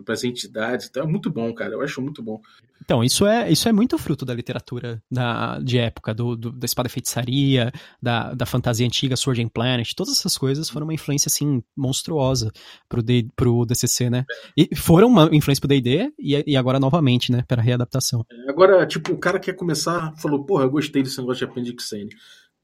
para 0.03 0.13
as 0.13 0.23
entidades. 0.23 0.87
Então 0.89 1.03
é 1.03 1.07
muito 1.07 1.29
bom, 1.29 1.53
cara. 1.53 1.73
Eu 1.73 1.81
acho 1.81 2.01
muito 2.01 2.21
bom. 2.23 2.41
Então, 2.83 3.03
isso 3.03 3.25
é, 3.25 3.51
isso 3.51 3.67
é 3.69 3.71
muito 3.71 3.97
fruto 3.97 4.25
da 4.25 4.33
literatura 4.33 5.01
da, 5.09 5.59
de 5.59 5.77
época, 5.77 6.13
do, 6.13 6.35
do 6.35 6.51
da 6.51 6.65
espada 6.65 6.89
feitiçaria, 6.89 7.71
da, 8.01 8.33
da 8.33 8.45
fantasia 8.45 8.85
antiga, 8.85 9.15
Sword 9.15 9.41
and 9.41 9.47
Planet, 9.49 9.93
todas 9.95 10.13
essas 10.13 10.37
coisas 10.37 10.69
foram 10.69 10.85
uma 10.85 10.93
influência, 10.93 11.27
assim, 11.27 11.63
monstruosa 11.75 12.51
pro, 12.89 13.01
D, 13.01 13.27
pro 13.35 13.65
DCC, 13.65 14.09
né? 14.09 14.25
E 14.55 14.75
foram 14.75 15.07
uma 15.07 15.29
influência 15.31 15.61
pro 15.61 15.69
D&D 15.69 16.13
e, 16.19 16.43
e 16.45 16.57
agora 16.57 16.79
novamente, 16.79 17.31
né, 17.31 17.43
para 17.47 17.61
readaptação. 17.61 18.23
É, 18.29 18.49
agora, 18.49 18.85
tipo, 18.85 19.13
o 19.13 19.17
cara 19.17 19.39
quer 19.39 19.53
começar, 19.53 20.13
falou, 20.17 20.45
porra, 20.45 20.65
eu 20.65 20.69
gostei 20.69 21.01
desse 21.01 21.17
negócio 21.17 21.45
de 21.45 21.51
Appendix 21.51 21.91
N. 21.93 22.09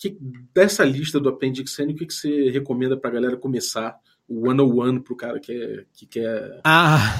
Que, 0.02 0.18
dessa 0.52 0.84
lista 0.84 1.20
do 1.20 1.30
Appendix 1.30 1.78
N, 1.78 1.94
o 1.94 1.96
que, 1.96 2.08
que 2.08 2.14
você 2.14 2.50
recomenda 2.50 2.98
pra 2.98 3.12
galera 3.12 3.38
começar 3.38 3.96
o 4.28 4.48
101 4.48 5.00
pro 5.02 5.16
cara 5.16 5.40
que, 5.40 5.52
é, 5.52 5.86
que 5.94 6.08
quer. 6.08 6.60
Ah, 6.64 7.20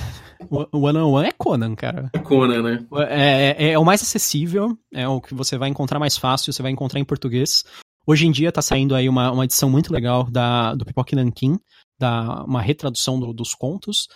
o 0.50 0.88
101 0.88 1.22
é 1.22 1.32
Conan, 1.32 1.76
cara. 1.76 2.10
É 2.12 2.18
Conan, 2.18 2.64
né? 2.64 2.88
É, 3.08 3.56
é, 3.68 3.72
é, 3.74 3.78
o 3.78 3.86
mais 3.86 4.02
acessível, 4.02 4.76
é 4.92 5.08
o 5.08 5.22
que 5.22 5.36
você 5.36 5.60
vai 5.60 5.70
encontrar 5.70 6.00
mais 6.00 6.18
fácil, 6.18 6.52
você 6.52 6.64
vai 6.64 6.72
encontrar 6.72 7.00
em 7.00 7.06
português. 7.06 7.64
Hoje 8.08 8.26
em 8.26 8.32
dia 8.32 8.52
tá 8.52 8.64
saindo 8.64 8.96
aí 8.96 9.08
uma, 9.08 9.32
uma 9.32 9.46
edição 9.46 9.70
muito 9.70 9.94
legal 9.94 10.24
da, 10.24 10.74
do 10.74 10.84
Pipoque 10.84 11.16
Nankin, 11.16 11.60
da, 12.00 12.44
uma 12.46 12.64
retradução 12.64 13.20
do, 13.20 13.32
dos 13.32 13.54
contos, 13.54 14.08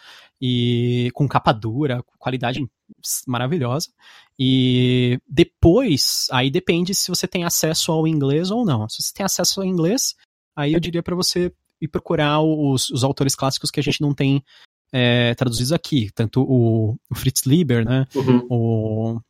e 0.41 1.09
com 1.13 1.27
capa 1.27 1.51
dura, 1.51 2.03
qualidade 2.17 2.65
maravilhosa. 3.27 3.89
E 4.37 5.19
depois, 5.27 6.27
aí 6.31 6.51
depende 6.51 6.93
se 6.93 7.09
você 7.09 7.27
tem 7.27 7.43
acesso 7.43 7.91
ao 7.91 8.07
inglês 8.07 8.51
ou 8.51 8.65
não. 8.65 8.87
Se 8.89 9.01
você 9.01 9.13
tem 9.13 9.25
acesso 9.25 9.61
ao 9.61 9.65
inglês, 9.65 10.15
aí 10.55 10.73
eu 10.73 10.79
diria 10.79 11.01
para 11.01 11.15
você 11.15 11.53
ir 11.81 11.87
procurar 11.87 12.41
os, 12.41 12.89
os 12.89 13.03
autores 13.03 13.35
clássicos 13.35 13.71
que 13.71 13.79
a 13.79 13.83
gente 13.83 14.01
não 14.01 14.13
tem 14.13 14.43
é, 14.91 15.33
traduzidos 15.35 15.71
aqui. 15.71 16.09
Tanto 16.13 16.41
o, 16.41 16.97
o 17.09 17.15
Fritz 17.15 17.45
Lieber, 17.45 17.85
né? 17.85 18.05
Uhum. 18.13 18.47
O, 18.49 19.21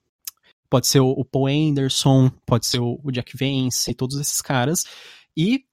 pode 0.69 0.87
ser 0.87 0.99
o, 0.99 1.09
o, 1.09 1.23
Paul 1.23 1.47
Anderson, 1.47 2.31
pode 2.45 2.65
ser 2.65 2.79
o, 2.79 2.99
o 3.03 3.11
Jack 3.11 3.37
Vance, 3.37 3.93
todos 3.93 4.19
esses 4.19 4.41
caras. 4.41 4.85
E 5.37 5.65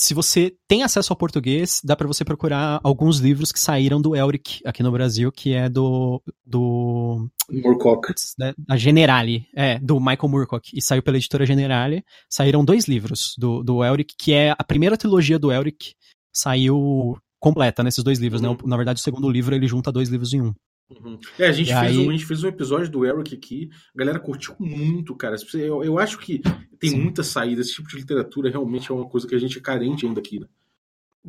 se 0.00 0.14
você 0.14 0.54
tem 0.66 0.82
acesso 0.82 1.12
ao 1.12 1.16
português, 1.16 1.80
dá 1.84 1.94
para 1.94 2.06
você 2.06 2.24
procurar 2.24 2.80
alguns 2.82 3.18
livros 3.18 3.52
que 3.52 3.60
saíram 3.60 4.00
do 4.00 4.16
Elric 4.16 4.60
aqui 4.64 4.82
no 4.82 4.90
Brasil, 4.90 5.30
que 5.30 5.52
é 5.52 5.68
do. 5.68 6.22
do 6.44 7.28
Moorcock. 7.50 8.14
Né, 8.38 8.54
da 8.58 8.78
Generale, 8.78 9.46
é, 9.54 9.78
do 9.78 10.00
Michael 10.00 10.28
Moorcock, 10.28 10.70
e 10.74 10.80
saiu 10.80 11.02
pela 11.02 11.18
editora 11.18 11.44
Generale. 11.44 12.02
Saíram 12.30 12.64
dois 12.64 12.88
livros 12.88 13.34
do, 13.36 13.62
do 13.62 13.84
Elric, 13.84 14.14
que 14.18 14.32
é 14.32 14.54
a 14.58 14.64
primeira 14.64 14.96
trilogia 14.96 15.38
do 15.38 15.52
Elric, 15.52 15.94
saiu 16.32 17.18
completa 17.38 17.82
nesses 17.82 18.02
dois 18.02 18.18
livros, 18.18 18.40
né? 18.40 18.48
uhum. 18.48 18.54
né? 18.54 18.60
Na 18.64 18.76
verdade, 18.76 19.00
o 19.00 19.02
segundo 19.02 19.28
livro 19.28 19.54
ele 19.54 19.68
junta 19.68 19.92
dois 19.92 20.08
livros 20.08 20.32
em 20.32 20.40
um. 20.40 20.54
Uhum. 20.90 21.18
É, 21.38 21.46
a 21.46 21.52
gente, 21.52 21.68
fez 21.68 21.78
aí... 21.78 21.98
um, 21.98 22.10
a 22.10 22.12
gente 22.12 22.26
fez 22.26 22.42
um 22.42 22.48
episódio 22.48 22.90
do 22.90 23.06
Eric 23.06 23.34
aqui, 23.34 23.70
a 23.94 23.98
galera 23.98 24.18
curtiu 24.18 24.56
muito, 24.58 25.14
cara. 25.14 25.36
Eu, 25.54 25.84
eu 25.84 25.98
acho 25.98 26.18
que 26.18 26.40
tem 26.78 26.90
Sim. 26.90 27.00
muita 27.00 27.22
saída, 27.22 27.60
esse 27.60 27.74
tipo 27.74 27.88
de 27.88 27.96
literatura 27.96 28.50
realmente 28.50 28.90
é 28.90 28.94
uma 28.94 29.08
coisa 29.08 29.26
que 29.26 29.34
a 29.34 29.38
gente 29.38 29.58
é 29.58 29.60
carente 29.60 30.04
ainda 30.04 30.20
aqui, 30.20 30.40
né? 30.40 30.46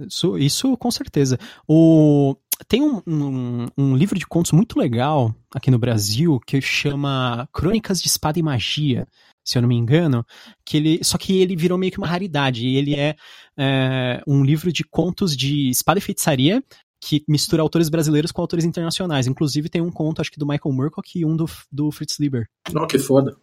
Isso, 0.08 0.38
isso 0.38 0.78
com 0.78 0.89
certeza. 0.89 1.38
O, 1.67 2.36
tem 2.67 2.82
um, 2.82 3.02
um, 3.06 3.67
um, 3.78 3.95
livro 3.95 4.17
de 4.17 4.26
contos 4.26 4.52
muito 4.52 4.80
legal 4.80 5.36
aqui 5.54 5.69
no 5.69 5.78
Brasil 5.78 6.39
que 6.45 6.62
chama 6.62 7.47
Crônicas 7.52 8.02
de 8.02 8.08
Espada 8.08 8.39
e 8.39 8.43
Magia, 8.43 9.06
se 9.43 9.58
eu 9.58 9.62
não 9.62 9.69
me 9.69 9.76
engano, 9.76 10.26
que 10.65 10.78
ele, 10.78 11.04
só 11.04 11.17
que 11.17 11.41
ele 11.41 11.56
virou 11.56 11.78
meio 11.78 11.91
que 11.91 11.97
uma 11.97 12.08
raridade. 12.08 12.67
Ele 12.67 12.95
é, 12.95 13.15
é 13.58 14.24
um 14.26 14.43
livro 14.43 14.71
de 14.71 14.84
contos 14.84 15.36
de 15.36 15.69
espada 15.69 16.00
e 16.00 16.02
feitiçaria 16.02 16.63
que 17.02 17.24
mistura 17.28 17.64
autores 17.64 17.90
brasileiros 17.90 18.32
com 18.32 18.42
autores 18.42 18.64
internacionais. 18.64 19.26
Inclusive 19.26 19.70
tem 19.70 19.82
um 19.82 19.92
conto, 19.92 20.22
acho 20.22 20.32
que 20.32 20.40
do 20.40 20.46
Michael 20.46 20.74
Moorcock 20.74 21.20
e 21.20 21.26
um 21.26 21.36
do, 21.36 21.46
do 21.72 21.92
Fritz 21.92 22.20
Lieber. 22.20 22.48
Oh, 22.74 22.86
que 22.86 23.00
foda. 23.00 23.36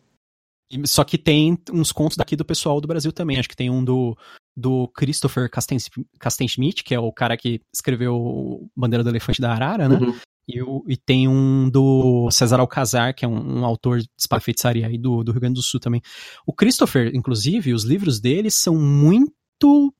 Só 0.84 1.02
que 1.02 1.18
tem 1.18 1.58
uns 1.72 1.90
contos 1.90 2.16
daqui 2.16 2.36
do 2.36 2.44
pessoal 2.44 2.80
do 2.80 2.86
Brasil 2.86 3.10
também. 3.10 3.38
Acho 3.38 3.48
que 3.48 3.56
tem 3.56 3.68
um 3.68 3.82
do, 3.82 4.16
do 4.56 4.86
Christopher 4.88 5.50
Casten-Schmidt, 5.50 6.84
que 6.84 6.94
é 6.94 7.00
o 7.00 7.10
cara 7.10 7.36
que 7.36 7.60
escreveu 7.74 8.70
Bandeira 8.76 9.02
do 9.02 9.10
Elefante 9.10 9.40
da 9.40 9.50
Arara, 9.50 9.88
né? 9.88 9.96
Uhum. 9.96 10.14
E, 10.46 10.62
o, 10.62 10.82
e, 10.88 10.96
tem 10.96 11.28
um 11.28 11.68
do 11.68 12.30
César 12.30 12.58
Alcazar, 12.58 13.14
que 13.14 13.22
é 13.22 13.28
um, 13.28 13.60
um 13.60 13.64
autor 13.66 14.00
de 14.00 14.08
espada 14.18 14.40
feitiçaria 14.40 14.86
aí 14.86 14.96
do, 14.96 15.22
do 15.22 15.30
Rio 15.32 15.40
Grande 15.42 15.56
do 15.56 15.62
Sul 15.62 15.78
também. 15.78 16.00
O 16.46 16.54
Christopher, 16.54 17.14
inclusive, 17.14 17.74
os 17.74 17.84
livros 17.84 18.18
dele 18.18 18.50
são 18.50 18.74
muito 18.74 19.92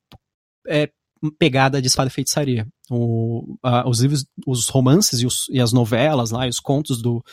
é, 0.67 0.89
pegada 1.37 1.81
de 1.81 1.87
espada 1.87 2.09
e 2.09 2.13
feitiçaria. 2.13 2.67
O, 2.89 3.57
a, 3.63 3.87
os 3.87 3.99
livros, 4.01 4.25
os 4.45 4.67
romances 4.69 5.21
e, 5.21 5.25
os, 5.25 5.47
e, 5.49 5.59
as 5.59 5.71
novelas 5.71 6.31
lá, 6.31 6.47
e 6.47 6.49
os 6.49 6.59
contos 6.59 7.01
do, 7.01 7.23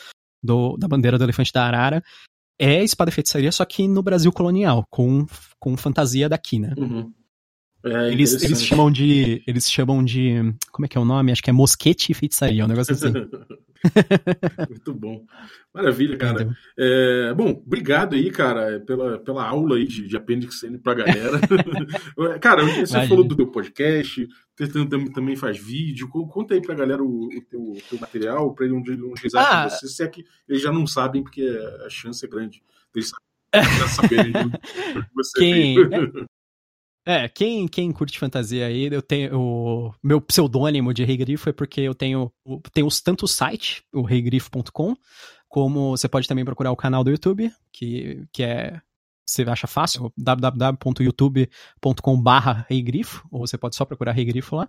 do, 0.43 0.77
da 0.77 0.87
bandeira 0.87 1.17
do 1.17 1.23
elefante 1.23 1.53
da 1.53 1.65
Arara 1.65 2.03
é 2.59 2.83
espada 2.83 3.09
e 3.09 3.13
feitiçaria, 3.13 3.51
só 3.51 3.63
que 3.65 3.87
no 3.87 4.01
Brasil 4.01 4.31
colonial, 4.31 4.85
com, 4.89 5.25
com 5.59 5.77
fantasia 5.77 6.27
daqui, 6.27 6.59
né? 6.59 6.73
Uhum. 6.77 7.13
É 7.85 8.11
eles, 8.11 8.41
eles 8.41 8.63
chamam 8.63 8.91
de. 8.91 9.43
Eles 9.45 9.69
chamam 9.69 10.03
de. 10.03 10.53
Como 10.71 10.85
é 10.85 10.89
que 10.89 10.97
é 10.97 11.01
o 11.01 11.05
nome? 11.05 11.31
Acho 11.31 11.43
que 11.43 11.49
é 11.49 11.53
mosquete 11.53 12.09
e 12.09 12.15
feitiçaria, 12.15 12.65
um 12.65 12.67
negócio 12.67 12.93
assim. 12.93 13.13
Muito 14.69 14.93
bom. 14.93 15.25
Maravilha, 15.73 16.17
cara. 16.17 16.55
É, 16.77 17.33
bom, 17.33 17.49
obrigado 17.65 18.15
aí, 18.15 18.31
cara, 18.31 18.79
pela, 18.81 19.19
pela 19.19 19.47
aula 19.47 19.77
aí 19.77 19.85
de, 19.85 20.07
de 20.07 20.17
Appendix 20.17 20.63
N 20.63 20.77
pra 20.77 20.93
galera. 20.93 21.39
cara, 22.39 22.63
você 22.63 22.93
Imagina. 22.93 23.07
falou 23.07 23.23
do 23.23 23.35
teu 23.35 23.47
podcast, 23.47 24.27
também 25.13 25.35
faz 25.35 25.57
vídeo. 25.57 26.09
Conta 26.09 26.53
aí 26.53 26.61
pra 26.61 26.75
galera 26.75 27.03
o, 27.03 27.25
o 27.25 27.41
teu, 27.49 27.77
teu, 27.89 27.99
material, 27.99 28.53
pra 28.53 28.65
ele 28.65 28.75
um 28.75 28.81
dia 28.81 28.97
ah. 29.35 29.69
você, 29.69 29.87
se 29.87 30.03
é 30.03 30.07
que 30.07 30.25
eles 30.47 30.61
já 30.61 30.71
não 30.71 30.87
sabem, 30.87 31.23
porque 31.23 31.43
a 31.85 31.89
chance 31.89 32.25
é 32.25 32.29
grande 32.29 32.61
deles 32.93 33.11
saberem 33.95 34.33
você 35.13 35.39
Quem... 35.39 35.75
É, 37.07 37.27
quem, 37.29 37.67
quem 37.69 37.93
curte 37.93 38.19
fantasia 38.19 38.65
aí, 38.65 38.89
eu 38.91 39.01
tenho. 39.01 39.39
O 39.39 39.93
meu 40.03 40.19
pseudônimo 40.19 40.93
de 40.93 41.05
Rei 41.05 41.15
Grifo 41.15 41.47
é 41.47 41.53
porque 41.53 41.79
eu 41.79 41.95
tenho, 41.95 42.29
tenho 42.73 42.89
tanto 43.01 43.23
o 43.23 43.27
site, 43.29 43.81
o 43.93 44.01
reigrifo.com, 44.01 44.93
como 45.47 45.91
você 45.91 46.09
pode 46.09 46.27
também 46.27 46.43
procurar 46.43 46.69
o 46.69 46.75
canal 46.75 47.05
do 47.05 47.09
YouTube, 47.09 47.49
que, 47.71 48.25
que 48.33 48.43
é. 48.43 48.81
Você 49.25 49.43
acha 49.43 49.67
fácil, 49.67 50.11
www.youtube.com/barra 50.17 52.65
reigrifo, 52.69 53.25
ou 53.31 53.47
você 53.47 53.57
pode 53.57 53.77
só 53.77 53.85
procurar 53.85 54.11
reigrifo 54.11 54.57
lá. 54.57 54.67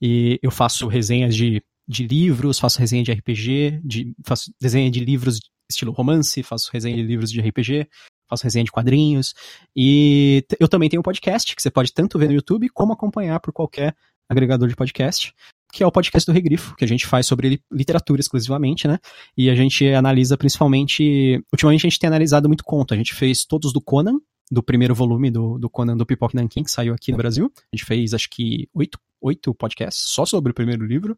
E 0.00 0.38
eu 0.42 0.52
faço 0.52 0.86
resenhas 0.86 1.34
de, 1.34 1.60
de 1.88 2.06
livros, 2.06 2.60
faço 2.60 2.78
resenha 2.78 3.02
de 3.02 3.10
RPG, 3.12 3.80
de, 3.84 4.14
faço 4.24 4.52
desenho 4.60 4.92
de 4.92 5.00
livros 5.00 5.40
estilo 5.68 5.90
romance, 5.92 6.40
faço 6.42 6.70
resenha 6.72 6.96
de 6.96 7.02
livros 7.02 7.30
de 7.30 7.40
RPG, 7.40 7.86
faço 8.30 8.44
resenha 8.44 8.64
de 8.64 8.70
quadrinhos. 8.70 9.34
E 9.76 10.44
eu 10.58 10.68
também 10.68 10.88
tenho 10.88 11.00
um 11.00 11.02
podcast 11.02 11.54
que 11.54 11.60
você 11.60 11.70
pode 11.70 11.92
tanto 11.92 12.18
ver 12.18 12.28
no 12.28 12.34
YouTube 12.34 12.68
como 12.70 12.92
acompanhar 12.92 13.40
por 13.40 13.52
qualquer 13.52 13.94
agregador 14.28 14.68
de 14.68 14.76
podcast, 14.76 15.34
que 15.72 15.82
é 15.82 15.86
o 15.86 15.92
podcast 15.92 16.30
do 16.30 16.32
Regrifo, 16.32 16.76
que 16.76 16.84
a 16.84 16.88
gente 16.88 17.06
faz 17.06 17.26
sobre 17.26 17.60
literatura 17.70 18.20
exclusivamente, 18.20 18.86
né? 18.86 18.98
E 19.36 19.50
a 19.50 19.54
gente 19.54 19.86
analisa 19.92 20.36
principalmente. 20.36 21.42
Ultimamente 21.52 21.86
a 21.86 21.90
gente 21.90 21.98
tem 21.98 22.08
analisado 22.08 22.48
muito 22.48 22.64
conto. 22.64 22.94
A 22.94 22.96
gente 22.96 23.14
fez 23.14 23.44
todos 23.44 23.72
do 23.72 23.80
Conan, 23.80 24.18
do 24.50 24.62
primeiro 24.62 24.94
volume 24.94 25.30
do, 25.30 25.58
do 25.58 25.70
Conan 25.70 25.96
do 25.96 26.04
Pipoque 26.04 26.34
Nankin, 26.34 26.64
que 26.64 26.70
saiu 26.70 26.92
aqui 26.92 27.12
no 27.12 27.18
Brasil. 27.18 27.52
A 27.72 27.76
gente 27.76 27.84
fez, 27.84 28.12
acho 28.12 28.28
que, 28.28 28.68
oito, 28.74 28.98
oito 29.20 29.54
podcasts 29.54 30.02
só 30.10 30.26
sobre 30.26 30.50
o 30.50 30.54
primeiro 30.54 30.84
livro. 30.84 31.16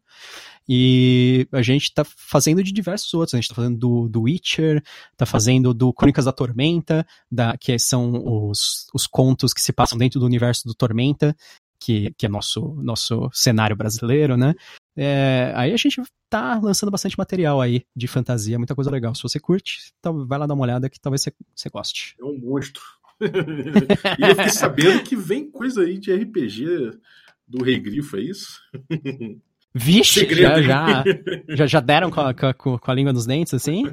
E 0.69 1.47
a 1.51 1.61
gente 1.61 1.93
tá 1.93 2.03
fazendo 2.03 2.63
de 2.63 2.71
diversos 2.71 3.13
outros. 3.13 3.33
A 3.33 3.37
gente 3.37 3.49
tá 3.49 3.55
fazendo 3.55 3.77
do, 3.77 4.07
do 4.07 4.21
Witcher, 4.21 4.83
tá 5.17 5.25
fazendo 5.25 5.73
do 5.73 5.91
Crônicas 5.91 6.25
da 6.25 6.31
Tormenta, 6.31 7.05
da, 7.31 7.57
que 7.57 7.77
são 7.79 8.11
os, 8.23 8.87
os 8.93 9.07
contos 9.07 9.53
que 9.53 9.61
se 9.61 9.73
passam 9.73 9.97
dentro 9.97 10.19
do 10.19 10.25
universo 10.25 10.67
do 10.67 10.75
Tormenta, 10.75 11.35
que, 11.79 12.13
que 12.17 12.25
é 12.25 12.29
nosso, 12.29 12.75
nosso 12.81 13.29
cenário 13.33 13.75
brasileiro, 13.75 14.37
né? 14.37 14.53
É, 14.95 15.51
aí 15.55 15.73
a 15.73 15.77
gente 15.77 16.01
tá 16.29 16.59
lançando 16.61 16.91
bastante 16.91 17.17
material 17.17 17.59
aí 17.59 17.83
de 17.95 18.07
fantasia, 18.07 18.57
muita 18.57 18.75
coisa 18.75 18.91
legal. 18.91 19.13
Se 19.15 19.23
você 19.23 19.39
curte, 19.39 19.91
então 19.99 20.25
vai 20.25 20.37
lá 20.37 20.45
dar 20.45 20.53
uma 20.53 20.63
olhada 20.63 20.89
que 20.89 20.99
talvez 20.99 21.23
você, 21.23 21.33
você 21.55 21.69
goste. 21.69 22.15
É 22.19 22.23
um 22.23 22.37
monstro. 22.37 22.81
e 24.19 24.23
eu 24.23 24.35
fiquei 24.35 24.49
sabendo 24.49 25.03
que 25.03 25.15
vem 25.15 25.49
coisa 25.49 25.81
aí 25.81 25.97
de 25.97 26.13
RPG 26.13 26.91
do 27.47 27.63
Rei 27.63 27.79
Grifo, 27.79 28.17
é 28.17 28.21
isso? 28.21 28.59
Vixe, 29.75 30.27
já, 30.35 30.61
já, 30.61 31.03
já, 31.49 31.65
já 31.65 31.79
deram 31.79 32.11
com 32.11 32.21
a, 32.21 32.53
com, 32.53 32.79
a 32.85 32.93
língua 32.93 33.11
nos 33.11 33.25
dentes, 33.25 33.53
assim? 33.53 33.83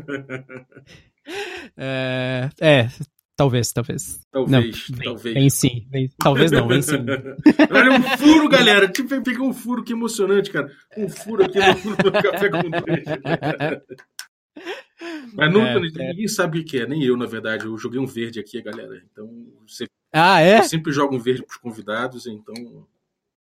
É, 1.76 2.50
é 2.60 2.88
talvez, 3.40 3.72
talvez. 3.72 4.20
Talvez, 4.30 4.88
não, 4.90 5.02
talvez. 5.02 5.34
Vem, 5.34 5.48
sim, 5.48 5.86
vem, 5.90 6.10
talvez 6.18 6.50
não, 6.50 6.68
vem 6.68 6.82
sim. 6.82 6.98
Olha, 7.70 7.92
um 7.92 8.02
furo, 8.18 8.48
galera. 8.50 8.86
Tipo, 8.88 9.22
pegar 9.22 9.42
um 9.42 9.54
furo, 9.54 9.82
que 9.82 9.94
emocionante, 9.94 10.50
cara. 10.50 10.70
Um 10.98 11.08
furo 11.08 11.44
aqui 11.44 11.58
no, 11.58 12.04
no 12.04 12.12
café 12.12 12.50
com 12.50 12.58
Mas 15.32 15.52
não, 15.52 15.64
é, 15.64 15.80
ninguém 15.80 16.24
é. 16.24 16.28
sabe 16.28 16.60
o 16.60 16.64
que 16.64 16.78
é, 16.78 16.86
nem 16.86 17.02
eu, 17.02 17.16
na 17.16 17.26
verdade. 17.26 17.64
Eu 17.64 17.76
joguei 17.78 17.98
um 17.98 18.06
verde 18.06 18.38
aqui, 18.38 18.60
galera. 18.60 19.02
Então, 19.10 19.28
você, 19.66 19.86
ah, 20.12 20.40
é? 20.40 20.58
eu 20.58 20.64
sempre 20.64 20.92
jogo 20.92 21.14
um 21.14 21.20
verde 21.20 21.42
pros 21.42 21.56
convidados, 21.56 22.26
então. 22.26 22.86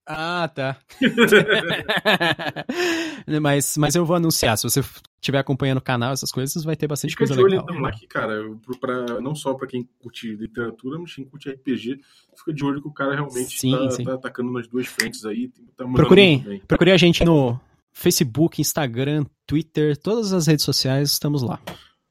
Ah, 0.08 0.50
tá. 0.54 0.78
mas, 3.42 3.76
mas 3.76 3.96
eu 3.96 4.06
vou 4.06 4.16
anunciar. 4.16 4.56
Se 4.58 4.64
você 4.64 4.82
estiver 5.20 5.40
acompanhando 5.40 5.80
o 5.80 5.82
canal, 5.82 6.14
essas 6.14 6.32
coisas, 6.32 6.64
vai 6.64 6.76
ter 6.76 6.88
bastante 6.88 7.12
Fica 7.12 7.26
coisa 7.26 7.34
de 7.34 7.42
olho, 7.42 7.50
legal. 7.50 7.66
Então, 7.70 7.86
aqui, 7.86 8.06
cara, 8.06 8.44
pra, 8.80 9.20
não 9.20 9.34
só 9.34 9.56
para 9.56 9.68
quem 9.68 9.90
curte 10.00 10.36
literatura, 10.36 11.00
mas 11.00 11.16
quem 11.16 11.26
curte 11.26 11.50
RPG, 11.50 12.00
fica 12.38 12.54
de 12.54 12.64
olho 12.64 12.82
que 12.82 12.88
o 12.88 12.94
cara 12.94 13.16
realmente 13.16 13.60
sim, 13.60 13.72
tá, 13.72 13.92
sim. 13.92 14.04
tá 14.04 14.14
atacando 14.14 14.52
nas 14.52 14.68
duas 14.68 14.86
frentes 14.86 15.26
aí. 15.26 15.52
Tá 15.76 15.88
procurem, 15.88 16.62
procurem 16.68 16.94
a 16.94 16.98
gente 16.98 17.26
no 17.26 17.60
Facebook, 17.96 18.62
Instagram, 18.62 19.26
Twitter, 19.48 19.96
todas 19.96 20.34
as 20.34 20.46
redes 20.46 20.66
sociais, 20.66 21.12
estamos 21.12 21.42
lá. 21.42 21.62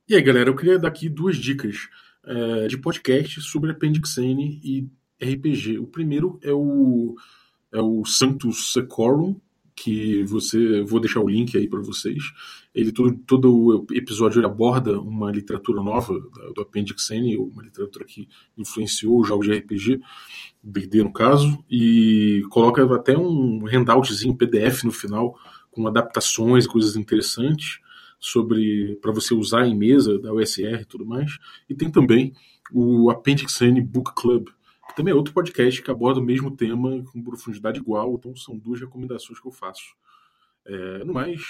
E 0.09 0.15
aí, 0.15 0.23
galera, 0.23 0.49
eu 0.49 0.57
queria 0.57 0.79
dar 0.79 0.89
aqui 0.89 1.11
duas 1.11 1.37
dicas 1.37 1.89
é, 2.25 2.67
de 2.67 2.79
podcast 2.79 3.43
sobre 3.43 3.71
Appendix 3.71 4.17
N 4.17 4.61
e 4.65 4.89
RPG. 5.23 5.79
O 5.79 5.87
primeiro 5.87 6.41
é 6.43 6.53
o, 6.53 7.15
é 7.71 7.81
o 7.83 8.03
Santos 8.07 8.73
Secorum, 8.73 9.37
que 9.77 10.23
você 10.25 10.83
vou 10.83 11.01
deixar 11.01 11.21
o 11.21 11.29
link 11.29 11.57
aí 11.57 11.69
para 11.69 11.81
vocês. 11.81 12.23
Ele 12.75 12.91
todo, 12.91 13.15
todo 13.27 13.55
o 13.55 13.87
episódio 13.93 14.39
ele 14.41 14.47
aborda 14.47 14.99
uma 14.99 15.31
literatura 15.31 15.83
nova 15.83 16.15
do 16.55 16.63
Appendix 16.63 17.11
N, 17.11 17.37
uma 17.37 17.63
literatura 17.63 18.07
que 18.07 18.27
influenciou 18.57 19.21
os 19.21 19.29
jogos 19.29 19.47
de 19.47 19.53
RPG, 19.53 20.01
D&D 20.63 21.03
no 21.03 21.13
caso, 21.13 21.63
e 21.71 22.43
coloca 22.49 22.83
até 22.95 23.17
um 23.19 23.67
handoutzinho 23.67 24.35
PDF 24.35 24.85
no 24.85 24.93
final 24.93 25.39
com 25.75 25.87
adaptações, 25.87 26.67
coisas 26.67 26.97
interessantes 26.97 27.81
sobre 28.19 28.97
para 29.03 29.13
você 29.13 29.35
usar 29.35 29.67
em 29.67 29.77
mesa 29.77 30.19
da 30.19 30.33
USR 30.33 30.81
e 30.81 30.85
tudo 30.85 31.05
mais. 31.05 31.39
E 31.69 31.75
tem 31.75 31.91
também 31.91 32.33
o 32.73 33.11
Appendix 33.11 33.61
N 33.61 33.81
Book 33.83 34.13
Club, 34.15 34.49
que 34.89 34.97
também 34.97 35.13
é 35.13 35.15
outro 35.15 35.35
podcast 35.35 35.83
que 35.83 35.91
aborda 35.91 36.21
o 36.21 36.25
mesmo 36.25 36.51
tema 36.51 37.03
com 37.13 37.23
profundidade 37.23 37.79
igual. 37.79 38.15
Então 38.15 38.35
são 38.35 38.57
duas 38.57 38.81
recomendações 38.81 39.39
que 39.39 39.47
eu 39.47 39.53
faço. 39.53 39.95
É, 40.65 41.05
no 41.05 41.13
mais, 41.13 41.43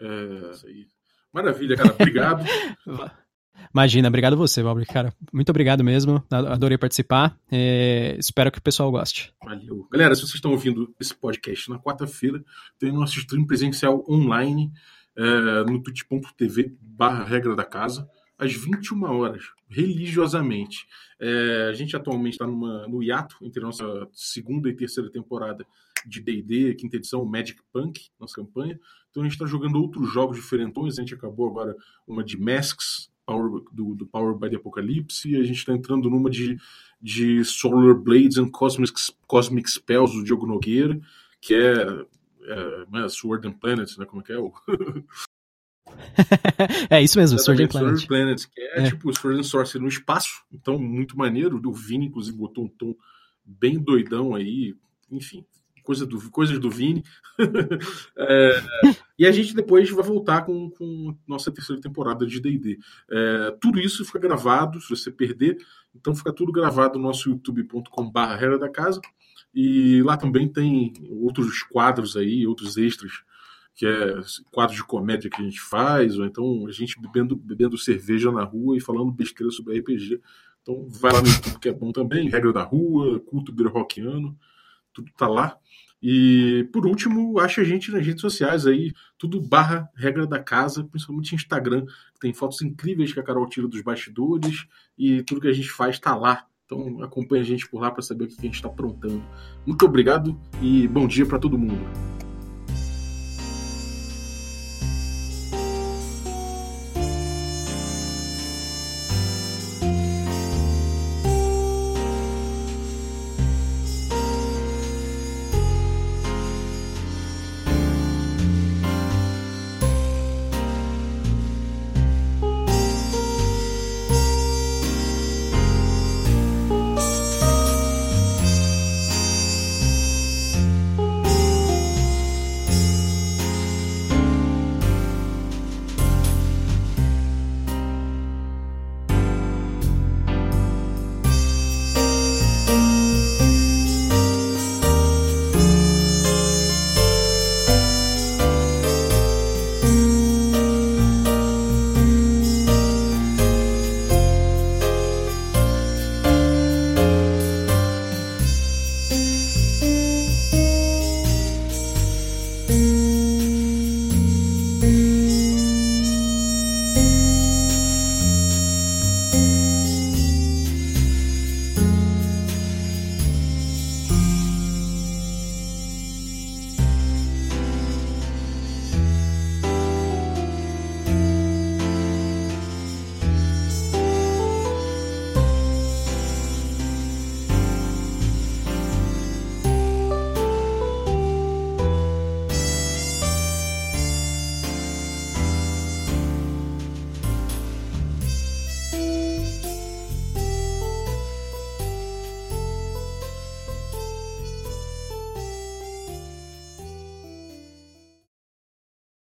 é. 0.00 0.86
Maravilha, 1.32 1.76
cara. 1.76 1.92
Obrigado. 1.92 2.44
Imagina, 3.72 4.08
obrigado 4.08 4.36
você, 4.36 4.62
Valber, 4.62 4.86
cara. 4.86 5.12
Muito 5.32 5.50
obrigado 5.50 5.84
mesmo. 5.84 6.24
Adorei 6.30 6.78
participar. 6.78 7.38
É, 7.50 8.16
espero 8.18 8.50
que 8.50 8.58
o 8.58 8.62
pessoal 8.62 8.90
goste. 8.90 9.32
Valeu. 9.44 9.86
Galera, 9.92 10.14
se 10.14 10.22
vocês 10.22 10.34
estão 10.34 10.52
ouvindo 10.52 10.94
esse 11.00 11.14
podcast 11.14 11.68
na 11.70 11.78
quarta-feira, 11.78 12.42
tem 12.78 12.92
nosso 12.92 13.18
stream 13.18 13.46
presencial 13.46 14.04
online 14.08 14.72
é, 15.16 15.64
no 15.70 15.82
twitch.tv 15.82 16.76
barra 16.80 17.24
regra 17.24 17.54
da 17.54 17.64
casa 17.64 18.08
às 18.38 18.52
21 18.52 19.02
horas, 19.04 19.44
religiosamente. 19.68 20.86
É, 21.18 21.68
a 21.70 21.72
gente 21.72 21.96
atualmente 21.96 22.34
está 22.34 22.46
no 22.46 23.02
hiato 23.02 23.36
entre 23.42 23.62
nossa 23.62 23.84
segunda 24.12 24.68
e 24.68 24.76
terceira 24.76 25.10
temporada 25.10 25.66
de 26.06 26.20
D&D, 26.20 26.74
quinta 26.74 26.96
edição, 26.96 27.24
Magic 27.24 27.60
Punk, 27.72 28.08
nossa 28.20 28.34
campanha. 28.34 28.78
Então 29.10 29.22
a 29.22 29.26
gente 29.26 29.32
está 29.32 29.46
jogando 29.46 29.76
outros 29.76 30.12
jogos 30.12 30.36
diferentões. 30.36 30.98
A 30.98 31.00
gente 31.00 31.14
acabou 31.14 31.48
agora 31.48 31.74
uma 32.06 32.22
de 32.22 32.38
Masks, 32.38 33.10
Power, 33.26 33.62
do, 33.72 33.94
do 33.94 34.06
Power 34.06 34.34
by 34.34 34.48
the 34.48 34.56
Apocalypse, 34.56 35.28
e 35.28 35.36
a 35.36 35.42
gente 35.42 35.58
está 35.58 35.72
entrando 35.72 36.08
numa 36.08 36.30
de, 36.30 36.56
de 37.02 37.44
Solar 37.44 37.94
Blades 37.94 38.38
and 38.38 38.50
Cosmic, 38.50 38.92
Cosmic 39.26 39.68
Spells, 39.68 40.16
do 40.16 40.24
Diogo 40.24 40.46
Nogueira, 40.46 40.98
que 41.40 41.54
é, 41.54 41.72
é, 41.72 43.04
é 43.04 43.08
Sword 43.08 43.48
and 43.48 43.52
Planets, 43.52 43.98
né? 43.98 44.06
Como 44.06 44.22
é 44.22 44.24
que 44.24 44.32
é? 44.32 44.38
O 44.38 44.52
é 46.90 47.02
isso 47.02 47.18
mesmo, 47.18 47.38
Sword 47.38 47.64
and 47.64 47.68
Planet. 47.68 47.88
Sword 47.88 48.06
Planet, 48.06 48.46
que 48.46 48.60
é, 48.60 48.80
é, 48.80 48.90
tipo 48.90 49.12
Sword 49.12 49.40
and 49.40 49.44
Sorcery 49.44 49.82
no 49.82 49.88
espaço, 49.88 50.44
então 50.52 50.78
muito 50.78 51.18
maneiro. 51.18 51.60
O 51.64 51.72
Vini, 51.72 52.06
inclusive, 52.06 52.36
botou 52.36 52.64
um 52.64 52.68
tom 52.68 52.94
bem 53.44 53.78
doidão 53.78 54.34
aí, 54.34 54.74
enfim, 55.10 55.44
coisa 55.86 56.04
do, 56.04 56.30
coisas 56.30 56.58
do 56.58 56.68
Vini. 56.68 57.04
é, 58.18 58.62
e 59.16 59.24
a 59.24 59.30
gente 59.30 59.54
depois 59.54 59.88
vai 59.88 60.04
voltar 60.04 60.42
com, 60.42 60.68
com 60.70 61.16
nossa 61.26 61.50
terceira 61.52 61.80
temporada 61.80 62.26
de 62.26 62.40
D&D. 62.40 62.78
É, 63.08 63.56
tudo 63.60 63.78
isso 63.78 64.04
fica 64.04 64.18
gravado, 64.18 64.80
se 64.80 64.90
você 64.90 65.10
perder, 65.10 65.56
então 65.94 66.14
fica 66.14 66.32
tudo 66.32 66.50
gravado 66.50 66.98
no 66.98 67.04
nosso 67.04 67.30
youtube.com.br 67.30 68.58
da 68.58 68.68
casa. 68.68 69.00
E 69.54 70.02
lá 70.02 70.16
também 70.16 70.48
tem 70.48 70.92
outros 71.08 71.62
quadros 71.62 72.16
aí, 72.16 72.46
outros 72.46 72.76
extras 72.76 73.24
que 73.74 73.86
é 73.86 74.20
quadro 74.50 74.74
de 74.74 74.82
comédia 74.82 75.28
que 75.28 75.40
a 75.40 75.44
gente 75.44 75.60
faz, 75.60 76.18
ou 76.18 76.24
então 76.24 76.66
a 76.66 76.72
gente 76.72 76.98
bebendo, 76.98 77.36
bebendo 77.36 77.76
cerveja 77.76 78.32
na 78.32 78.42
rua 78.42 78.74
e 78.74 78.80
falando 78.80 79.12
besteira 79.12 79.52
sobre 79.52 79.78
RPG. 79.78 80.18
Então 80.62 80.86
vai 80.88 81.12
lá 81.12 81.20
no 81.20 81.28
YouTube 81.28 81.60
que 81.60 81.68
é 81.68 81.72
bom 81.72 81.92
também, 81.92 82.28
Regra 82.28 82.54
da 82.54 82.62
Rua, 82.62 83.20
Culto 83.20 83.52
Birrockiano, 83.52 84.36
tudo 84.96 85.12
tá 85.16 85.28
lá. 85.28 85.58
E 86.02 86.68
por 86.72 86.86
último, 86.86 87.38
acha 87.38 87.62
a 87.62 87.64
gente 87.64 87.90
nas 87.90 88.04
redes 88.04 88.20
sociais 88.20 88.66
aí, 88.66 88.92
tudo 89.18 89.40
barra 89.40 89.88
regra 89.94 90.26
da 90.26 90.38
casa, 90.38 90.84
principalmente 90.84 91.34
Instagram, 91.34 91.84
que 91.86 92.20
tem 92.20 92.32
fotos 92.32 92.62
incríveis 92.62 93.12
que 93.12 93.20
a 93.20 93.22
Carol 93.22 93.48
tira 93.48 93.66
dos 93.66 93.80
bastidores 93.82 94.66
e 94.98 95.22
tudo 95.22 95.40
que 95.40 95.48
a 95.48 95.52
gente 95.52 95.70
faz 95.70 95.98
tá 95.98 96.14
lá. 96.14 96.46
Então 96.64 97.02
acompanha 97.02 97.42
a 97.42 97.46
gente 97.46 97.68
por 97.68 97.80
lá 97.80 97.90
para 97.90 98.02
saber 98.02 98.24
o 98.24 98.28
que 98.28 98.36
a 98.38 98.42
gente 98.42 98.54
está 98.54 98.68
aprontando. 98.68 99.22
Muito 99.64 99.84
obrigado 99.84 100.38
e 100.60 100.86
bom 100.88 101.06
dia 101.06 101.24
para 101.24 101.38
todo 101.38 101.58
mundo. 101.58 102.25